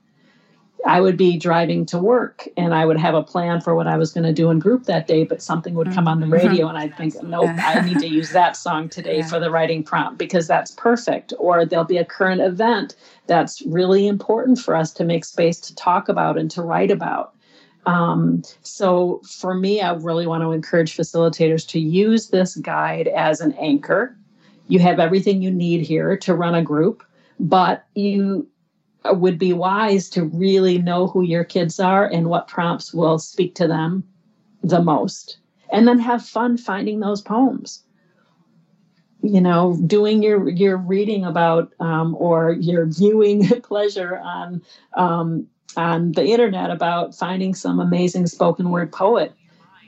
I 0.86 1.00
would 1.00 1.16
be 1.16 1.38
driving 1.38 1.86
to 1.86 1.98
work 1.98 2.46
and 2.56 2.74
I 2.74 2.84
would 2.84 2.98
have 2.98 3.14
a 3.14 3.22
plan 3.22 3.60
for 3.60 3.74
what 3.74 3.86
I 3.86 3.96
was 3.96 4.12
going 4.12 4.24
to 4.24 4.32
do 4.32 4.50
in 4.50 4.58
group 4.58 4.84
that 4.84 5.06
day, 5.06 5.24
but 5.24 5.40
something 5.40 5.74
would 5.74 5.92
come 5.92 6.06
on 6.06 6.20
the 6.20 6.26
mm-hmm. 6.26 6.46
radio 6.46 6.68
and 6.68 6.76
I'd 6.76 6.96
think, 6.96 7.14
nope, 7.22 7.48
I 7.58 7.80
need 7.80 8.00
to 8.00 8.06
use 8.06 8.30
that 8.32 8.54
song 8.54 8.88
today 8.90 9.18
yeah. 9.18 9.26
for 9.26 9.40
the 9.40 9.50
writing 9.50 9.82
prompt 9.82 10.18
because 10.18 10.46
that's 10.46 10.72
perfect. 10.72 11.32
Or 11.38 11.64
there'll 11.64 11.86
be 11.86 11.96
a 11.96 12.04
current 12.04 12.42
event 12.42 12.96
that's 13.26 13.62
really 13.62 14.06
important 14.06 14.58
for 14.58 14.76
us 14.76 14.92
to 14.94 15.04
make 15.04 15.24
space 15.24 15.58
to 15.60 15.74
talk 15.74 16.10
about 16.10 16.36
and 16.36 16.50
to 16.50 16.60
write 16.60 16.90
about. 16.90 17.34
Um, 17.86 18.42
so 18.62 19.22
for 19.26 19.54
me, 19.54 19.80
I 19.80 19.94
really 19.94 20.26
want 20.26 20.42
to 20.42 20.52
encourage 20.52 20.96
facilitators 20.96 21.66
to 21.68 21.80
use 21.80 22.28
this 22.28 22.56
guide 22.56 23.08
as 23.08 23.40
an 23.40 23.52
anchor. 23.52 24.16
You 24.68 24.78
have 24.80 25.00
everything 25.00 25.42
you 25.42 25.50
need 25.50 25.80
here 25.82 26.16
to 26.18 26.34
run 26.34 26.54
a 26.54 26.62
group, 26.62 27.02
but 27.38 27.86
you 27.94 28.48
would 29.06 29.38
be 29.38 29.52
wise 29.52 30.08
to 30.10 30.24
really 30.24 30.78
know 30.78 31.06
who 31.06 31.22
your 31.22 31.44
kids 31.44 31.78
are 31.78 32.06
and 32.06 32.28
what 32.28 32.48
prompts 32.48 32.94
will 32.94 33.18
speak 33.18 33.54
to 33.56 33.68
them 33.68 34.04
the 34.62 34.82
most. 34.82 35.38
And 35.72 35.86
then 35.86 35.98
have 35.98 36.24
fun 36.24 36.56
finding 36.56 37.00
those 37.00 37.20
poems. 37.20 37.82
You 39.22 39.40
know, 39.40 39.78
doing 39.86 40.22
your 40.22 40.48
your 40.50 40.76
reading 40.76 41.24
about 41.24 41.72
um, 41.80 42.14
or 42.18 42.52
your 42.52 42.86
viewing 42.86 43.48
pleasure 43.62 44.18
on 44.18 44.62
um, 44.94 45.46
on 45.76 46.12
the 46.12 46.24
internet 46.26 46.70
about 46.70 47.14
finding 47.14 47.54
some 47.54 47.80
amazing 47.80 48.26
spoken 48.26 48.70
word 48.70 48.92
poet 48.92 49.34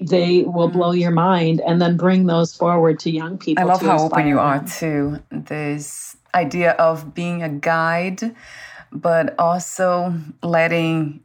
they 0.00 0.42
will 0.42 0.68
blow 0.68 0.92
your 0.92 1.10
mind 1.10 1.60
and 1.60 1.80
then 1.80 1.96
bring 1.96 2.26
those 2.26 2.54
forward 2.54 2.98
to 3.00 3.10
young 3.10 3.38
people. 3.38 3.62
I 3.62 3.66
love 3.66 3.80
how 3.80 3.98
open 3.98 4.26
you 4.26 4.38
are 4.38 4.62
to 4.78 5.22
This 5.30 6.16
idea 6.34 6.72
of 6.72 7.14
being 7.14 7.42
a 7.42 7.48
guide 7.48 8.34
but 8.92 9.34
also 9.38 10.14
letting 10.42 11.20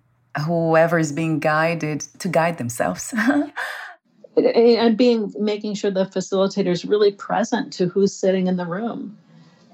whoever 0.46 0.98
is 0.98 1.12
being 1.12 1.40
guided 1.40 2.02
to 2.20 2.28
guide 2.28 2.58
themselves. 2.58 3.14
and 4.38 4.98
being 4.98 5.34
making 5.40 5.74
sure 5.74 5.92
the 5.92 6.06
facilitator 6.06 6.68
is 6.68 6.86
really 6.86 7.12
present 7.12 7.74
to 7.74 7.88
who's 7.88 8.14
sitting 8.14 8.48
in 8.48 8.58
the 8.58 8.66
room 8.66 9.18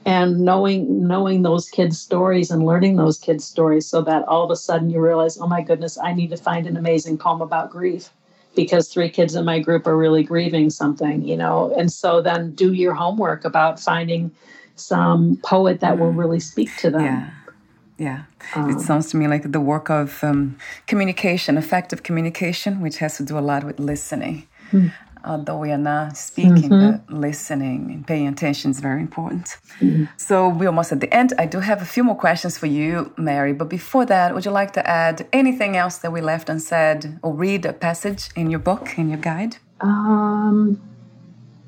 and 0.06 0.40
knowing 0.40 1.08
knowing 1.08 1.44
those 1.44 1.70
kids 1.70 2.00
stories 2.00 2.50
and 2.50 2.66
learning 2.66 2.96
those 2.96 3.20
kids 3.20 3.46
stories 3.46 3.86
so 3.86 4.02
that 4.02 4.24
all 4.24 4.44
of 4.44 4.50
a 4.50 4.56
sudden 4.56 4.90
you 4.90 5.00
realize 5.00 5.38
oh 5.38 5.48
my 5.48 5.62
goodness 5.62 5.98
i 6.00 6.12
need 6.12 6.32
to 6.32 6.38
find 6.38 6.66
an 6.66 6.76
amazing 6.76 7.18
poem 7.20 7.40
about 7.40 7.70
grief 7.70 8.10
because 8.56 8.88
three 8.88 9.10
kids 9.10 9.36
in 9.36 9.46
my 9.46 9.60
group 9.60 9.86
are 9.86 9.96
really 9.96 10.24
grieving 10.24 10.72
something 10.72 11.24
you 11.24 11.38
know? 11.38 11.72
And 11.78 11.92
so 11.92 12.22
then 12.22 12.54
do 12.56 12.74
your 12.74 12.96
homework 12.96 13.46
about 13.46 13.80
finding 13.80 14.32
some 14.76 15.38
poet 15.44 15.82
that 15.82 16.00
will 16.00 16.14
mm. 16.14 16.18
really 16.18 16.40
speak 16.40 16.76
to 16.78 16.90
them. 16.90 17.04
Yeah 17.04 17.30
yeah, 17.98 18.24
um, 18.56 18.70
it 18.70 18.80
sounds 18.80 19.10
to 19.12 19.18
me 19.18 19.28
like 19.28 19.52
the 19.52 19.60
work 19.60 19.90
of 19.90 20.24
um, 20.24 20.58
communication, 20.86 21.58
effective 21.58 22.04
communication, 22.04 22.82
which 22.82 22.98
has 22.98 23.18
to 23.18 23.24
do 23.24 23.38
a 23.38 23.42
lot 23.42 23.64
with 23.64 23.80
listening. 23.80 24.48
Mm. 24.72 24.92
Although 25.26 25.58
we 25.58 25.72
are 25.72 25.80
not 25.80 26.16
speaking, 26.16 26.70
mm-hmm. 26.70 26.92
but 26.92 27.14
listening 27.14 27.92
and 27.92 28.08
paying 28.08 28.28
attention 28.28 28.72
is 28.72 28.80
very 28.80 29.02
important. 29.02 29.58
Mm. 29.80 30.08
So 30.16 30.48
we're 30.48 30.68
almost 30.68 30.92
at 30.92 31.02
the 31.02 31.14
end. 31.14 31.34
I 31.40 31.48
do 31.48 31.60
have 31.60 31.82
a 31.82 31.86
few 31.86 32.04
more 32.04 32.16
questions 32.16 32.58
for 32.58 32.68
you, 32.68 33.12
Mary. 33.18 33.52
But 33.52 33.68
before 33.68 34.06
that, 34.06 34.34
would 34.34 34.46
you 34.46 34.52
like 34.52 34.74
to 34.74 34.88
add 34.88 35.28
anything 35.34 35.76
else 35.76 35.98
that 35.98 36.12
we 36.12 36.22
left 36.22 36.50
unsaid 36.50 37.20
or 37.24 37.34
read 37.34 37.66
a 37.66 37.74
passage 37.74 38.30
in 38.36 38.50
your 38.50 38.60
book, 38.60 38.98
in 38.98 39.10
your 39.10 39.18
guide? 39.18 39.58
Um, 39.82 40.80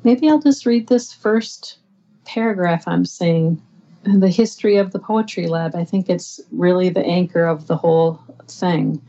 maybe 0.04 0.30
I'll 0.30 0.40
just 0.40 0.66
read 0.66 0.88
this 0.88 1.12
first 1.12 1.80
paragraph 2.26 2.88
I'm 2.88 3.06
saying 3.06 3.62
the 4.04 4.30
history 4.30 4.78
of 4.78 4.92
the 4.92 5.00
poetry 5.00 5.48
lab. 5.48 5.76
I 5.76 5.84
think 5.84 6.10
it's 6.10 6.40
really 6.52 6.90
the 6.90 7.06
anchor 7.06 7.46
of 7.46 7.68
the 7.68 7.76
whole 7.76 8.20
thing. 8.48 9.02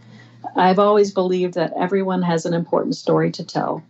I've 0.56 0.78
always 0.78 1.12
believed 1.12 1.54
that 1.54 1.72
everyone 1.76 2.22
has 2.22 2.44
an 2.44 2.54
important 2.54 2.96
story 2.96 3.30
to 3.32 3.44
tell. 3.44 3.82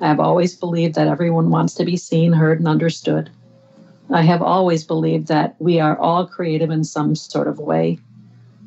I've 0.00 0.20
always 0.20 0.56
believed 0.56 0.94
that 0.94 1.08
everyone 1.08 1.50
wants 1.50 1.74
to 1.74 1.84
be 1.84 1.96
seen, 1.96 2.32
heard, 2.32 2.58
and 2.58 2.68
understood. 2.68 3.30
I 4.10 4.22
have 4.22 4.42
always 4.42 4.82
believed 4.82 5.28
that 5.28 5.54
we 5.60 5.78
are 5.78 5.96
all 5.98 6.26
creative 6.26 6.70
in 6.70 6.84
some 6.84 7.14
sort 7.14 7.46
of 7.46 7.58
way. 7.58 7.98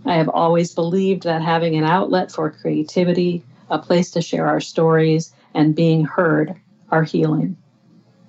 I 0.05 0.15
have 0.15 0.29
always 0.29 0.73
believed 0.73 1.23
that 1.23 1.41
having 1.41 1.75
an 1.75 1.83
outlet 1.83 2.31
for 2.31 2.51
creativity, 2.51 3.43
a 3.69 3.79
place 3.79 4.11
to 4.11 4.21
share 4.21 4.47
our 4.47 4.61
stories, 4.61 5.33
and 5.53 5.75
being 5.75 6.05
heard 6.05 6.55
are 6.91 7.03
healing. 7.03 7.57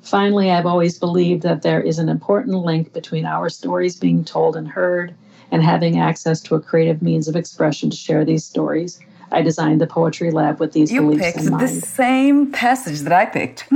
Finally, 0.05 0.51
I've 0.51 0.67
always 0.67 0.99
believed 0.99 1.43
that 1.43 1.63
there 1.63 1.81
is 1.81 1.99
an 1.99 2.11
important 2.11 2.57
link 2.57 2.93
between 2.93 3.25
our 3.25 3.49
stories 3.49 3.97
being 3.97 4.23
told 4.25 4.55
and 4.55 4.69
heard 4.69 5.15
and 5.51 5.63
having 5.63 5.99
access 5.99 6.41
to 6.43 6.55
a 6.55 6.61
creative 6.61 7.01
means 7.01 7.27
of 7.27 7.37
expression 7.37 7.89
to 7.89 7.97
share 7.97 8.25
these 8.25 8.45
stories. 8.45 9.01
I 9.33 9.41
designed 9.41 9.81
the 9.81 9.87
poetry 9.87 10.31
lab 10.31 10.61
with 10.61 10.73
these 10.73 10.93
you 10.93 11.01
beliefs 11.01 11.25
picked 11.25 11.39
in 11.39 11.51
mind. 11.51 11.63
the 11.63 11.81
same 11.81 12.53
passage 12.53 13.01
that 13.01 13.13
I 13.13 13.25
picked. 13.25 13.67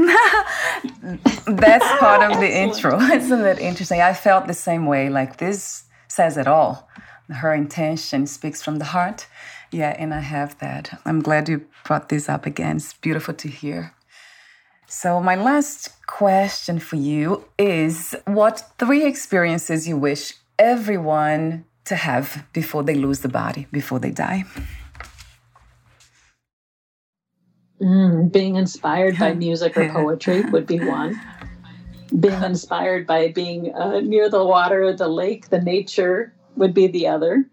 That's 1.47 1.99
part 1.99 2.31
of 2.31 2.39
the 2.39 2.51
intro. 2.51 3.01
Isn't 3.01 3.43
that 3.43 3.59
interesting? 3.59 4.03
I 4.03 4.12
felt 4.12 4.47
the 4.47 4.55
same 4.55 4.85
way. 4.87 5.09
Like 5.09 5.39
this 5.39 5.85
says 6.09 6.37
it 6.37 6.47
all. 6.47 6.89
Her 7.31 7.55
intention 7.55 8.26
speaks 8.26 8.62
from 8.62 8.79
the 8.79 8.87
heart. 8.87 9.26
Yeah, 9.70 9.97
and 9.99 10.14
I 10.14 10.20
have 10.20 10.59
that. 10.59 11.01
I'm 11.05 11.20
glad 11.20 11.49
you 11.49 11.66
brought 11.85 12.09
this 12.09 12.29
up 12.29 12.47
again. 12.47 12.76
It's 12.76 12.93
beautiful 12.95 13.35
to 13.35 13.49
hear. 13.49 13.95
So, 14.91 15.20
my 15.20 15.34
last 15.34 15.91
question 16.07 16.78
for 16.78 16.97
you 16.97 17.45
is 17.59 18.16
what 18.24 18.64
three 18.78 19.05
experiences 19.05 19.86
you 19.86 19.99
wish 19.99 20.32
everyone 20.59 21.66
to 21.84 21.95
have 21.95 22.47
before 22.55 22.82
they 22.82 22.95
lose 22.95 23.20
the 23.20 23.28
body, 23.28 23.66
before 23.70 23.99
they 23.99 24.11
die? 24.11 24.45
Mm, 27.82 28.32
being 28.32 28.57
inspired 28.57 29.18
by 29.18 29.34
music 29.47 29.76
or 29.76 29.91
poetry 29.91 30.41
would 30.45 30.66
be 30.66 30.80
one. 30.80 31.20
Being 32.18 32.43
inspired 32.43 33.07
by 33.07 33.28
being 33.28 33.74
uh, 33.74 34.01
near 34.01 34.30
the 34.30 34.43
water, 34.43 34.95
the 34.95 35.09
lake, 35.09 35.51
the 35.51 35.61
nature 35.61 36.32
would 36.57 36.72
be 36.72 36.86
the 36.86 37.09
other. 37.09 37.45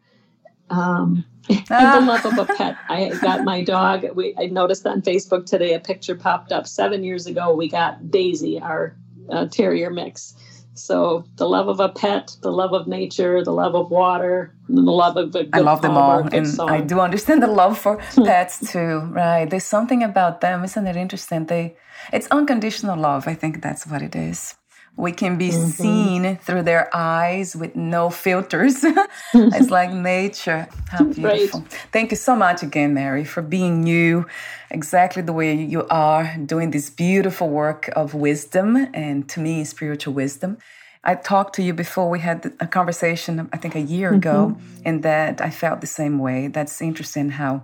Um, 0.69 1.25
and 1.49 1.59
the 1.67 1.75
ah. 1.75 2.03
love 2.05 2.25
of 2.25 2.49
a 2.49 2.53
pet. 2.53 2.75
I 2.89 3.09
got 3.21 3.43
my 3.43 3.63
dog. 3.63 4.05
We, 4.15 4.33
I 4.37 4.47
noticed 4.47 4.85
on 4.85 5.01
Facebook 5.01 5.45
today 5.45 5.73
a 5.73 5.79
picture 5.79 6.15
popped 6.15 6.51
up 6.51 6.67
seven 6.67 7.03
years 7.03 7.27
ago. 7.27 7.53
We 7.53 7.69
got 7.69 8.09
Daisy, 8.09 8.59
our 8.59 8.95
uh, 9.29 9.47
terrier 9.47 9.89
mix. 9.89 10.35
So 10.73 11.23
the 11.37 11.47
love 11.47 11.69
of 11.69 11.79
a 11.79 11.87
pet, 11.87 12.35
the 12.41 12.51
love 12.51 12.73
of 12.73 12.85
nature, 12.85 13.43
the 13.43 13.53
love 13.53 13.75
of 13.75 13.91
water, 13.91 14.53
and 14.67 14.85
the 14.85 14.91
love 14.91 15.15
of 15.15 15.33
a 15.35 15.47
I 15.53 15.59
love 15.59 15.81
them 15.81 15.91
all, 15.91 16.27
and 16.33 16.47
song. 16.47 16.69
I 16.69 16.81
do 16.81 16.99
understand 16.99 17.41
the 17.41 17.47
love 17.47 17.79
for 17.79 17.97
pets 18.15 18.71
too. 18.71 18.99
Right? 19.11 19.49
There's 19.49 19.63
something 19.63 20.03
about 20.03 20.41
them, 20.41 20.65
isn't 20.65 20.85
it 20.85 20.97
interesting? 20.97 21.45
They, 21.45 21.77
it's 22.11 22.27
unconditional 22.27 22.99
love. 22.99 23.25
I 23.25 23.35
think 23.35 23.61
that's 23.61 23.87
what 23.87 24.01
it 24.01 24.15
is. 24.15 24.55
We 24.97 25.11
can 25.11 25.37
be 25.37 25.49
mm-hmm. 25.49 25.69
seen 25.69 26.37
through 26.37 26.63
their 26.63 26.89
eyes 26.95 27.55
with 27.55 27.75
no 27.75 28.09
filters. 28.09 28.83
it's 29.33 29.69
like 29.69 29.91
nature. 30.13 30.67
How 30.89 31.03
beautiful. 31.03 31.61
Right. 31.61 31.87
Thank 31.91 32.11
you 32.11 32.17
so 32.17 32.35
much 32.35 32.63
again, 32.63 32.93
Mary, 32.93 33.25
for 33.25 33.41
being 33.41 33.85
you 33.85 34.25
exactly 34.71 35.21
the 35.21 35.33
way 35.33 35.53
you 35.53 35.85
are, 35.87 36.35
doing 36.45 36.71
this 36.71 36.89
beautiful 36.89 37.49
work 37.49 37.89
of 37.95 38.13
wisdom 38.13 38.87
and 38.93 39.27
to 39.29 39.39
me, 39.39 39.63
spiritual 39.65 40.13
wisdom. 40.13 40.57
I 41.03 41.15
talked 41.15 41.55
to 41.55 41.61
you 41.61 41.73
before 41.73 42.09
we 42.09 42.19
had 42.19 42.53
a 42.59 42.65
conversation, 42.65 43.47
I 43.53 43.57
think 43.57 43.75
a 43.75 43.81
year 43.81 44.09
mm-hmm. 44.09 44.17
ago, 44.17 44.57
and 44.83 45.03
that 45.03 45.39
I 45.39 45.51
felt 45.51 45.81
the 45.81 45.87
same 45.87 46.19
way. 46.19 46.47
That's 46.47 46.81
interesting 46.81 47.29
how 47.29 47.63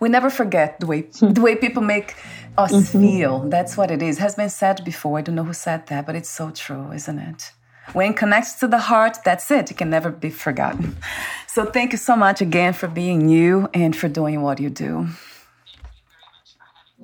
we 0.00 0.08
never 0.08 0.30
forget 0.30 0.80
the 0.80 0.86
way 0.86 1.02
the 1.20 1.40
way 1.40 1.54
people 1.56 1.82
make 1.82 2.16
us 2.58 2.72
mm-hmm. 2.72 3.00
feel. 3.00 3.48
That's 3.48 3.76
what 3.76 3.90
it 3.90 4.02
is. 4.02 4.18
It 4.18 4.20
has 4.20 4.34
been 4.34 4.50
said 4.50 4.84
before. 4.84 5.18
I 5.18 5.22
don't 5.22 5.34
know 5.34 5.44
who 5.44 5.54
said 5.54 5.86
that, 5.88 6.06
but 6.06 6.14
it's 6.14 6.30
so 6.30 6.50
true, 6.50 6.92
isn't 6.92 7.18
it? 7.18 7.52
When 7.92 8.12
it 8.12 8.16
connects 8.16 8.54
to 8.60 8.66
the 8.66 8.78
heart, 8.78 9.18
that's 9.24 9.50
it. 9.50 9.70
It 9.70 9.76
can 9.76 9.90
never 9.90 10.10
be 10.10 10.30
forgotten. 10.30 10.96
So 11.46 11.64
thank 11.64 11.92
you 11.92 11.98
so 11.98 12.16
much 12.16 12.40
again 12.40 12.72
for 12.72 12.88
being 12.88 13.28
you 13.28 13.68
and 13.72 13.94
for 13.94 14.08
doing 14.08 14.42
what 14.42 14.58
you 14.58 14.70
do. 14.70 15.06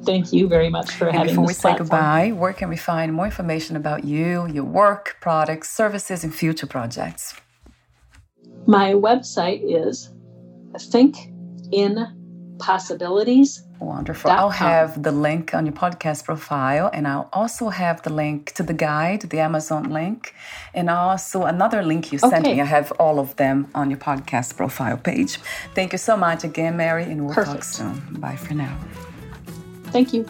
Thank 0.05 0.33
you 0.33 0.49
very 0.49 0.69
much 0.69 0.91
for 0.91 1.07
and 1.07 1.19
having 1.19 1.35
Before 1.35 1.47
we 1.47 1.53
say 1.53 1.77
goodbye, 1.77 2.33
where 2.33 2.53
can 2.53 2.69
we 2.69 2.77
find 2.77 3.13
more 3.13 3.27
information 3.27 3.77
about 3.77 4.03
you, 4.03 4.49
your 4.49 4.65
work, 4.65 5.19
products, 5.21 5.71
services, 5.71 6.25
and 6.25 6.35
future 6.35 6.67
projects? 6.67 7.41
My 8.67 8.93
website 8.93 9.63
is 9.63 10.11
Think 10.79 11.17
in 11.73 11.95
possibilities. 12.61 13.63
Wonderful. 13.81 14.31
I'll 14.31 14.51
have 14.51 15.03
the 15.03 15.11
link 15.11 15.55
on 15.55 15.65
your 15.65 15.75
podcast 15.75 16.25
profile, 16.25 16.91
and 16.93 17.09
I'll 17.09 17.29
also 17.33 17.71
have 17.71 18.03
the 18.03 18.13
link 18.13 18.53
to 18.55 18.63
the 18.63 18.75
guide, 18.75 19.23
the 19.23 19.41
Amazon 19.41 19.91
link, 19.91 20.35
and 20.75 20.91
also 20.91 21.45
another 21.45 21.83
link 21.83 22.13
you 22.13 22.19
sent 22.19 22.45
okay. 22.45 22.55
me. 22.55 22.61
I 22.61 22.67
have 22.67 22.93
all 22.93 23.19
of 23.19 23.37
them 23.37 23.69
on 23.75 23.91
your 23.91 23.99
podcast 23.99 24.57
profile 24.57 24.99
page. 24.99 25.39
Thank 25.75 25.93
you 25.93 25.99
so 25.99 26.17
much 26.17 26.45
again, 26.45 26.77
Mary, 26.77 27.05
and 27.05 27.25
we'll 27.25 27.35
Perfect. 27.35 27.57
talk 27.57 27.65
soon. 27.65 28.21
Bye 28.21 28.37
for 28.37 28.55
now. 28.55 28.77
Thank 29.87 30.13
you. 30.13 30.27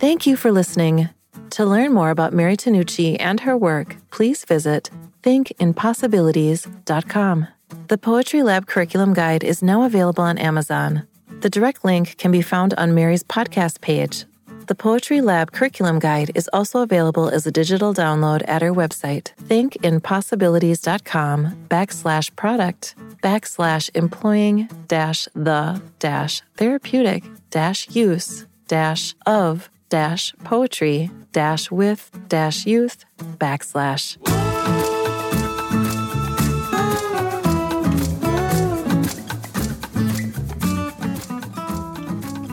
Thank 0.00 0.26
you 0.26 0.34
for 0.36 0.50
listening. 0.50 1.10
To 1.50 1.66
learn 1.66 1.92
more 1.92 2.10
about 2.10 2.32
Mary 2.32 2.56
Tinucci 2.56 3.16
and 3.20 3.40
her 3.40 3.56
work, 3.56 3.96
please 4.20 4.44
visit 4.44 4.90
thinkinpossibilities.com. 5.22 7.46
The 7.88 7.96
Poetry 7.96 8.42
Lab 8.42 8.66
Curriculum 8.66 9.14
Guide 9.14 9.42
is 9.42 9.62
now 9.62 9.84
available 9.84 10.22
on 10.22 10.36
Amazon. 10.36 11.06
The 11.40 11.48
direct 11.48 11.86
link 11.86 12.18
can 12.18 12.30
be 12.30 12.42
found 12.42 12.74
on 12.74 12.94
Mary's 12.94 13.24
podcast 13.24 13.80
page. 13.80 14.26
The 14.66 14.74
Poetry 14.74 15.22
Lab 15.22 15.52
Curriculum 15.52 16.00
Guide 16.00 16.32
is 16.34 16.50
also 16.52 16.82
available 16.82 17.30
as 17.30 17.46
a 17.46 17.50
digital 17.50 17.94
download 17.94 18.46
at 18.46 18.62
our 18.62 18.74
website, 18.74 19.32
thinkinpossibilities.com 19.48 21.66
backslash 21.70 22.36
product 22.36 22.94
backslash 23.22 23.88
employing 23.94 24.68
dash 24.86 25.28
the 25.34 25.80
dash 25.98 26.42
therapeutic 26.58 27.24
dash 27.48 27.88
use 27.96 28.44
dash 28.68 29.14
of 29.24 29.70
dash 29.90 30.32
poetry 30.44 31.10
dash 31.32 31.70
with 31.70 32.10
dash 32.28 32.64
youth 32.64 33.04
backslash. 33.38 34.16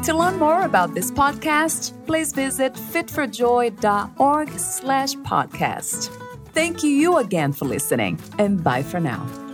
To 0.04 0.14
learn 0.16 0.40
more 0.40 0.62
about 0.62 0.94
this 0.94 1.12
podcast, 1.12 1.94
please 2.06 2.32
visit 2.32 2.74
fitforjoy.org 2.74 4.50
slash 4.58 5.14
podcast. 5.16 6.10
Thank 6.54 6.82
you 6.82 7.18
again 7.18 7.52
for 7.52 7.66
listening, 7.66 8.20
and 8.38 8.64
bye 8.64 8.84
for 8.84 9.00
now. 9.00 9.47